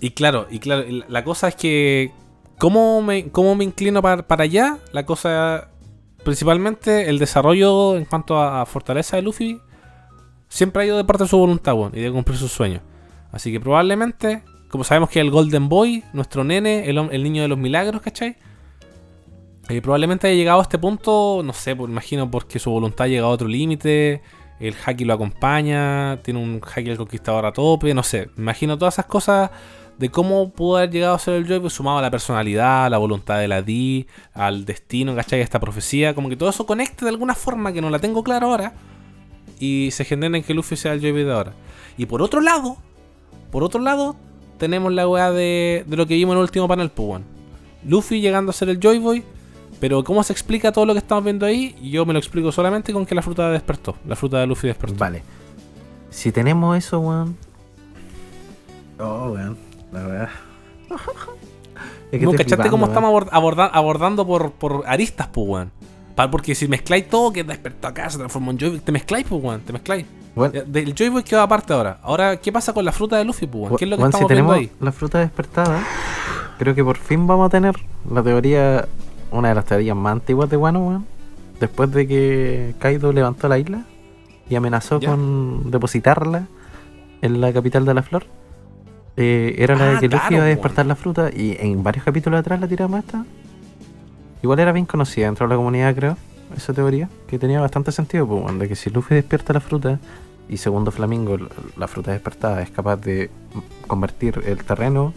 [0.01, 2.13] Y claro, y claro, la cosa es que.
[2.59, 4.77] ¿Cómo me, cómo me inclino para, para allá?
[4.93, 5.71] La cosa.
[6.25, 9.61] Principalmente el desarrollo en cuanto a, fortaleza de Luffy.
[10.49, 12.83] Siempre ha ido de parte de su voluntad, y de cumplir sus sueños.
[13.33, 14.43] Así que probablemente.
[14.69, 18.37] Como sabemos que el Golden Boy, nuestro nene, el, el niño de los milagros, ¿cachai?
[19.71, 23.09] Eh, probablemente haya llegado a este punto, no sé, por, imagino porque su voluntad ha
[23.09, 24.21] llegado a otro límite,
[24.59, 28.95] el Haki lo acompaña, tiene un Haki el conquistador a tope, no sé, imagino todas
[28.95, 29.51] esas cosas
[30.01, 32.91] de cómo pudo haber llegado a ser el Joy, pues, sumado a la personalidad, a
[32.91, 35.41] la voluntad de la D, al destino, ¿cachai?
[35.41, 38.25] A esta profecía, como que todo eso conecte de alguna forma que no la tengo
[38.25, 38.73] clara ahora
[39.59, 41.53] y se genera en que Luffy sea el Joy Boy de ahora.
[41.99, 42.79] Y por otro lado,
[43.53, 44.17] por otro lado,
[44.57, 47.25] tenemos la weá de, de lo que vimos en el último panel, pues, weón.
[47.87, 49.23] Luffy llegando a ser el Joy Boy,
[49.81, 51.77] pero ¿cómo se explica todo lo que estamos viendo ahí?
[51.83, 53.97] Yo me lo explico solamente con que la fruta despertó.
[54.07, 54.97] La fruta de Luffy despertó.
[54.97, 55.23] Vale.
[56.09, 57.37] Si tenemos eso, weón.
[58.99, 59.70] Oh, weón.
[59.93, 60.29] La verdad.
[62.13, 65.71] Es que ¿No cachaste cómo estamos abord- aborda- abordando por, por aristas, pues, weón?
[66.31, 69.43] Porque si mezcláis todo, que despertó acá, se transformó en Joy Boy, te mezcláis, pues,
[69.43, 70.07] weón, te mezcláis.
[70.53, 71.99] Ya, Del Joy Boy quedó aparte ahora.
[72.03, 73.77] Ahora, ¿qué pasa con la fruta de Luffy, pues, weón?
[73.77, 74.71] ¿Qué es lo que weón, si estamos viendo ahí?
[74.81, 75.83] la fruta despertada,
[76.59, 77.77] creo que por fin vamos a tener
[78.13, 78.89] la teoría,
[79.31, 81.07] una de las teorías más antiguas de Wano, weón.
[81.61, 83.85] Después de que Kaido levantó la isla
[84.49, 85.11] y amenazó Ya.
[85.11, 86.49] con depositarla
[87.23, 88.25] en la capital de la flor.
[89.21, 92.05] Eh, era la Ah, de que Luffy iba a despertar la fruta y en varios
[92.05, 93.25] capítulos atrás la tiramos esta.
[94.43, 96.17] Igual era bien conocida dentro de la comunidad, creo,
[96.57, 99.99] esa teoría, que tenía bastante sentido, pues, de que si Luffy despierta la fruta
[100.49, 101.37] y segundo Flamingo,
[101.77, 103.31] la fruta despertada, es capaz de
[103.87, 105.13] convertir el terreno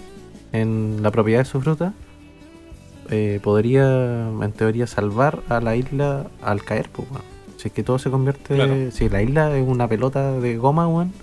[0.52, 1.94] en la propiedad de su fruta,
[3.10, 7.24] eh, podría, en teoría, salvar a la isla al caer, pues, weón.
[7.58, 8.56] Si es que todo se convierte.
[8.56, 8.76] Claro.
[8.92, 11.14] Si la isla es una pelota de goma, weón,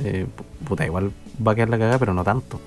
[0.00, 1.12] eh, pu- puta, igual
[1.44, 2.60] va a quedar la cagada, pero no tanto.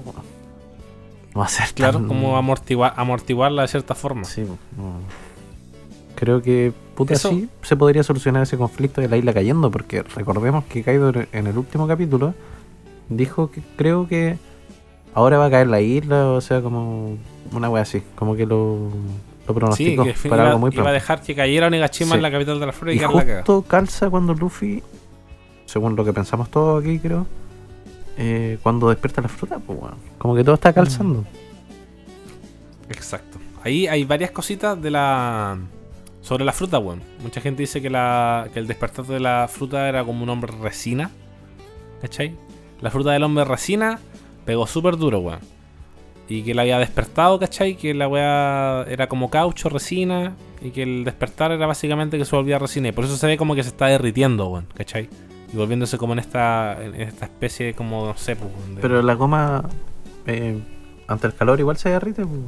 [1.34, 4.24] No va a ser Claro, tan- como amortiguar, amortiguarla de cierta forma.
[4.26, 4.58] Sí, no.
[6.16, 10.04] Creo que puta Eso- sí se podría solucionar ese conflicto de la isla cayendo, porque
[10.04, 12.34] recordemos que Kaido en el último capítulo
[13.08, 14.38] dijo que creo que
[15.14, 17.18] ahora va a caer la isla, o sea, como
[17.52, 18.90] Una wea así, como que lo, lo
[19.48, 20.92] Sí, pronosticó que para algo muy iba a pronto.
[20.94, 22.16] dejar que cayera Onigashima Sí.
[22.18, 24.84] en la capital de la flor y, Y quedar la justo calza cuando Luffy,
[25.66, 27.26] según lo que pensamos todos aquí, creo,
[28.22, 31.24] eh, cuando despierta la fruta, pues bueno, como que todo está calzando.
[32.90, 33.40] Exacto.
[33.64, 35.58] Ahí hay varias cositas de la.
[36.20, 37.02] Sobre la fruta, weón.
[37.24, 40.54] Mucha gente dice que, la, que el despertar de la fruta era como un hombre
[40.62, 41.12] resina.
[42.02, 42.36] ¿Cachai?
[42.82, 44.00] La fruta del hombre resina
[44.44, 45.40] pegó súper duro, weón.
[46.28, 47.78] Y que la había despertado, ¿cachai?
[47.78, 50.36] Que la weá era como caucho, resina.
[50.62, 52.90] Y que el despertar era básicamente que se volvía resina.
[52.90, 54.68] Y por eso se ve como que se está derritiendo, weón.
[54.76, 55.08] ¿Cachai?
[55.52, 59.14] Y volviéndose como en esta, en esta especie como, no sé, pues, de- Pero la
[59.16, 59.64] goma,
[60.26, 60.62] eh,
[61.08, 62.40] ante el calor, igual se derrite, pues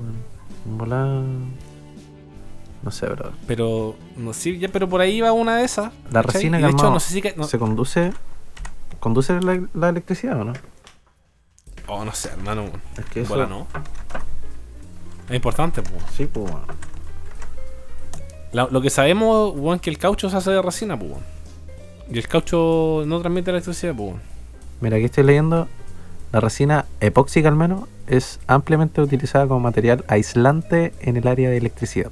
[2.84, 3.32] No sé, bro.
[3.48, 5.92] Pero, no, sí, ya, pero por ahí va una de esas.
[6.12, 6.34] La ¿cachai?
[6.42, 7.34] resina, Y de hecho, no sé si que.
[7.36, 8.14] No, ¿Se conduce
[9.00, 10.54] conduce la, la electricidad o no?
[11.88, 12.66] oh, no sé, hermano.
[12.98, 13.30] Es que eso.
[13.34, 13.66] Bola no.
[15.28, 16.04] Es importante, pues.
[16.16, 16.52] Sí, pues
[18.54, 21.14] lo que sabemos, weón, que el caucho se hace de resina, pues.
[22.12, 24.16] Y el caucho no transmite electricidad, pues.
[24.82, 25.68] Mira, aquí estoy leyendo.
[26.32, 31.58] La resina epóxica, al menos, es ampliamente utilizada como material aislante en el área de
[31.58, 32.10] electricidad.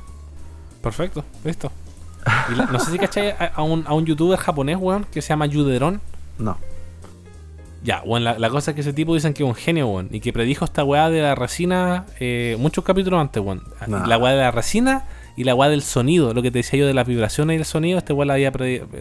[0.82, 1.72] Perfecto, listo.
[2.52, 5.22] Y la- no sé si cachai a, a un, a un youtuber japonés, weón, que
[5.22, 6.02] se llama Yuderon.
[6.38, 6.58] No.
[7.82, 10.10] Ya, weón, la, la cosa es que ese tipo dicen que es un genio, weón.
[10.12, 13.64] Y que predijo esta weá de la resina eh, muchos capítulos antes, weón.
[13.88, 15.06] La weá de la resina
[15.40, 16.34] y la weá del sonido.
[16.34, 18.52] Lo que te decía yo de las vibraciones y el sonido, este weón la había,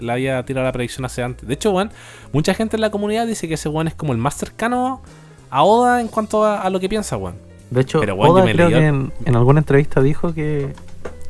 [0.01, 1.47] la había tirado la predicción hace antes.
[1.49, 1.91] De hecho, weón,
[2.33, 5.03] mucha gente en la comunidad dice que ese weón es como el más cercano
[5.51, 7.35] a Oda en cuanto a, a lo que piensa, weón.
[7.71, 10.73] De hecho, Pero, Oda me creo que en, en alguna entrevista dijo que.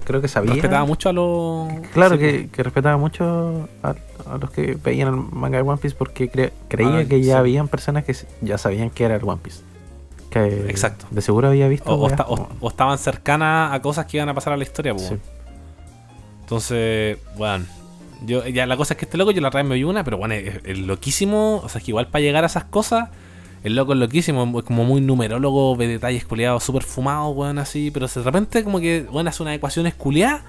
[0.04, 0.52] Creo que sabía.
[0.52, 1.68] Respetaba mucho a los.
[1.92, 3.94] Claro, sí, que, que respetaba mucho a,
[4.30, 7.34] a los que veían el manga de One Piece porque cre- creía Ah, que ya
[7.34, 7.38] sí.
[7.38, 9.62] habían personas que ya sabían que era el One Piece.
[10.30, 11.06] Que Exacto.
[11.10, 11.94] De seguro había visto.
[11.94, 15.08] O, estaban cercanas a cosas que iban a pasar a la historia, pues.
[15.08, 15.16] Sí.
[16.40, 17.66] Entonces, bueno,
[18.26, 20.04] yo, ya la cosa es que este loco yo la otra vez me vi una,
[20.04, 21.60] pero bueno, es, es loquísimo.
[21.64, 23.10] O sea, es que igual para llegar a esas cosas,
[23.64, 27.90] el loco es loquísimo, es como muy numerólogo, ve detalles culiados, súper fumados, weón, así.
[27.90, 30.42] Pero de repente, como que, bueno, hace unas ecuaciones culiadas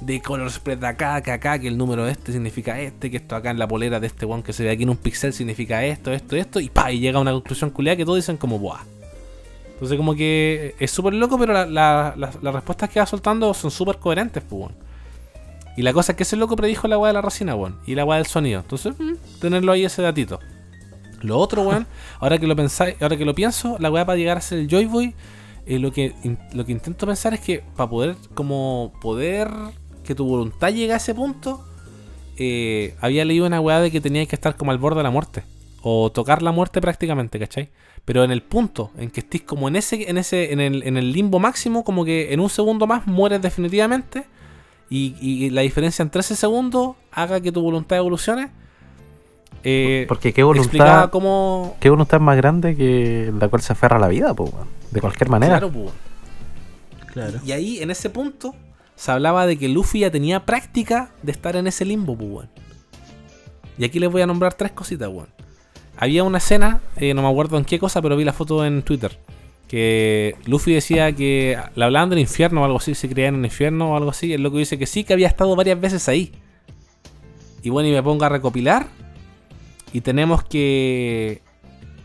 [0.00, 3.50] de color spread acá, acá, acá, que el número este significa este, que esto acá
[3.50, 6.12] en la polera de este weón que se ve aquí en un pixel significa esto,
[6.12, 8.80] esto, esto, y pa, y llega a una conclusión culiada que todos dicen como, buah.
[9.82, 13.52] Entonces como que es súper loco, pero la- la- las- las respuestas que va soltando
[13.52, 14.70] son súper coherentes, pues.
[15.76, 17.80] Y la cosa es que ese loco predijo la weá de la resina, weón.
[17.84, 18.60] Y la weá del sonido.
[18.60, 20.38] Entonces, mm, tenerlo ahí ese datito.
[21.22, 21.88] Lo otro, weón,
[22.20, 24.68] ahora que lo pensáis, ahora que lo pienso, la weá para llegar a ser el
[24.68, 25.14] Joy Boy,
[25.66, 29.50] eh, lo, que, in- lo que intento pensar es que para poder, como poder
[30.04, 31.64] que tu voluntad llegue a ese punto,
[32.36, 35.10] eh, había leído una weá de que tenías que estar como al borde de la
[35.10, 35.42] muerte.
[35.82, 37.70] O tocar la muerte prácticamente, ¿cachai?
[38.04, 40.96] Pero en el punto en que estés como en ese, en ese, en el, en
[40.96, 44.26] el limbo máximo, como que en un segundo más mueres definitivamente.
[44.90, 48.50] Y, y la diferencia entre ese segundo haga que tu voluntad evolucione.
[49.64, 51.76] Eh, Porque qué explicaba voluntad, cómo.
[51.80, 54.66] qué voluntad más grande que la cual se aferra a la vida, pues, weón.
[54.90, 55.58] de cualquier manera.
[55.58, 55.92] Claro, pues.
[57.12, 57.38] Claro.
[57.46, 58.54] Y ahí, en ese punto,
[58.96, 62.50] se hablaba de que Luffy ya tenía práctica de estar en ese limbo, pues, weón.
[63.78, 65.28] Y aquí les voy a nombrar tres cositas, weón.
[65.96, 68.82] Había una escena, eh, no me acuerdo en qué cosa, pero vi la foto en
[68.82, 69.18] Twitter.
[69.68, 73.44] Que Luffy decía que le hablaban del infierno o algo así, se creía en un
[73.44, 74.32] infierno o algo así.
[74.32, 76.32] El loco dice que sí, que había estado varias veces ahí.
[77.62, 78.86] Y bueno, y me pongo a recopilar.
[79.92, 81.42] Y tenemos que.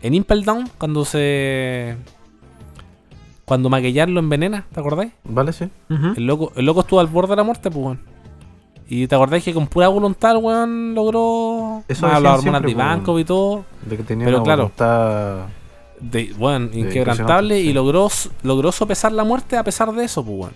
[0.02, 1.96] En Impel Down, cuando se.
[3.44, 5.12] Cuando Magellan lo envenena, ¿te acordáis?
[5.24, 5.52] ¿Vale?
[5.52, 5.68] Sí.
[6.16, 8.00] El loco, el loco estuvo al borde de la muerte, pues, weón.
[8.90, 13.18] Y te acordáis que con pura voluntad, weón, logró Eso más las hormonas de Ivankov
[13.18, 13.64] y todo.
[13.84, 14.62] De que tenía Pero una claro.
[14.64, 15.46] voluntad.
[16.00, 18.08] De, bueno, De inquebrantable y logró,
[18.42, 20.52] logró sopesar la muerte a pesar de eso, pues, weón.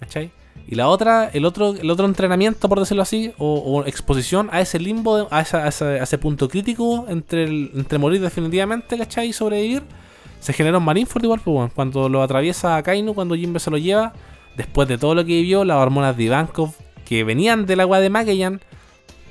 [0.00, 0.30] ¿Cachai?
[0.66, 4.60] Y la otra, el otro, el otro entrenamiento, por decirlo así, o, o exposición a
[4.60, 8.98] ese limbo, a, esa- a ese, a ese punto crítico entre, el- entre morir definitivamente,
[8.98, 9.28] ¿cachai?
[9.28, 9.82] Y sobrevivir,
[10.40, 11.70] se generó en Marineford igual, pues, weón.
[11.74, 14.12] Cuando lo atraviesa a Kainu, cuando Jimbe se lo lleva,
[14.56, 16.70] después de todo lo que vivió, las hormonas de Ivankov,
[17.08, 18.60] que venían del agua de Magellan,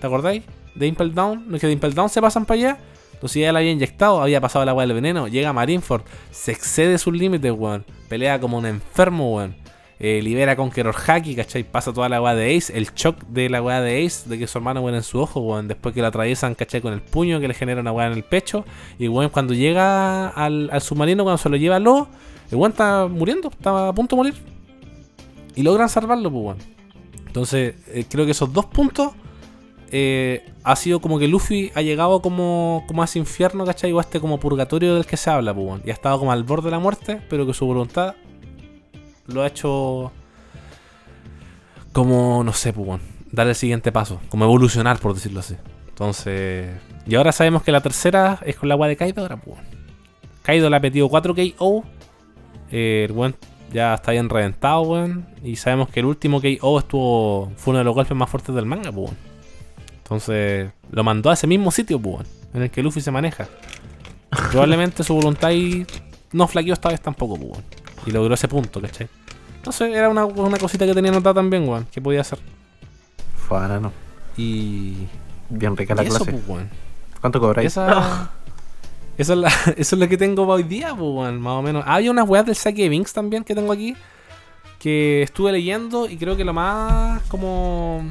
[0.01, 0.43] ¿te acordáis?
[0.73, 2.77] De Impel Down, no es que de Impel Down se pasan para allá.
[3.13, 6.97] Entonces ya la había inyectado, había pasado el agua del veneno, llega Marineford, se excede
[6.97, 7.85] sus límites, weón.
[8.09, 9.55] Pelea como un enfermo, weón.
[9.99, 11.63] Eh, libera a Conqueror Haki, ¿cachai?
[11.63, 14.45] Pasa toda la weá de Ace, el shock de la weá de Ace, de que
[14.45, 15.67] su hermano muere en su ojo, weón.
[15.67, 16.81] Después que lo atraviesan, ¿cachai?
[16.81, 18.65] Con el puño, que le genera una weá en el pecho.
[18.99, 22.07] Y weón, cuando llega al, al submarino, cuando se lo lleva a Lo,
[22.51, 24.35] el weón está muriendo, está a punto de morir.
[25.55, 26.76] Y logran salvarlo, pues weón.
[27.37, 29.11] Entonces, eh, creo que esos dos puntos
[29.91, 33.91] eh, ha sido como que Luffy ha llegado como, como a ese infierno, ¿cachai?
[33.91, 35.81] O a este como purgatorio del que se habla, pues.
[35.85, 38.15] Y ha estado como al borde de la muerte, pero que su voluntad
[39.27, 40.11] lo ha hecho
[41.93, 42.99] como, no sé, pues,
[43.31, 45.57] dar el siguiente paso, como evolucionar, por decirlo así.
[45.89, 46.71] Entonces,
[47.05, 49.59] y ahora sabemos que la tercera es con la agua de Kaido, ahora, pues.
[50.41, 51.83] Kaido le ha metido 4 KO.
[52.71, 53.35] eh, el weón
[53.71, 55.27] ya está bien reventado, weón.
[55.43, 58.65] Y sabemos que el último KO estuvo, fue uno de los golpes más fuertes del
[58.65, 59.17] manga, weón.
[59.97, 63.47] Entonces, lo mandó a ese mismo sitio, weón, en el que Luffy se maneja.
[64.51, 65.85] Probablemente su voluntad ahí
[66.31, 67.63] no flaqueó esta vez tampoco, weón.
[68.05, 69.07] Y logró ese punto, ¿cachai?
[69.57, 72.39] Entonces era una, una cosita que tenía anotada también, weón, que podía hacer.
[73.35, 73.91] Fuera, no.
[74.37, 75.07] Y.
[75.49, 76.39] Bien rica la y clase.
[77.21, 77.67] ¿Cuánto cobráis?
[77.67, 78.31] Esa.
[79.17, 81.83] Eso es, eso es lo que tengo hoy día, pues, más o menos.
[81.87, 83.95] Ah, Hay unas weas del saque de Vinx también que tengo aquí.
[84.79, 88.03] Que estuve leyendo y creo que lo más como.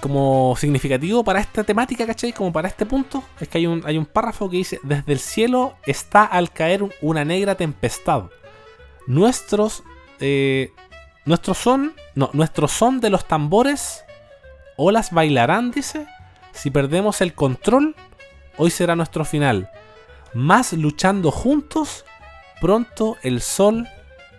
[0.00, 2.32] Como significativo para esta temática, ¿cachai?
[2.32, 5.18] Como para este punto, es que hay un, hay un párrafo que dice: Desde el
[5.18, 8.24] cielo está al caer un- una negra tempestad.
[9.06, 9.82] Nuestros.
[10.20, 10.72] eh,
[11.26, 11.92] nuestros son.
[12.14, 14.02] No, nuestros son de los tambores.
[14.78, 16.06] Olas bailarán, dice.
[16.52, 17.94] Si perdemos el control,
[18.56, 19.70] hoy será nuestro final.
[20.34, 22.04] Más luchando juntos,
[22.60, 23.88] pronto el sol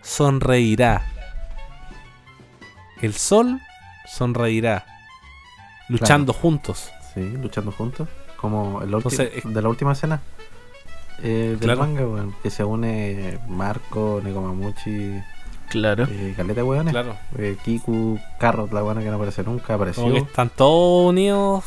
[0.02, 1.06] sonreirá.
[3.02, 3.60] El sol
[4.08, 4.86] sonreirá.
[5.90, 6.92] Luchando juntos.
[7.14, 8.08] Sí, luchando juntos.
[8.38, 10.22] Como el Entonces, eh, de la última escena
[11.22, 11.80] eh, del Claro.
[11.82, 12.36] manga, weón.
[12.42, 15.20] Que se une Marco, Nekomamuchi,
[15.70, 16.08] Claro.
[16.10, 16.92] eh, Caleta, weones.
[16.94, 17.16] Claro.
[17.38, 20.04] Eh, Kiku, Carrot, la buena que no aparece nunca, apareció.
[20.04, 21.66] Como que están todos unidos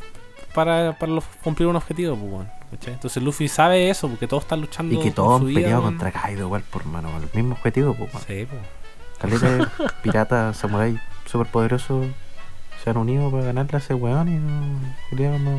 [0.54, 2.94] para, para los- cumplir un objetivo, pues, weón, ¿cachai?
[2.94, 6.10] Entonces Luffy sabe eso, porque todos están luchando Y que por todos han peleado contra
[6.12, 8.24] Kaido igual por mano, el mismo objetivo, pues, weón.
[8.26, 8.60] Sí, pues.
[9.18, 9.66] Caleta de
[10.02, 12.04] pirata, samurái super poderoso
[12.82, 14.78] se han unido para ganarle a ese weón y no,
[15.10, 15.58] Julián no,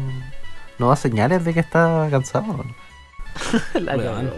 [0.78, 2.46] no da señales de que está cansado.
[2.54, 2.76] weón.
[3.86, 4.32] La Weón.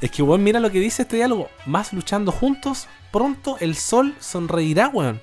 [0.00, 1.48] Es que, weón, mira lo que dice este diálogo.
[1.66, 5.20] Más luchando juntos, pronto el sol sonreirá, weón.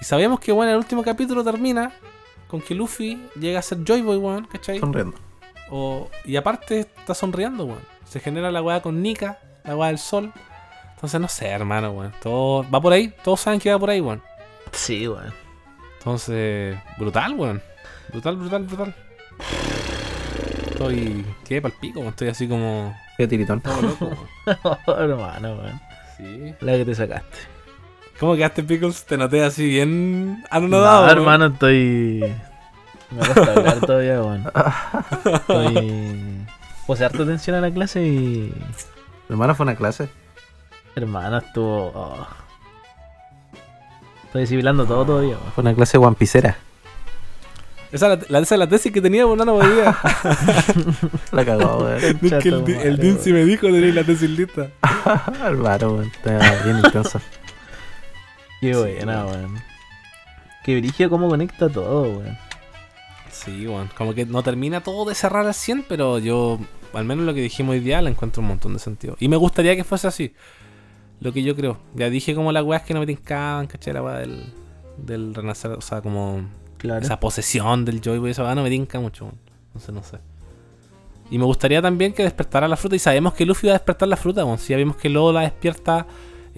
[0.00, 1.92] Y sabemos que, weón, el último capítulo termina
[2.48, 4.78] con que Luffy llega a ser Joy Boy, weón, ¿cachai?
[4.80, 5.16] Sonriendo.
[5.70, 7.80] O- y aparte está sonriendo, weón.
[8.04, 10.32] Se genera la weá con Nika, la weá del sol.
[10.94, 12.12] Entonces, no sé, hermano, weón.
[12.22, 14.22] Todo va por ahí, todos saben que va por ahí, weón.
[14.72, 15.32] Sí, weón.
[15.98, 17.62] Entonces, brutal, weón.
[18.10, 18.94] Brutal, brutal, brutal.
[20.70, 21.24] Estoy.
[21.44, 21.60] ¿Qué?
[21.60, 22.10] Pal pico, weón.
[22.10, 22.96] Estoy así como.
[23.16, 23.60] Qué tiritón.
[23.60, 24.06] Todo loco,
[24.46, 24.78] weón.
[25.10, 25.80] hermano, weón.
[26.16, 26.54] Sí.
[26.60, 27.38] La que te sacaste.
[28.18, 29.04] ¿Cómo quedaste, Pickles?
[29.04, 31.06] Te noté así bien anonadado.
[31.06, 32.24] no, hermano, estoy.
[33.10, 34.44] Me cuesta hablar todavía, weón.
[35.24, 36.46] Estoy.
[36.86, 38.52] Puse harta atención a la clase y.
[39.28, 40.08] Hermano, fue una clase.
[40.96, 41.92] Hermano, estuvo.
[41.94, 42.26] oh.
[44.24, 45.52] Estoy asimilando todo todavía, weón.
[45.54, 46.56] Fue una clase guampicera.
[47.92, 49.96] Esa es la, esa es la tesis que tenía, weón, no podía.
[51.32, 51.96] La cagó, weón.
[52.04, 54.68] es que el, el Dincy me dijo tenéis la tesis lista.
[55.44, 56.06] Hermano, weón.
[56.06, 57.20] Está bien intenso.
[58.60, 59.56] Qué buena, weón.
[60.64, 62.36] Qué brillo cómo conecta todo, weón.
[63.30, 63.88] Sí, weón.
[63.96, 66.58] Como que no termina todo de cerrar al 100, pero yo,
[66.92, 69.16] al menos lo que dijimos hoy día, le encuentro un montón de sentido.
[69.20, 70.34] Y me gustaría que fuese así.
[71.20, 71.78] Lo que yo creo.
[71.94, 73.92] Ya dije como las weas que no me tincaban, ¿cachai?
[73.94, 74.44] La wea del,
[74.96, 76.42] del renacer, o sea, como
[76.78, 77.04] Claro.
[77.04, 79.24] esa posesión del Joy esa wea no me tinca mucho.
[79.24, 79.38] weón.
[79.68, 80.18] Entonces no sé.
[81.30, 82.96] Y me gustaría también que despertara la fruta.
[82.96, 84.58] Y sabemos que Luffy va a despertar la fruta, weón.
[84.58, 86.06] Si ya vimos que Lobo la despierta,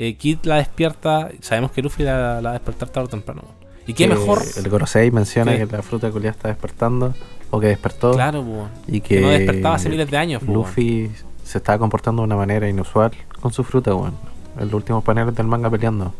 [0.09, 1.28] eh, Kid la despierta.
[1.40, 3.43] Sabemos que Luffy la, la va a despertar tarde o temprano.
[3.86, 4.43] Y qué Que mejor.
[4.56, 5.66] El Gorosei menciona ¿Qué?
[5.66, 7.14] que la fruta culiada está despertando.
[7.51, 8.12] O que despertó.
[8.12, 8.68] Claro, weón.
[8.86, 10.52] Y que, Que no despertaba hace miles de años, po.
[10.52, 11.10] Luffy
[11.44, 13.10] se estaba comportando de una manera inusual
[13.40, 14.14] con su fruta, weón.
[14.59, 16.12] En los últimos paneles del manga peleando.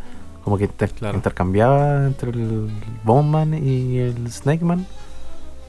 [0.43, 1.16] Como que inter- Claro.
[1.16, 2.70] intercambiaba entre el
[3.05, 4.86] Boneman y el Snakeman.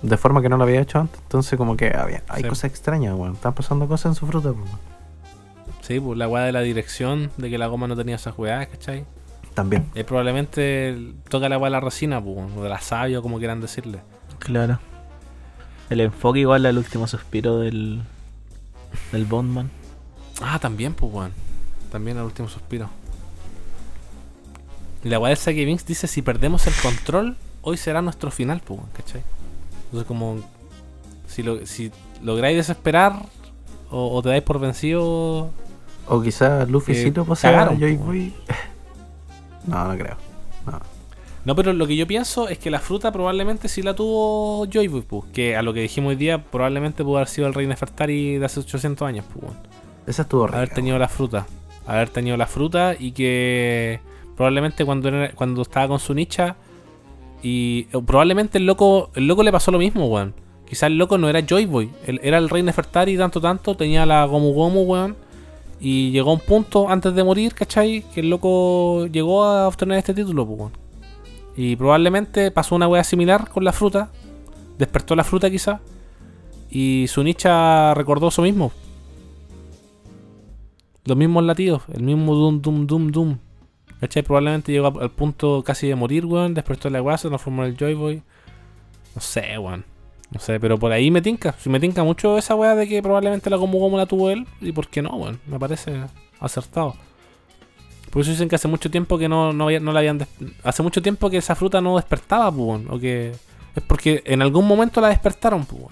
[0.01, 1.19] De forma que no lo había hecho antes.
[1.21, 2.49] Entonces como que había, hay Sí.
[2.49, 3.33] cosas extrañas, weón.
[3.33, 4.90] Están pasando cosas en su fruta, weón.
[5.81, 8.67] Sí, pues la weá de la dirección, de que la goma no tenía esas weas,
[8.67, 9.05] ¿cachai?
[9.53, 9.89] También.
[9.95, 13.37] Eh, probablemente toca la weá de la resina, pues, o de la savia, o como
[13.39, 13.99] quieran decirle.
[14.39, 14.79] Claro.
[15.89, 18.01] El enfoque igual al último suspiro del.
[19.11, 19.69] del Bondman.
[20.41, 21.33] Ah, también, pues, weón.
[21.91, 22.89] También el último suspiro.
[25.03, 28.61] Y la weá del Saki Vince dice: si perdemos el control, hoy será nuestro final,
[28.63, 29.23] pues, ¿cachai?
[29.85, 30.39] Entonces, como.
[31.27, 31.91] Si, lo, si
[32.21, 33.25] lográis desesperar,
[33.89, 35.49] o, o te dais por vencido.
[36.13, 38.33] O quizás Luffy Que sí lo posea Joy Boy.
[39.67, 40.15] No, no creo.
[40.65, 40.79] No.
[41.45, 44.87] No, pero lo que yo pienso es que la fruta probablemente sí la tuvo Joy
[44.87, 47.65] Boy, pues, que a lo que dijimos hoy día, probablemente pudo haber sido el rey
[47.67, 49.57] Nefertari de hace 800 años, pues, weón.
[50.07, 50.57] Esa estuvo rica.
[50.57, 51.45] haber tenido la fruta.
[51.87, 53.99] Haber tenido la fruta y que
[54.35, 56.55] probablemente cuando, era- cuando estaba con su nicha
[57.43, 60.33] y probablemente el loco el loco le pasó lo mismo, weón.
[60.67, 64.05] Quizás el loco no era Joy Boy, él era el rey Nefertari tanto tanto, tenía
[64.05, 65.15] la Gomu Gomu, weón.
[65.81, 68.03] Y llegó a un punto antes de morir, ¿cachai?
[68.13, 70.71] Que el loco llegó a obtener este título, pues.
[71.57, 74.11] Y probablemente pasó una wea similar con la fruta.
[74.77, 75.81] Despertó la fruta quizá.
[76.69, 78.71] Y su nicha recordó eso mismo.
[81.03, 83.37] Los mismos latidos, el mismo dum dum dum dum.
[83.99, 84.21] ¿Cachai?
[84.21, 86.53] Probablemente llegó al punto casi de morir, weón.
[86.53, 88.23] Despertó la weá, se transformó en el Joy Boy.
[89.15, 89.83] No sé, weón.
[90.31, 91.53] No sé, pero por ahí me tinca.
[91.59, 94.47] Si me tinca mucho esa weá de que probablemente la como como la tuvo él.
[94.61, 95.39] Y por qué no, weón.
[95.45, 95.93] Me parece
[96.39, 96.95] acertado.
[98.09, 100.17] Por eso dicen que hace mucho tiempo que no, no, no la habían...
[100.17, 100.27] des-
[100.63, 102.81] Hace mucho tiempo que esa fruta no despertaba, pues.
[102.89, 103.31] O que...
[103.75, 105.83] Es porque en algún momento la despertaron, pues.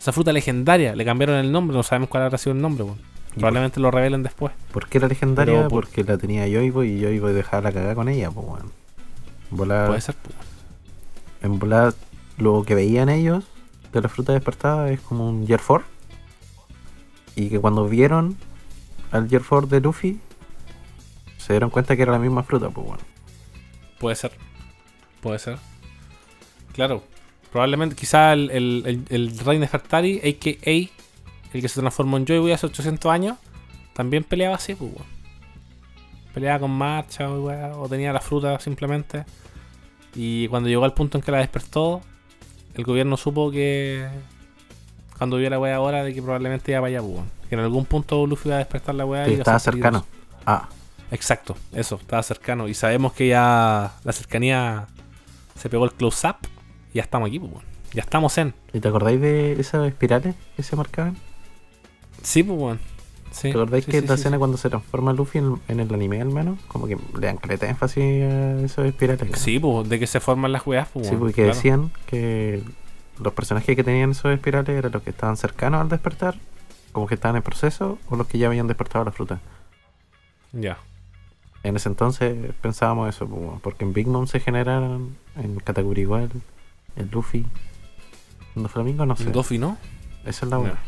[0.00, 0.94] Esa fruta legendaria.
[0.96, 1.76] Le cambiaron el nombre.
[1.76, 2.98] No sabemos cuál habrá sido el nombre, weón.
[3.34, 4.52] Probablemente lo revelen después.
[4.72, 5.54] ¿Por qué era legendaria?
[5.54, 8.72] Pero por- Porque la tenía Yoibo y Yoibo dejaba la cagada con ella, pues weón.
[9.50, 10.34] Volar, Puede ser, pues.
[11.42, 11.94] en volar,
[12.36, 13.44] lo que veían ellos
[13.92, 15.84] de la fruta despertada es como un Year 4.
[17.36, 18.36] Y que cuando vieron
[19.10, 20.20] al Year 4 de Luffy,
[21.36, 23.02] se dieron cuenta que era la misma fruta, pues bueno.
[23.98, 24.32] Puede ser.
[25.22, 25.58] Puede ser.
[26.72, 27.02] Claro.
[27.50, 30.70] Probablemente, quizá el, el, el, el rey Nefertari, a.k.a.
[30.70, 33.38] el que se transformó en Joy hace 800 años,
[33.94, 35.18] también peleaba así, pues, weón.
[36.34, 39.24] Peleaba con marcha, o, o tenía la fruta simplemente.
[40.14, 42.02] Y cuando llegó al punto en que la despertó,
[42.78, 44.08] el gobierno supo que.
[45.18, 47.30] Cuando vio la weá ahora, de que probablemente iba para allá, pues, weón.
[47.48, 50.06] Que en algún punto Luffy iba a despertar la weá y estaba cercano.
[50.46, 50.68] Ah,
[51.10, 52.68] Exacto, eso, estaba cercano.
[52.68, 54.86] Y sabemos que ya la cercanía
[55.58, 56.36] se pegó el close-up
[56.92, 57.64] y ya estamos aquí, pues, weón.
[57.92, 58.54] Ya estamos en.
[58.72, 61.16] ¿y te acordáis de esas espirales que se marcaban?
[62.22, 62.80] Sí, pues, weón.
[63.30, 65.92] Sí, ¿Te acordáis sí, que sí, sí, escena cuando se transforma Luffy en, en el
[65.92, 66.58] anime al menos?
[66.68, 69.30] Como que le dan caleta énfasis a esas espirales.
[69.30, 69.36] ¿no?
[69.36, 71.54] Sí, pues, de que se forman las weas, pues, Sí, porque claro.
[71.54, 72.62] decían que
[73.20, 76.36] los personajes que tenían esos espirales eran los que estaban cercanos al despertar,
[76.92, 79.40] como que estaban en proceso, o los que ya habían despertado la fruta.
[80.52, 80.78] Ya.
[81.64, 86.30] En ese entonces pensábamos eso, pues, porque en Big Mom se generaron en categoría igual,
[86.96, 87.44] el Luffy,
[88.56, 89.24] el Flamingo, no sé.
[89.24, 89.76] El Doffy, ¿no?
[90.24, 90.78] Esa es la buena.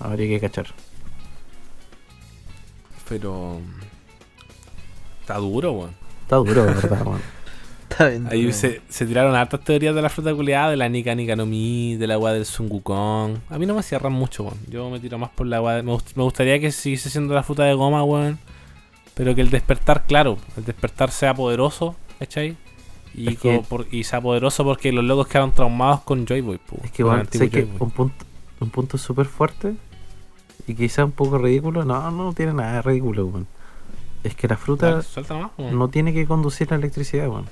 [0.00, 0.66] Habría que cachar.
[3.08, 3.60] Pero.
[5.20, 5.90] Está duro, weón.
[6.22, 7.20] Está duro, de verdad, weón.
[7.88, 8.26] Está bien.
[8.30, 11.46] Ahí se, se tiraron hartas teorías de la fruta culiada, de la Nika Nika no
[11.46, 13.38] Mi, de la agua del Sun Wukong.
[13.48, 14.58] A mí no me cierran mucho, weón.
[14.68, 15.74] Yo me tiro más por la agua.
[15.76, 18.38] de- Me, gust- me gustaría que siguiese siendo la fruta de goma, weón.
[19.14, 22.56] Pero que el despertar, claro, el despertar sea poderoso, ¿cachai?
[23.14, 26.60] Y, Es que- por- y sea poderoso porque los locos quedaron traumados con Joy Boy,
[26.84, 27.22] Es que, el bueno,
[27.80, 28.24] un punto,
[28.60, 29.74] un punto súper fuerte
[30.66, 33.46] y quizá un poco ridículo, no, no tiene nada de ridículo, weón.
[34.24, 35.02] Es que la fruta
[35.58, 37.46] no tiene que conducir la electricidad, weón.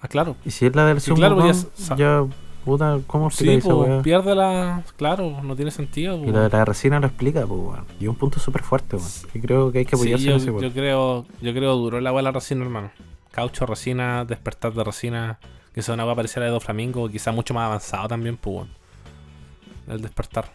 [0.00, 0.36] Ah, claro.
[0.44, 2.24] Y si es la del Sí, Sun claro, pues ya
[2.64, 3.60] puta, ¿cómo Sí,
[4.02, 4.82] pierde la.
[4.96, 6.16] Claro, no tiene sentido.
[6.24, 7.84] Y la de la resina lo explica, pues, weón.
[8.00, 9.08] Y un punto súper fuerte, weón.
[9.32, 10.70] Y creo que hay que Sí, apoyarse yo, en ese yo weón.
[10.72, 12.90] creo, yo creo duro la agua de la resina, hermano.
[13.30, 15.38] Caucho, resina, despertar de resina.
[15.72, 18.56] Que sea una agua parecida a la de Doflamingo, quizá mucho más avanzado también, pues,
[18.56, 18.68] weón.
[19.88, 20.50] El despertar.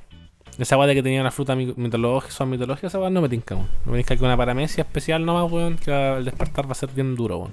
[0.58, 3.30] Esa agua de que tenía una fruta mi- mitológica, son mitológicas, esa agua no me
[3.30, 3.68] tinca, weón.
[3.86, 6.90] No me tinca que una paramecia especial nomás, weón, que el despertar va a ser
[6.90, 7.52] bien duro, weón.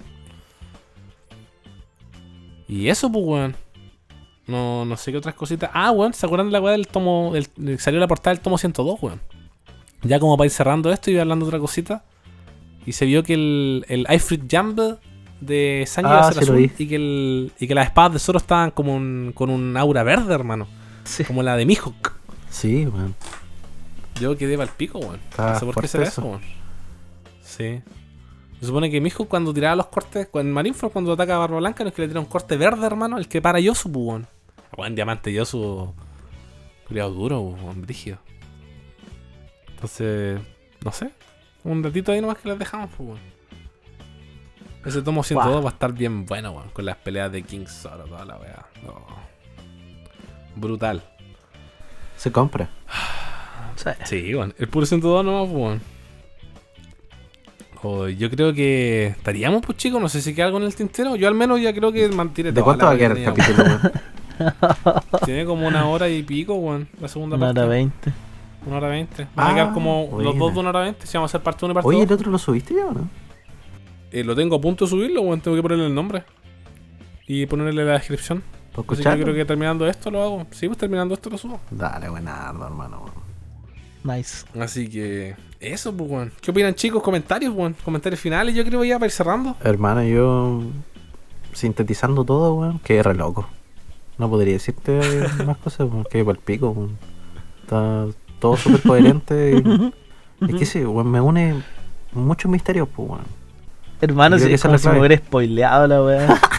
[2.68, 3.56] Y eso, pues, weón.
[4.47, 5.70] No, no sé qué otras cositas.
[5.72, 7.32] Ah, weón, ¿se acuerdan de la weá del tomo.
[7.32, 9.20] del- salió la portada del tomo 102, weón?
[10.02, 12.05] Ya como para ir cerrando esto y hablando de otra cosita.
[12.86, 14.78] Y se vio que el, el Ifrit Jump
[15.40, 18.12] de Sanji iba a Ah, ser sí azul y que, el, y que las espadas
[18.14, 20.66] de Zoro estaban como un- con un aura verde, hermano.
[21.05, 21.24] Sí.
[21.24, 22.13] Como la de Mihawk.
[22.55, 23.16] Sí, weón.
[24.20, 25.20] Yo quedé para el pico, weón.
[25.36, 26.22] No sé por qué será eso.
[26.22, 26.40] weón.
[27.43, 27.82] Sí.
[28.60, 31.59] Se supone que Mihawk cuando tiraba los cortes, cuando en Marineford cuando ataca a Barba
[31.59, 34.06] Blanca, no es que le tira un corte verde, hermano, el que para Yosu, pues,
[34.06, 34.26] weón.
[34.76, 35.93] Weón, diamante Yosu.
[36.86, 38.18] Cuidado duro, weón, brígido.
[39.70, 40.40] Entonces,
[40.85, 41.10] no sé.
[41.64, 43.20] Un ratito ahí nomás que les dejamos, pues, weón.
[44.85, 46.70] Ese tomo 102 va a estar bien bueno, weón.
[46.70, 48.64] Con las peleas de King Zoro, toda la weá.
[48.85, 49.05] No.
[50.55, 51.02] Brutal.
[52.24, 52.70] Se compra.
[53.76, 53.90] Sí.
[54.05, 54.55] Sí, weón.
[54.59, 55.80] El puro 102 nomás, pues, weón.
[57.76, 61.16] Joder, yo creo que estaríamos, pues chicos, no sé si queda algo en el tintero.
[61.16, 63.92] Yo al menos ya creo que mantiene ¿De cuánto va a quedar el capítulo, weón?
[65.26, 66.88] Tiene como una hora y pico, weón.
[66.98, 67.60] La segunda Una parte.
[67.60, 68.12] hora veinte.
[68.66, 69.26] Una hora veinte.
[69.34, 70.30] Van a Ah, quedar como buena.
[70.30, 71.06] los dos de una hora veinte.
[71.06, 72.06] Si vamos a hacer parte 1 y parte Oye, 2.
[72.06, 73.10] ¿el otro lo subiste ya o no?
[74.10, 75.42] Eh, lo tengo a punto de subirlo, weón.
[75.42, 76.24] Tengo que ponerle el nombre.
[77.26, 78.42] Y ponerle la descripción.
[78.74, 80.46] ¿Para Así que yo creo que terminando esto lo hago.
[80.51, 81.60] Sí, pues terminando esto lo subo.
[81.70, 83.05] Dale, buenardo, hermano.
[83.05, 83.24] weón.
[84.18, 84.44] Nice.
[84.60, 86.32] Así que eso, pues, weón.
[86.40, 87.02] ¿Qué opinan, chicos?
[87.02, 87.76] Comentarios, weón.
[87.84, 89.56] Comentarios finales, yo creo ya para ir cerrando.
[89.62, 90.62] Hermano, yo
[91.52, 93.46] sintetizando todo, weón, quedé re loco.
[94.18, 95.01] No podría decirte
[95.46, 96.98] más cosas, weón, que para el pico, weón.
[97.62, 98.06] Está
[98.40, 99.62] todo súper coherente.
[99.64, 99.92] y-
[100.48, 101.62] es que sí, weón, me une
[102.12, 103.22] muchos misterios, pues, weón.
[104.01, 106.40] Hermano, si que es como la si me hubiera spoileado la weá.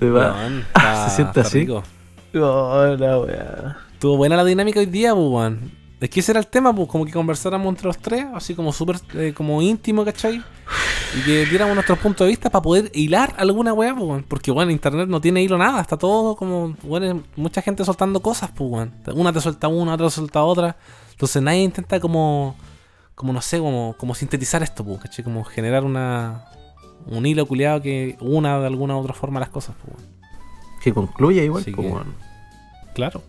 [0.00, 0.08] De
[0.74, 1.60] está- Se siente así.
[1.60, 1.82] rico.
[2.36, 3.76] Oh, la.
[3.92, 5.84] Estuvo buena la dinámica hoy día, pues, weón.
[6.00, 8.72] Es que ese era el tema, pues, como que conversáramos entre los tres, así como
[8.72, 10.42] súper eh, como íntimo, ¿cachai?
[11.16, 14.24] Y que diéramos nuestros puntos de vista para poder hilar alguna weá, pues, weón.
[14.28, 18.50] Porque, bueno, internet no tiene hilo nada, está todo como, bueno, mucha gente soltando cosas,
[18.54, 18.92] pues, weón.
[19.14, 20.76] Una te suelta una, otra te suelta otra.
[21.12, 22.56] Entonces nadie intenta como,
[23.14, 25.24] como no sé, como, como sintetizar esto, pues, ¿cachai?
[25.24, 26.44] Como generar una,
[27.06, 29.96] un hilo culiado que una de alguna u otra forma las cosas, pues.
[30.82, 32.92] Que concluye igual, Así pues, que-.
[32.94, 33.22] Claro.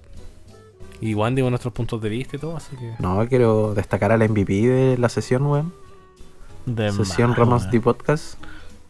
[1.02, 2.94] Y Juan dio nuestros puntos de vista y todo, así que...
[3.00, 5.74] No, quiero destacar al MVP de la sesión, weón.
[6.66, 7.72] De Sesión más, Ramos weón.
[7.72, 8.36] D Podcast.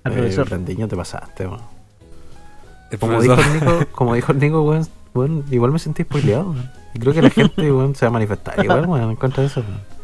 [0.04, 0.48] Al Eh, profesor.
[0.48, 1.62] Brendiño, te pasaste, weón.
[3.00, 6.72] Como dijo Nico, como dijo el Nico, weón, weón, igual me sentí spoileado, weón.
[6.94, 9.48] Y creo que la gente, weón, se va a manifestar igual, weón, en contra de
[9.48, 9.95] eso, weón.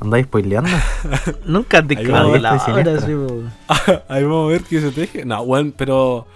[0.00, 0.70] Andáis spoileando.
[1.44, 3.52] Nunca dictado va, la sí, weón.
[4.08, 5.26] Ahí vamos a ver qué se teje.
[5.26, 6.26] No, bueno, pero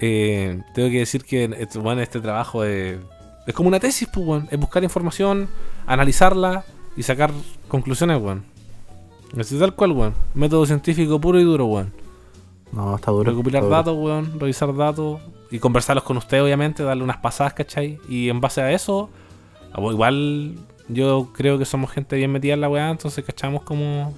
[0.00, 2.98] eh, tengo que decir que bueno, este trabajo es,
[3.46, 4.48] es como una tesis, pues, weón.
[4.50, 5.48] Es buscar información,
[5.86, 6.64] analizarla
[6.96, 7.30] y sacar
[7.68, 8.44] conclusiones, weón.
[9.38, 10.14] Así tal cual, weón.
[10.34, 11.92] Método científico puro y duro, weón.
[12.72, 13.30] No, está duro.
[13.30, 14.40] Recopilar está datos, weón.
[14.40, 15.20] Revisar datos
[15.52, 16.82] y conversarlos con usted, obviamente.
[16.82, 18.00] Darle unas pasadas, ¿cachai?
[18.08, 19.10] Y en base a eso,
[19.74, 20.56] bueno, igual
[20.88, 24.14] yo creo que somos gente bien metida en la weá, entonces cachamos como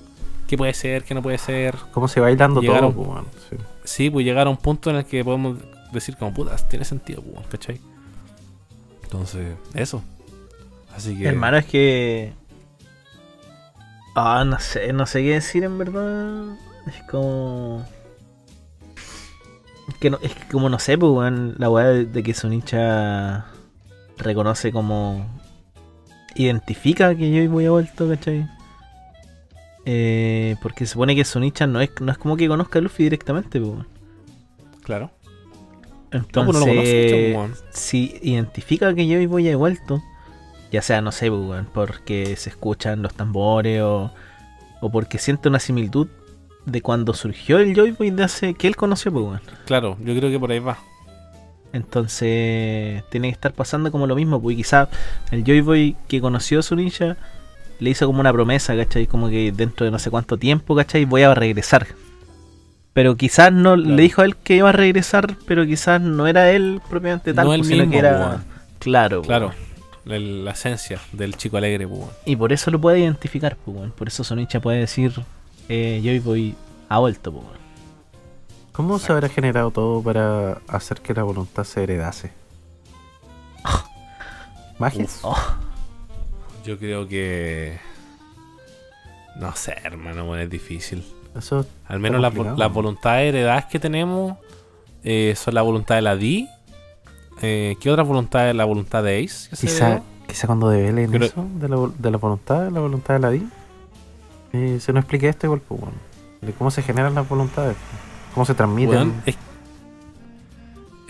[0.47, 1.77] qué puede ser, qué no puede ser.
[1.93, 3.25] ¿Cómo se va hilando todo, pues?
[3.49, 3.57] Sí.
[3.85, 5.59] Sí, pues llegar a un punto en el que podemos
[5.93, 7.81] decir como putas, tiene sentido, pues, ¿cachai?
[9.03, 10.03] Entonces, eso.
[10.95, 11.27] Así que.
[11.27, 12.33] Hermano, es que.
[14.15, 16.57] Ah, no sé, no sé qué decir en verdad.
[16.87, 17.87] Es como.
[20.01, 23.47] Que no, es que como no sé, pues, weón, la weá de, de que Sonicha
[24.19, 25.27] reconoce como.
[26.35, 28.47] Identifica que yo voy a vuelto, ¿cachai?
[29.85, 33.05] Eh, porque se supone que Sonicha no es, no es como que conozca a Luffy
[33.05, 33.87] directamente, pues.
[34.83, 35.11] Claro.
[36.11, 40.03] Entonces, No, no conoce, si identifica que yo voy a vuelto,
[40.71, 44.11] ya sea, no sé, pues, porque se escuchan los tambores o,
[44.81, 46.09] o porque siente una similitud
[46.67, 49.41] de cuando surgió el Joy Boy de hace que él conoció, pues.
[49.67, 50.79] Claro, yo creo que por ahí va.
[51.73, 54.89] Entonces, tiene que estar pasando como lo mismo, pues, y quizá
[55.31, 57.17] el Joy Boy que conoció a su ninja
[57.81, 59.07] le hizo como una promesa, ¿cachai?
[59.07, 61.05] Como que dentro de no sé cuánto tiempo, ¿cachai?
[61.05, 61.87] Voy a regresar.
[62.93, 63.95] Pero quizás no Claro.
[63.97, 67.47] le dijo a él que iba a regresar, pero quizás no era él propiamente tal,
[67.47, 68.19] No pues, sino mismo, que era.
[68.19, 68.45] weón.
[68.79, 69.47] Claro, Claro.
[69.49, 69.69] weón.
[70.23, 72.01] El- la esencia del chico alegre, pues.
[72.25, 73.93] Y por eso lo puede identificar, pues.
[73.93, 75.13] Por eso Sonicha puede decir,
[75.69, 76.55] eh, Joy Boy
[76.89, 77.31] ha vuelto,
[78.79, 78.87] pues.
[78.87, 82.33] ¿Cómo se habrá generado todo para hacer que la voluntad se heredase?
[84.79, 85.05] ¿Magia?
[85.05, 85.25] Uf.
[85.25, 85.37] Oh,
[86.65, 87.79] Yo creo que.
[89.37, 91.05] No sé, hermano, bueno, es difícil.
[91.37, 94.37] Eso Al menos las las voluntades heredadas que tenemos
[95.05, 96.49] eh, son la voluntad de la Di.
[97.43, 99.51] Eh, ¿Qué otra voluntad es la voluntad de Ace?
[99.57, 103.31] quizá, quizá cuando develen Pero- eso de la, de la voluntad, la voluntad de la
[103.31, 103.49] DI,
[104.53, 105.97] eh, se nos explique esto igual, pues, bueno,
[106.41, 107.77] de cómo se generan las voluntades,
[108.45, 109.13] se transmiten.
[109.27, 109.37] Es,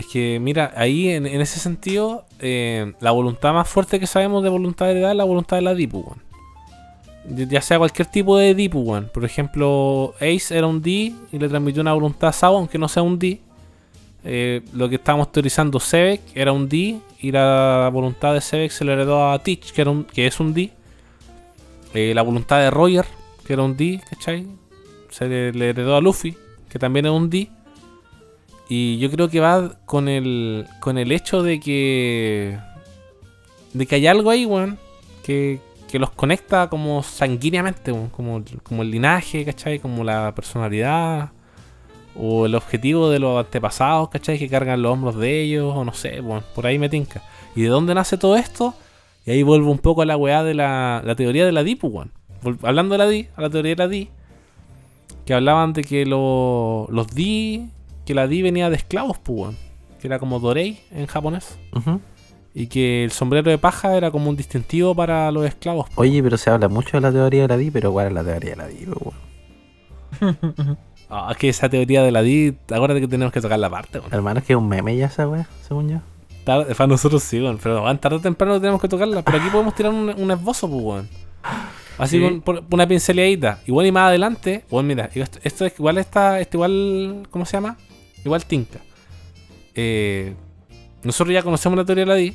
[0.07, 4.91] que, mira, ahí en, ese sentido, eh, la voluntad más fuerte que sabemos de voluntad
[4.91, 7.49] heredada es la voluntad de la Dipu, weón.
[7.51, 9.11] Ya- sea cualquier tipo de Dipu, weón.
[9.13, 12.89] Por ejemplo, Ace era un D y le transmitió una voluntad a Sao, aunque no
[12.89, 13.41] sea un D.
[14.25, 18.85] Eh, lo que estábamos teorizando, Sebek era un D y la voluntad de Sebek se
[18.85, 20.71] le heredó a Teach, que, era un, que es un D.
[21.95, 23.05] Eh, la voluntad de Roger,
[23.47, 24.47] que era un D, ¿cachai?
[25.11, 26.37] Se le heredó a Luffy,
[26.69, 27.51] que también es un D.
[28.69, 32.59] Y yo creo que va con el, con el hecho de que.
[33.73, 34.79] de que hay algo ahí, weón,
[35.25, 39.79] que, que los conecta como sanguíneamente, como, como el linaje, ¿cachai?
[39.79, 41.31] Como la personalidad.
[42.21, 44.39] O el objetivo de los antepasados, ¿cachai?
[44.39, 47.23] Que cargan los hombros de ellos, o no sé, weón, por ahí me tinca.
[47.55, 48.75] ¿Y de dónde nace todo esto?
[49.25, 51.77] Y ahí vuelvo un poco a la weá de la, la teoría de la DI,
[51.77, 52.13] pues, weón.
[52.63, 54.11] Hablando de la DI, a la teoría de la DI,
[55.29, 57.69] que hablaban de que lo- los Di,
[58.07, 59.55] que la Di venía de esclavos, pues.
[60.01, 61.59] Que era como Dorei en japonés.
[62.55, 65.87] Y que el sombrero de paja era como un distintivo para los esclavos.
[65.95, 65.99] pues.
[66.09, 68.25] Oye, pero se habla mucho de la teoría de la DI, pero ¿cuál es la
[68.25, 70.37] teoría de la DI, pues?
[71.11, 73.99] Ah, es que esa teoría de la Di, acuérdate que tenemos que tocar la parte,
[73.99, 74.13] weón.
[74.13, 75.99] Hermano, es que es un meme ya esa weá, según yo.
[76.45, 77.59] Tarde- para nosotros sí, weón.
[77.63, 79.23] Pero weón, tarde o temprano tenemos que tocarla.
[79.23, 81.09] Pero aquí podemos tirar un, un esbozo, pues, weón.
[81.99, 82.23] Así Sí.
[82.23, 83.61] con por- una pinceladita.
[83.67, 87.53] Igual y más adelante, weón, mira, esto, esto es igual está, esto igual, ¿cómo se
[87.57, 87.77] llama?
[88.25, 88.79] Igual tinca.
[89.75, 90.35] Eh,
[91.03, 92.35] nosotros ya conocemos la teoría de la DI.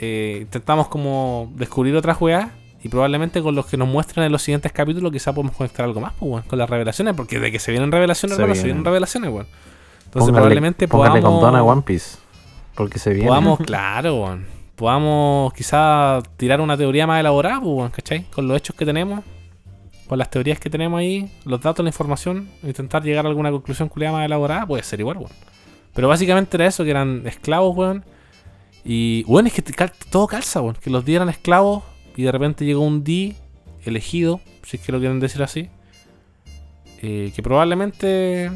[0.00, 2.50] eh, intentamos como descubrir otras weas.
[2.82, 6.00] Y probablemente con los que nos muestran en los siguientes capítulos quizá podemos conectar algo
[6.02, 7.14] más, pues, con las revelaciones.
[7.14, 8.76] Porque de que se vienen revelaciones, Se hermano, se vienen.
[8.78, 9.46] vienen revelaciones, weón.
[10.04, 11.40] Entonces Póngale- probablemente póngale podamos...
[11.40, 12.18] con Donna One Piece.
[12.74, 13.28] Porque se viene.
[13.28, 14.46] Podamos, claro, weón.
[14.76, 18.24] Podamos quizá tirar una teoría más elaborada, pues, ¿cachai?
[18.30, 19.22] Con los hechos que tenemos,
[20.08, 23.88] con las teorías que tenemos ahí, los datos, la información, intentar llegar a alguna conclusión
[23.88, 25.30] culiada más elaborada, puede ser igual, weón.
[25.94, 28.04] Pero básicamente era eso, que eran esclavos, weón.
[28.84, 30.76] Y, weón, es que cal- todo calza, weón.
[30.82, 31.84] Que los D eran esclavos
[32.16, 33.36] y de repente llegó un D
[33.84, 35.68] elegido, si es que lo quieren decir así.
[37.00, 38.50] eh, que probablemente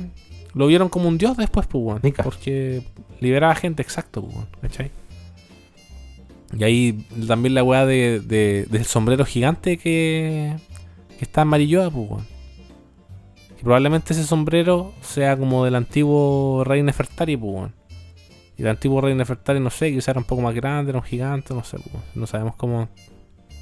[0.55, 2.01] lo vieron como un dios después, pues, weón.
[2.25, 2.83] Porque
[3.21, 4.91] liberaba gente, exacto, pues, weón, ¿cachai?
[6.57, 6.93] Y ahí
[7.27, 10.57] también la weá de, de- del sombrero gigante que,
[11.19, 12.27] que está en Marilloa, pues, weón.
[13.61, 17.75] Y probablemente ese sombrero sea como del antiguo rey Nefertari, pues, weón.
[18.57, 21.05] Y el antiguo rey Nefertari, no sé, quizá era un poco más grande, era un
[21.05, 22.03] gigante, no sé, pues.
[22.15, 22.89] No sabemos cómo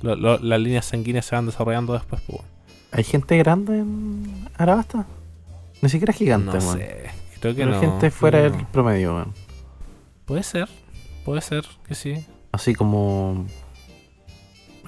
[0.02, 2.50] lo- lo- las líneas sanguíneas se van desarrollando después, pues, weón.
[2.92, 4.22] ¿Hay gente grande en
[4.56, 5.06] Arabasta?
[5.82, 6.78] Ni siquiera gigante, No weón.
[6.78, 7.04] sé,
[7.40, 7.80] creo que Pero no.
[7.80, 8.68] gente fuera del que no.
[8.72, 9.34] promedio, weón.
[10.24, 10.68] Puede ser,
[11.24, 12.24] puede ser que sí.
[12.56, 13.44] Así como.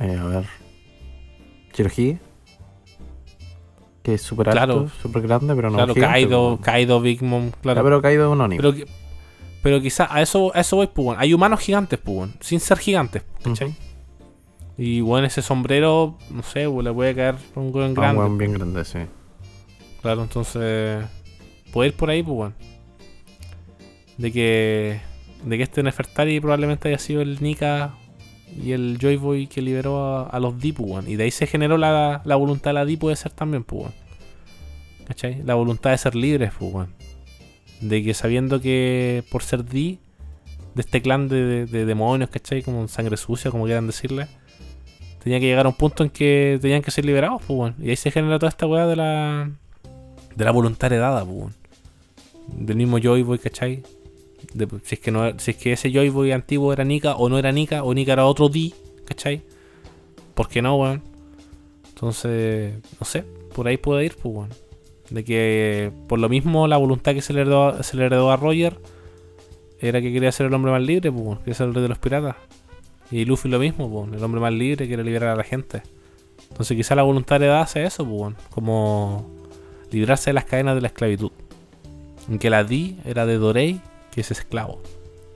[0.01, 0.47] eh, a ver.
[1.75, 2.19] Chirohige.
[4.03, 6.59] Que es súper alto, súper grande, pero no claro, gigante, Kaido.
[6.63, 7.85] Kaido, Big Mom, Ya, claro.
[7.85, 8.57] pero Kaido es un Oni.
[8.57, 8.73] Pero,
[9.63, 11.21] pero quizá a eso, a eso voy, pues, weón.
[11.21, 13.75] Hay humanos gigantes, pues, weón, sin ser gigantes, ¿cachai?
[14.79, 18.19] Y bueno, ese sombrero, no sé, le puede caer un weón Ah, un grande.
[18.21, 19.01] weón bien grande, sí.
[20.01, 21.05] Claro, entonces.
[21.71, 22.55] Puede ir por ahí, pues.
[24.17, 25.01] De que.
[25.45, 27.95] De que este Nefertari probablemente haya sido el Nika
[28.63, 31.09] y el Joy Boy que liberó a, a los D, weón.
[31.09, 33.87] Y de ahí se generó la, la voluntad de la D, puede ser también, pues.
[35.07, 35.43] ¿Cachai?
[35.45, 36.89] La voluntad de ser libres, pues.
[37.81, 39.99] De que sabiendo que por ser D,
[40.75, 42.63] de este clan de, de- de demonios, ¿cachai?
[42.63, 44.27] Como sangre sucia, como quieran decirle.
[45.23, 47.75] Tenía que llegar a un punto en que tenían que ser liberados, pues.
[47.81, 49.51] Y ahí se genera toda esta weá de la
[50.35, 51.55] de la voluntad heredada, pues.
[52.49, 53.83] Del mismo Joy Boy, ¿cachai?
[54.83, 54.95] Si,
[55.51, 58.27] es que ese Joy Boy antiguo era Nika o no era Nika, o Nika era
[58.27, 58.73] otro D,
[59.05, 59.43] ¿cachai?
[60.35, 61.03] ¿Por qué no, weón?
[61.89, 63.25] Entonces, no sé,
[63.55, 64.51] por ahí puede ir, pues, weón.
[65.11, 68.79] De que por lo mismo la voluntad que se le heredó, a Roger
[69.81, 71.39] era que quería ser el hombre más libre, pues, weón.
[71.39, 72.37] Quería ser el rey de los piratas.
[73.11, 75.83] Y Luffy lo mismo, pues, el hombre más libre quiere liberar a la gente.
[76.51, 78.37] Entonces quizá la voluntad heredada sea eso, pues, weón.
[78.51, 79.29] Como
[79.91, 81.33] librarse de las cadenas de la esclavitud.
[82.29, 83.81] En que la D era de Dorei,
[84.13, 84.81] que es esclavo.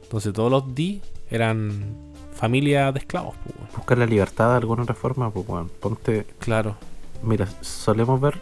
[0.03, 1.01] Entonces todos los D
[1.31, 1.97] eran
[2.35, 3.57] familia de esclavos, pues.
[3.77, 5.69] Buscar la libertad de alguna otra forma, pues weón.
[5.81, 6.27] Ponte.
[6.39, 6.77] Claro.
[7.23, 8.41] Mira, solemos ver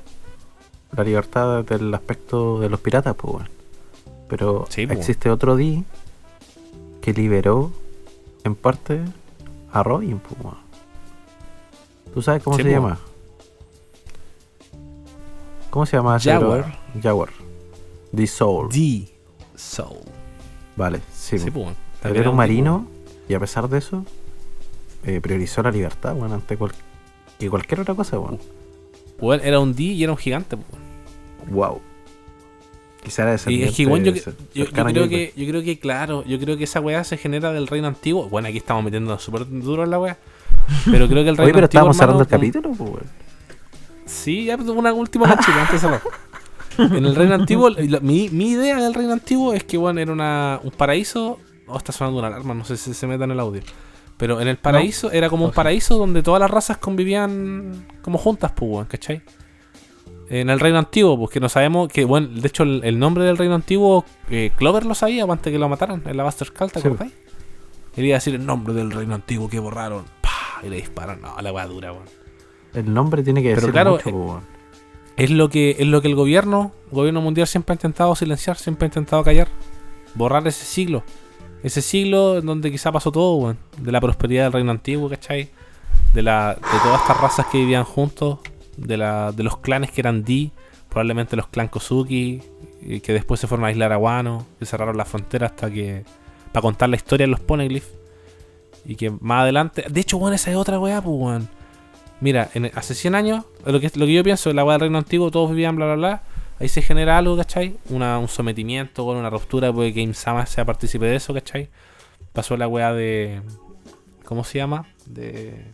[0.97, 3.48] la libertad del aspecto de los piratas, pues weón.
[4.28, 4.98] Pero Sí, pues.
[4.98, 5.85] existe otro D
[7.01, 7.70] que liberó
[8.44, 9.01] en parte
[9.73, 10.59] a Robin, pues weón.
[12.15, 12.74] ¿Tú sabes cómo Sí, se pues.
[12.77, 12.98] llama?
[15.70, 16.19] ¿Cómo se llama?
[16.19, 16.77] Jaguar.
[17.01, 17.28] Jaguar.
[18.15, 18.69] The Soul.
[18.73, 19.09] D.
[19.55, 19.98] Soul.
[20.81, 21.39] Vale, sí.
[21.39, 21.69] Sí, pues.
[22.02, 22.86] Él era un tipo- marino
[23.28, 24.05] y a pesar de eso,
[25.05, 26.73] eh, priorizó la libertad, bueno, ante cual-
[27.39, 28.39] que cualquier otra cosa, bueno.
[29.20, 31.55] Weón, era un D y era un gigante, pues, weón.
[31.55, 31.81] Wow.
[33.02, 34.12] Quizá era Y es que igual yo,
[34.55, 37.66] yo- creo que, yo creo que, claro, yo creo que esa weá se genera del
[37.66, 38.28] reino antiguo.
[38.28, 40.19] Bueno, aquí estamos metiendo súper duro en la weá.
[40.90, 41.65] Pero creo que el reino Oye, pero antiguo.
[41.65, 43.05] estábamos cerrando el capítulo, pues.
[44.07, 46.02] Sí, ya pues, una última canchita antes de cerrar.
[46.81, 50.12] En el reino antiguo, la- mi, mi idea del reino antiguo es que bueno, era
[50.12, 51.39] una, un paraíso.
[51.66, 53.62] Oh, está sonando una alarma, no sé si se meta en el audio.
[54.16, 58.52] Pero en el paraíso era como un paraíso donde todas las razas convivían como juntas,
[58.55, 59.23] pues, weón, ¿cachai?
[60.28, 63.24] En el reino antiguo, pues que no sabemos que, bueno, de hecho el, el nombre
[63.24, 66.70] del reino antiguo, eh, Clover lo sabía antes que lo mataran en la Buster Skull,
[66.70, 66.89] ¿te Sí.
[67.94, 70.05] Quería decir el nombre del reino antiguo que borraron.
[70.20, 70.65] ¡Pah!
[70.65, 71.20] Y le disparan.
[71.20, 72.05] No, la weá dura, weón.
[72.74, 74.60] El nombre tiene que Pero decir claro, mucho, eh, pues.
[75.20, 78.86] Es lo que es lo que el gobierno, gobierno mundial siempre ha intentado silenciar, siempre
[78.86, 79.48] ha intentado callar,
[80.14, 81.05] borrar ese siglo.
[81.62, 83.55] Ese siglo en donde quizá pasó todo.
[83.76, 85.51] De la prosperidad del reino antiguo, ¿cachai?
[86.14, 88.38] De la de todas estas razas que vivían juntos,
[88.78, 90.52] de la de los clanes que eran D,
[90.88, 92.40] probablemente los clan Kozuki,
[93.02, 96.02] que después se fueron a aislar a Wano, que cerraron la frontera hasta que
[96.51, 97.92] para contar la historia de los Poneglyphs
[98.86, 101.60] y que más adelante, de hecho, weón, esa es otra weá, pues, weón.
[102.20, 105.51] Mira, en- hace 100 años, lo que, yo pienso, la weá del reino antiguo, todos
[105.51, 106.22] vivían bla bla bla.
[106.59, 107.76] Ahí se genera algo, ¿cachai?
[107.88, 111.70] Una, un sometimiento con una ruptura, porque Game Sama sea partícipe de eso, ¿cachai?
[112.34, 113.40] Pasó la weá de.
[114.24, 114.86] ¿Cómo se llama?
[115.06, 115.64] De.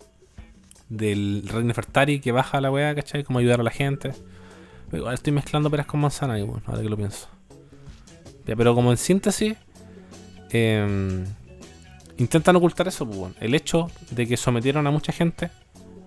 [0.89, 3.25] Del Rey Nefertari que baja la weá, ¿cachai?
[3.25, 4.13] Como ayudar a la gente.
[5.13, 7.27] Estoy mezclando peras con manzana, igual, ahora que lo pienso.
[8.45, 9.57] Pero como en síntesis,
[10.51, 11.25] em,
[12.19, 13.35] intentan ocultar eso, pues, weón.
[13.41, 15.51] El hecho de que sometieron a mucha gente,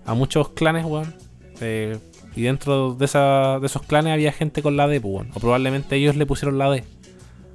[0.06, 1.14] a muchos clanes, weón.
[1.60, 1.98] eh,
[2.36, 5.30] y dentro de, esa, de esos clanes había gente con la D, pues, weón.
[5.34, 6.84] O probablemente ellos le pusieron la D.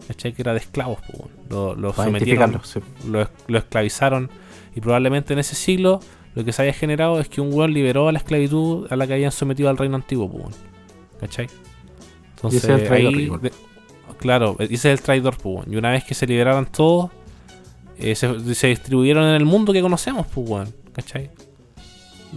[0.07, 0.34] ¿Cachai?
[0.34, 1.19] Que era de esclavos, pues,
[1.49, 1.81] weón.
[1.81, 2.80] Lo, sometieron, sí.
[3.07, 4.30] lo, es- lo esclavizaron.
[4.76, 5.99] Y probablemente en ese siglo
[6.35, 9.07] lo que se haya generado es que un weón liberó a la esclavitud a la
[9.07, 10.53] que habían sometido al reino antiguo, pues, weón.
[11.22, 11.47] ¿Cachai?
[12.35, 13.51] Entonces, ese es el traidor, ahí de-
[14.17, 15.73] claro, ese es el traidor, pues, weón.
[15.73, 17.09] Y una vez que se liberaron todos,
[17.97, 20.73] eh, se, se distribuyeron en el mundo que conocemos, pues, weón.
[20.91, 21.30] ¿Cachai?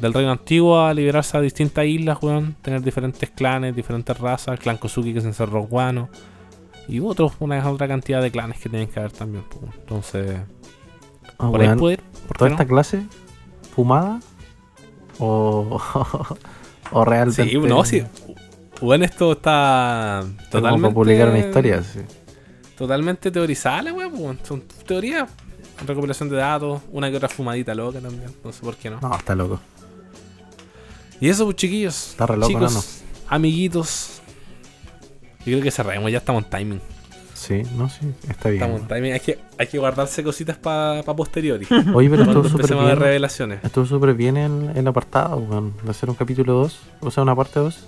[0.01, 2.55] Del reino antiguo a liberarse a distintas islas, weón.
[2.63, 4.53] Tener diferentes clanes, diferentes razas.
[4.55, 6.09] El clan Kozuki que se encerró en Guano.
[6.87, 9.75] Y otros, una otra cantidad de clanes que tienen que haber también, pues.
[9.81, 10.41] Entonces,
[11.39, 12.01] Ah, por ahí ir.
[12.27, 12.55] ¿Por ¿Toda no?
[12.57, 13.03] esta clase
[13.75, 14.21] fumada?
[15.19, 15.81] ¿O,
[16.93, 17.45] o realmente?
[17.49, 18.03] Sí, no, sí.
[18.81, 20.95] Bueno, esto está Como totalmente.
[20.95, 22.01] publicar una historia, sí.
[22.77, 24.37] Totalmente teorizable, weón.
[24.37, 25.29] pues, Son teorías,
[25.87, 28.31] recopilación de datos, una que otra fumadita loca también.
[28.45, 29.01] No sé por qué no.
[29.01, 29.61] No, está loco.
[31.21, 32.11] Y eso, pues, chiquillos.
[32.11, 34.21] Está re loco, chicos, amiguitos.
[35.41, 36.81] Yo creo que cerremos, ya estamos en timing.
[37.35, 38.63] Sí, no, sí, está bien.
[38.63, 39.13] Estamos en timing.
[39.13, 41.67] Hay que, hay que guardarse cositas para pa posteriori.
[41.95, 42.97] Oye, pero estuvo súper bien.
[42.99, 43.65] revelaciones.
[43.65, 45.73] Estuvo súper bien el, el apartado, weón.
[45.85, 47.87] De hacer un capítulo 2, o sea, una parte 2.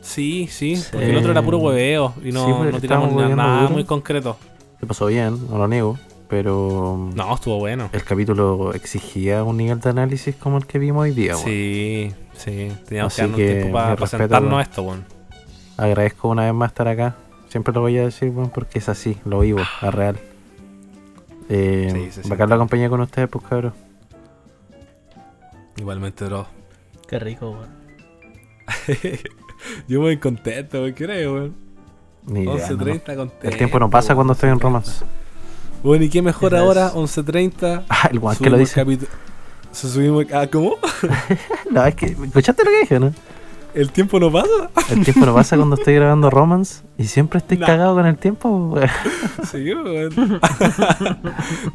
[0.00, 0.84] Sí, sí, Sí.
[0.92, 3.70] porque el otro era puro hueveo y no, Sí, no tiramos nada duro.
[3.74, 4.36] muy concreto.
[4.80, 5.98] Se pasó bien, no lo niego,
[6.28, 7.88] pero No, estuvo bueno.
[7.92, 11.44] el capítulo exigía un nivel de análisis como el que vimos hoy día, weón.
[11.46, 12.72] Sí, sí.
[12.86, 14.62] Teníamos Así que darnos tiempo para respeto, presentarnos weón.
[14.62, 15.04] esto, weón.
[15.76, 17.16] Agradezco una vez más estar acá.
[17.48, 20.18] Siempre lo voy a decir, weón, porque es así, lo vivo, es real.
[21.48, 23.72] Eh, Sí, bacán la compañía con ustedes, pues cabrón.
[25.76, 26.46] Igualmente, bro.
[27.08, 27.68] Qué rico, weón.
[29.88, 30.94] Yo muy contento, weón.
[30.94, 31.54] ¿Qué es, weón?
[32.26, 32.84] Ni idea, no, no.
[32.84, 33.46] 11.30 contento.
[33.48, 35.04] El tiempo no pasa cuando estoy en romance.
[35.86, 36.88] Bueno, ¿y qué mejor ahora?
[36.88, 36.94] es.
[36.94, 37.84] 11.30.
[37.88, 38.84] Ah, el guan que lo dice.
[39.70, 40.24] Se subimos.
[40.34, 40.72] Ah, ¿cómo?
[41.70, 43.12] No, es que, ¿escuchaste lo que dije, no?
[43.72, 44.48] ¿El tiempo no pasa?
[44.90, 48.48] El tiempo no pasa cuando estoy grabando romance y siempre estoy cagado con el tiempo,
[48.48, 48.88] weón.
[49.52, 49.58] Sí.
[49.64, 50.06] De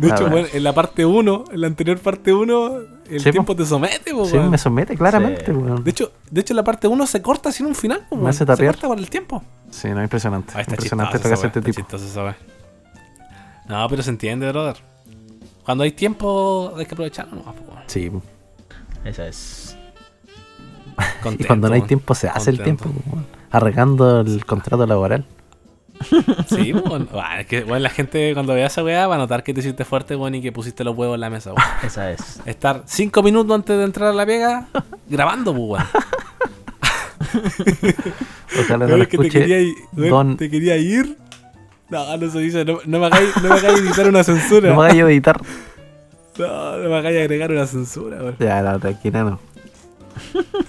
[0.07, 2.71] hecho, Ah, weón, en la parte 1, en la anterior parte 1,
[3.07, 5.51] el Sí, tiempo te somete, po, Sí, me somete claramente, Sí.
[5.51, 5.83] weón.
[5.83, 8.29] De hecho, de hecho, la parte 1 se corta sin un final, Me weón.
[8.29, 9.43] hace Se corta por el tiempo.
[9.69, 10.53] Sí, no, impresionante.
[10.55, 11.87] Ah, está impresionante lo que hace este tipo.
[13.71, 14.75] No, pero se entiende, brother.
[15.63, 17.73] Cuando hay tiempo, hay que aprovecharlo nomás, po.
[17.87, 18.11] Sí.
[19.05, 19.77] Esa es.
[21.39, 23.25] Y cuando no hay tiempo se hace el tiempo, weón.
[23.49, 25.25] Arregando el contrato laboral.
[26.47, 27.07] Sí, weón.
[27.13, 29.61] Ah, es que, weón, la gente cuando vea esa weá va a notar que te
[29.61, 31.67] hiciste fuerte, weón, y que pusiste los huevos en la mesa, weón.
[31.81, 32.41] Esa es.
[32.45, 34.67] Estar cinco minutos antes de entrar a la pega
[35.07, 35.87] grabando, pues, weón.
[38.59, 41.17] Ojalá no lo que te escuche quería, ir, weón, Don- te quería ir.
[41.91, 44.69] No, no se dice, no, no me hagáis, no hagáis editar una censura.
[44.69, 45.39] No me hagas yo editar.
[46.39, 48.35] No, no me hagáis agregar una censura, weón.
[48.39, 49.39] Ya, la tranquila no.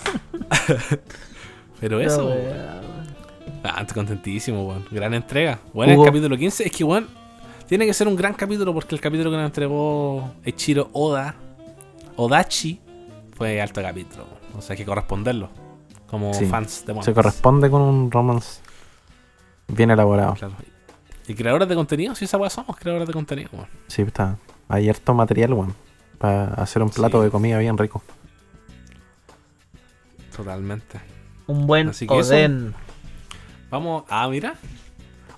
[1.81, 2.35] Pero eso, No.
[3.65, 4.85] Ah, estoy contentísimo, weón.
[4.91, 5.59] Gran entrega.
[5.73, 6.05] Bueno, Hugo.
[6.05, 6.67] el capítulo 15.
[6.67, 7.07] Es que, weón,
[7.69, 11.37] tiene que ser un gran capítulo porque el capítulo que nos entregó Echiro Oda,
[12.17, 12.81] Odachi,
[13.37, 14.25] fue alto capítulo.
[14.25, 14.59] weón.
[14.59, 15.49] O sea, hay que corresponderlo.
[16.09, 18.61] Como Sí, fans de Se corresponde con un romance
[19.69, 20.35] bien elaborado.
[20.35, 20.55] Claro.
[21.29, 23.67] Y creadores de contenido, si esa weá somos creadores de contenido, weón.
[23.87, 24.37] Sí, está.
[24.69, 25.75] Hay harto material, weón.
[26.19, 27.25] Para hacer un plato Sí.
[27.25, 28.03] de comida bien rico.
[30.37, 31.01] Totalmente.
[31.47, 32.35] Un buen Así que eso.
[32.35, 32.75] Oden.
[33.71, 34.05] Vamos.
[34.09, 34.55] Ah, mira.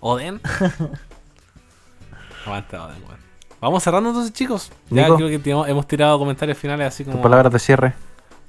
[0.01, 0.41] Oden.
[2.47, 3.25] Aguanta, Oden, weón.
[3.61, 4.71] Vamos cerrando entonces, chicos.
[4.91, 5.17] Ya Nico.
[5.17, 7.17] creo que hemos tirado comentarios finales así como.
[7.17, 7.95] Tus palabras de cierre.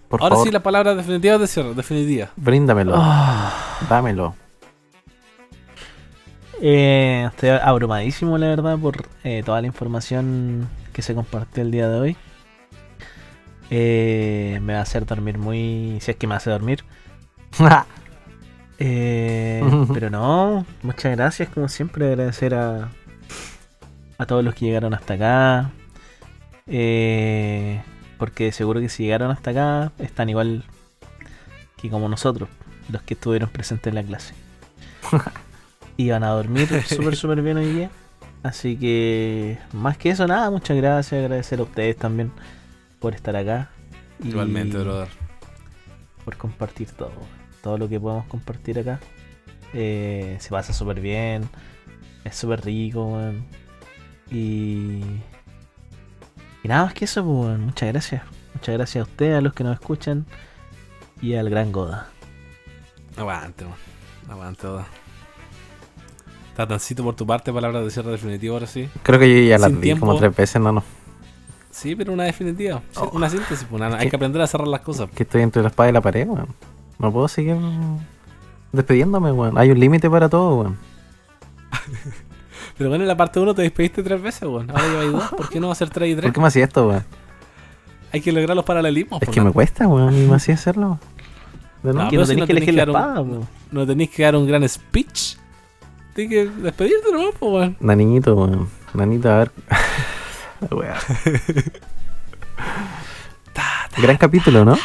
[0.10, 2.30] Por Ahora favor, sí, las palabras definitivas de cierre, definitivas.
[2.36, 2.94] bríndamelo.
[2.96, 3.52] Ah.
[3.90, 4.36] Dámelo.
[6.62, 11.90] Eh, estoy abrumadísimo, la verdad, por eh, toda la información que se compartió el día
[11.90, 12.18] de hoy.
[13.70, 15.98] Eh, me va a hacer dormir muy.
[16.02, 16.84] Si es que me hace dormir.
[18.78, 22.90] Pero no, muchas gracias, como siempre, agradecer a,
[24.18, 25.72] a todos los que llegaron hasta acá.
[28.18, 30.66] Porque seguro que si llegaron hasta acá, están igual
[31.78, 32.50] que como nosotros,
[32.90, 34.34] los que estuvieron presentes en la clase.
[35.98, 37.92] Iban a dormir súper, súper bien hoy día.
[38.44, 41.20] Así que, más que eso, nada, muchas gracias.
[41.20, 42.32] Agradecer a ustedes también
[43.00, 43.72] por estar acá.
[44.24, 45.08] Igualmente, brother.
[46.24, 47.12] Por compartir todo.
[47.64, 49.00] Todo lo que podemos compartir acá.
[49.74, 51.50] Eh, se pasa súper bien.
[52.24, 53.46] Es súper rico, weón.
[54.30, 55.02] Y.
[56.64, 57.58] Y nada más que eso, pues.
[57.58, 58.24] Muchas gracias.
[58.54, 60.26] Muchas gracias a ustedes, a los que nos escuchan.
[61.22, 62.10] Y al gran Goda.
[63.18, 63.74] Aguante, man.
[64.30, 64.88] Aguante, Oda.
[66.56, 68.90] Tatancito por tu parte, palabras de cierre definitivo ahora sí.
[69.04, 70.84] Creo que yo ya las di como tres veces, no, no.
[71.70, 72.82] Sí, pero una definitiva.
[72.92, 73.68] Sí, Una síntesis.
[73.70, 75.10] pues, una- hay que aprender a cerrar las cosas.
[75.14, 76.48] Que estoy entre la espada y la pared, weón.
[76.98, 77.58] No puedo seguir
[78.72, 79.58] despidiéndome, weón.
[79.58, 80.78] Hay un límite para todo, weón.
[82.78, 84.70] Pero bueno, en la parte 1 te despediste tres veces, weón.
[84.72, 85.24] Ahora lleváis dos.
[85.32, 86.24] ¿Por qué no va a ser 3 y 3?
[86.26, 87.04] ¿Por qué me hacía esto, weón?
[88.14, 89.22] Hay que lograr los paralelismos.
[89.22, 90.16] Es pues, que me cuesta, weón.
[90.16, 91.00] Y me hacía hacerlo.
[91.84, 93.24] No, que no que elegir la espada.
[93.72, 95.36] No tenéis que dar un gran speech.
[96.16, 97.78] Tienes que despedirte nomás, pues, weón.
[97.82, 98.70] Nanito, weón.
[98.94, 99.52] Nanito, a ver.
[100.72, 100.96] Weá.
[103.98, 104.78] Gran capítulo, ¿no?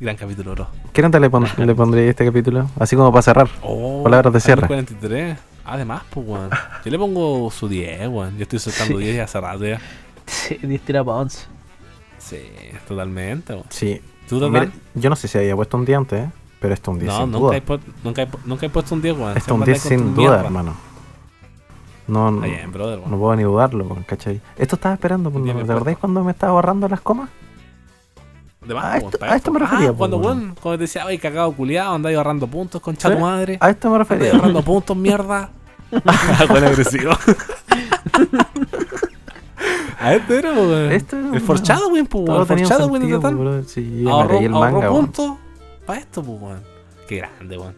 [0.00, 0.66] Gran capítulo, bro.
[0.92, 2.68] ¿Qué nota le, pon le pondría a este capítulo?
[2.80, 3.48] Así como para cerrar.
[3.62, 4.66] Oh, Palabras de cierre.
[4.66, 5.38] 43.
[5.64, 6.50] Además, pues, weón.
[6.84, 8.36] Yo le pongo su 10, weón.
[8.36, 9.04] Yo estoy soltando Sí.
[9.04, 9.80] 10 ya hace rato ya.
[10.26, 11.46] Sí, 10 tira para 11.
[12.18, 12.40] Sí,
[12.88, 13.66] totalmente, weón.
[13.68, 14.00] Sí.
[14.28, 14.40] ¿Tú?
[14.50, 16.30] Mira, yo no sé si había puesto un día antes, ¿eh?
[16.60, 17.56] Pero esto es un 10 No, sin nunca duda.
[17.56, 17.62] he,
[18.04, 19.36] nunca, he, nunca he puesto un 10, weón.
[19.36, 20.44] Esto es un Siempre 10 andáis con sin duda, mierda.
[20.46, 20.74] hermano.
[22.06, 24.40] No, no, Está bien, brother, no puedo ni dudarlo, ¿cachai?
[24.56, 25.42] Esto estaba esperando, ¿no?
[25.64, 27.28] ¿te acordáis cuando me estaba borrando las comas?
[28.66, 30.38] De más, a esto- a esto me refería, Ah, cuando, weón.
[30.38, 33.14] weón, cuando te decía, ay, cagado culiado, andáis agarrando puntos, concha ¿Sí?
[33.14, 33.56] tu madre.
[33.60, 34.30] A esto me refería.
[34.32, 35.50] agarrando puntos, mierda.
[36.48, 37.12] Bueno, agresivo.
[40.00, 40.92] A este era, weón.
[40.92, 45.32] Esto era, el forchado, weón, pues, un Forchado, weón, de me Ahorró, el puntos
[45.90, 46.62] para esto, pues, weón.
[47.08, 47.74] Qué grande, weón.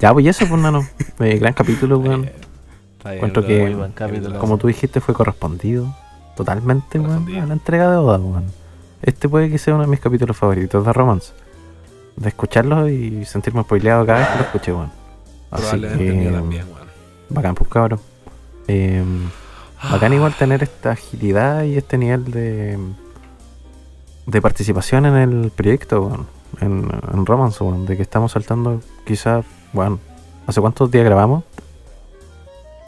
[0.00, 0.84] Ya, pues y eso, pues, nano.
[1.20, 2.24] Eh, gran capítulo, weón.
[2.24, 4.38] Está bien, Encuentro que, muy buen capítulo.
[4.40, 5.94] como tú dijiste, fue correspondido
[6.36, 8.46] totalmente, weón, a la entrega de Oda, weón.
[9.02, 11.32] Este puede que sea uno de mis capítulos favoritos de Romance.
[12.16, 14.90] De escucharlo y sentirme spoileado cada vez que lo escuché, weón.
[15.52, 16.88] Así Probablemente que, también, weón.
[17.28, 18.00] bacán, pues, cabrón.
[18.66, 19.04] Eh,
[19.88, 22.76] bacán igual tener esta agilidad y este nivel de
[24.26, 26.39] de participación en el proyecto, weón.
[26.60, 27.64] En, en Romance.
[27.86, 30.00] De que estamos saltando quizás, weón.
[30.46, 31.44] ¿Hace cuántos días grabamos?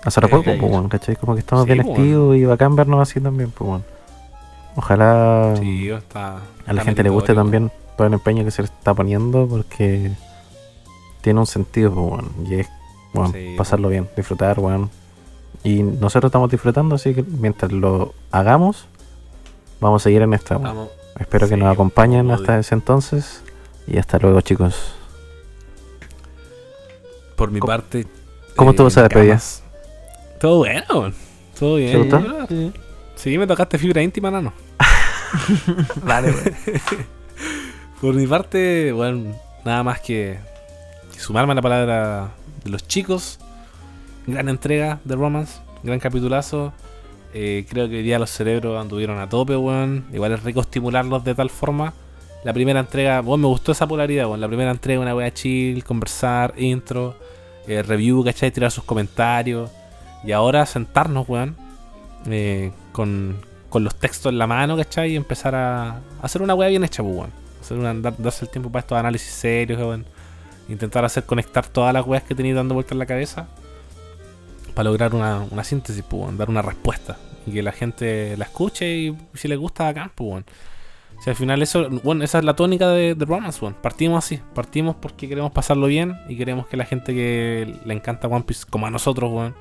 [0.05, 1.17] Hace Eh, poco, pues, weón, ¿cachai?
[1.17, 1.97] Como que estamos Sí, bien weón.
[1.99, 3.85] activos y bacán vernos así también, pues, weón.
[4.75, 6.39] Ojalá Sí, está.
[6.67, 10.11] a la gente le guste también todo el empeño que se le está poniendo porque
[11.21, 12.31] tiene un sentido, pues, weón.
[12.49, 12.69] Y es,
[13.33, 14.89] Sí, pasarlo bien, disfrutar, weón.
[15.63, 18.89] Y nosotros estamos disfrutando, así que mientras lo hagamos,
[19.81, 20.59] vamos a seguir en esta.
[21.21, 23.43] Espero que nos acompañen hasta ese entonces.
[23.87, 24.95] Y hasta luego, chicos.
[27.37, 28.07] Por mi ¿Cómo- parte.
[28.57, 29.41] cómo estuvo esa despedida?
[30.41, 31.15] Todo bueno, weón.
[31.59, 31.93] Todo bien.
[31.93, 32.21] ¿Te gustó?
[32.21, 32.73] bro.
[33.17, 34.53] Sí, me tocaste fibra íntima, nano.
[36.05, 36.33] Vale,
[38.01, 40.39] Por mi parte, bueno, nada más que,
[41.13, 42.31] que sumarme a la palabra
[42.65, 43.39] de los chicos.
[44.27, 46.73] Gran entrega de Romance, gran capitulazo.
[47.35, 50.05] Eh, creo que hoy día los cerebros anduvieron a tope, weón.
[50.13, 51.95] Igual es rico estimularlos de tal forma.
[52.45, 54.41] La primera entrega, bueno, me gustó esa polaridad, weón.
[54.41, 57.15] La primera entrega, una wea chill, conversar, intro,
[57.69, 58.51] eh, review, ¿cachai?
[58.51, 59.71] Tirar sus comentarios.
[60.25, 61.57] Y ahora sentarnos, weón,
[62.27, 63.37] eh, con,
[63.69, 65.13] con los textos en la mano, ¿cachai?
[65.13, 67.31] Y empezar a, hacer una wea bien hecha, pues, weón.
[67.61, 70.05] Hacer una, dar- darse el tiempo para estos análisis serios, weón.
[70.69, 73.47] Intentar hacer conectar todas las weas que tenéis dando vueltas en la cabeza.
[74.75, 77.19] Para lograr una, una síntesis, pues, weón, dar una respuesta.
[77.47, 80.45] Y que la gente la escuche y si le gusta, acá, pues, weón.
[81.23, 83.77] Si al final eso, bueno, esa es la tónica de, de Romance, weón.
[83.81, 88.27] Partimos así, partimos porque queremos pasarlo bien y queremos que la gente que le encanta
[88.27, 89.55] One Piece, como a nosotros, weón,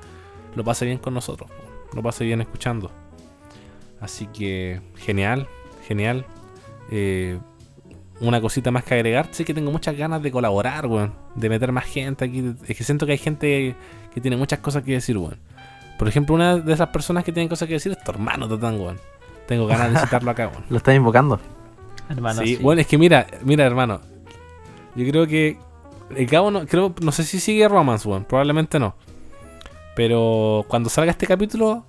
[0.56, 1.48] lo pase bien con nosotros,
[1.94, 2.90] lo pase bien escuchando.
[4.00, 5.46] Así que, genial,
[5.86, 6.26] genial.
[6.90, 7.38] Eh,
[8.18, 11.14] una cosita más que agregar, sí que tengo muchas ganas de colaborar, weón.
[11.36, 12.56] De meter más gente aquí.
[12.66, 13.76] Es que siento que hay gente
[14.12, 15.38] que tiene muchas cosas que decir, weón.
[15.96, 18.80] Por ejemplo, una de esas personas que tienen cosas que decir es tu hermano, Tatán,
[18.80, 18.98] weón.
[19.52, 20.64] Tengo ganas de citarlo acá, weón.
[20.70, 21.38] Lo estás invocando.
[22.08, 22.62] Hermano, sí, sí.
[22.62, 24.00] bueno, es que mira, mira, hermano.
[24.94, 25.58] Yo creo que.
[26.16, 28.24] El cabo no, creo, no sé si sigue Romance, weón.
[28.24, 28.94] Probablemente no.
[29.94, 31.84] Pero cuando salga este capítulo,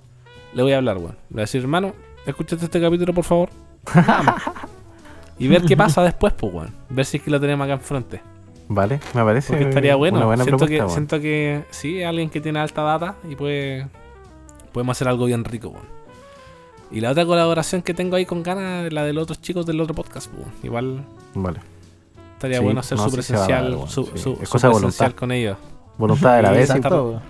[0.52, 1.12] le voy a hablar, weón.
[1.30, 1.94] Le voy a decir, hermano,
[2.26, 3.48] escúchate este capítulo, por favor.
[5.38, 6.74] y ver qué pasa después, pues, weón.
[6.90, 8.20] Ver si es que lo tenemos acá enfrente.
[8.68, 9.54] Vale, me parece.
[9.54, 10.18] Porque estaría bueno.
[10.18, 10.94] Una buena siento, propuesta, que, weón.
[10.94, 13.88] siento que sí, alguien que tiene alta data y puede.
[14.70, 16.03] Podemos hacer algo bien rico, weón.
[16.90, 19.66] Y la otra colaboración que tengo ahí con ganas es la de los otros chicos
[19.66, 20.52] del otro podcast, weón.
[20.62, 21.04] Igual
[21.34, 21.60] Vale.
[22.34, 23.16] estaría Sí, bueno hacer no, su sí va
[23.46, 24.18] presencial, su, sí.
[24.18, 25.56] su- cosa presencial con ellos.
[25.98, 27.20] Voluntad de la vez y todo.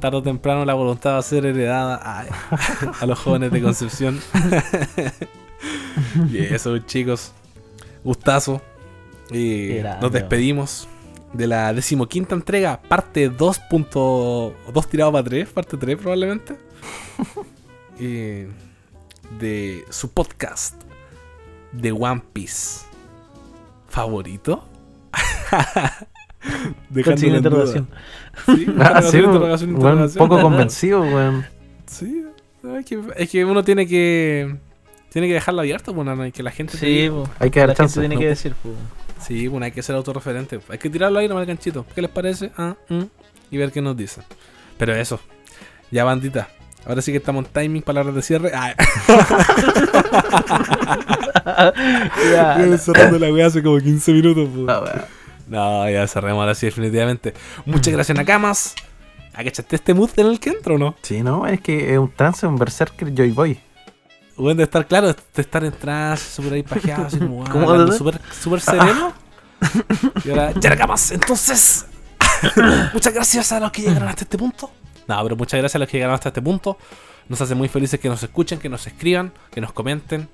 [0.00, 2.26] Tarde o temprano la voluntad va a ser heredada a,
[3.00, 4.20] a los jóvenes de Concepción.
[6.32, 7.32] y eso, chicos.
[8.04, 8.60] Gustazo.
[9.30, 10.88] Y nos despedimos
[11.32, 16.56] de la decimoquinta entrega, parte 2.2 tirado para 3, parte 3 probablemente.
[17.98, 18.44] y
[19.38, 20.74] de su podcast
[21.72, 22.86] de One Piece
[23.88, 24.64] favorito.
[27.04, 27.64] Con Dejándolo signo de en duda.
[27.76, 27.88] interrogación.
[28.46, 31.44] Sí, Ah, sí, interrogación, interrogación, poco convencido, weón.
[31.86, 32.24] Sí,
[32.78, 34.56] es que, es que uno tiene que
[35.10, 37.28] Tiene que dejarlo abierto, pues, Nano, y que la gente te Sí, po.
[37.38, 38.20] Hay que dar la chance, gente tiene ¿no?
[38.20, 38.70] que decir, po.
[39.20, 40.60] Sí, bueno, hay que ser autorreferente.
[40.68, 41.84] Hay que tirarlo ahí nomás el ganchito.
[41.94, 42.52] ¿Qué les parece?
[42.56, 43.02] Ah, mm,
[43.50, 44.22] y ver qué nos dicen.
[44.76, 45.18] Pero eso,
[45.90, 46.48] ya bandita.
[46.88, 48.50] Ahora sí que estamos en timing, palabras de cierre.
[48.54, 48.74] Ah,
[52.56, 54.48] Viene cerrando la weá hace como 15 minutos.
[54.48, 54.64] po.
[54.70, 55.04] Ah.
[55.46, 57.34] No, ya cerremos ahora sí, definitivamente.
[57.66, 58.74] Muchas gracias, Nakamas.
[59.34, 60.96] ¿A que echaste este mood en el que entro no?
[61.02, 63.60] Sí, no, es que es un trance, un berserker Joy Boy.
[64.38, 68.18] Bueno, de estar claro, de estar en trance, súper ahí pajeado, así como ah, súper
[68.32, 69.12] súper sereno.
[70.24, 71.84] y ahora, ya Nakamas, entonces.
[72.94, 74.70] muchas gracias a los que llegaron hasta este punto.
[75.08, 76.78] No, pero muchas gracias a los que llegaron hasta este punto.
[77.28, 80.28] Nos hace muy felices que nos escuchen, que nos escriban, que nos comenten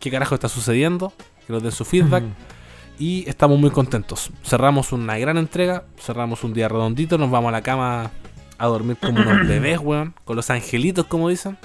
[0.00, 1.12] qué carajo está sucediendo,
[1.46, 2.24] que nos den su feedback.
[2.98, 4.30] Y estamos muy contentos.
[4.44, 8.10] Cerramos una gran entrega, cerramos un día redondito, nos vamos a la cama
[8.56, 11.58] a dormir como unos bebés, weón, con los angelitos, como dicen.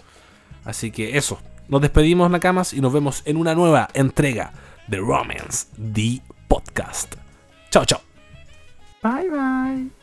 [0.65, 4.51] Así que eso, nos despedimos, Nakamas, y nos vemos en una nueva entrega
[4.87, 7.15] de Romance, The Podcast.
[7.69, 8.01] Chao, chao.
[9.03, 9.98] Bye, bye.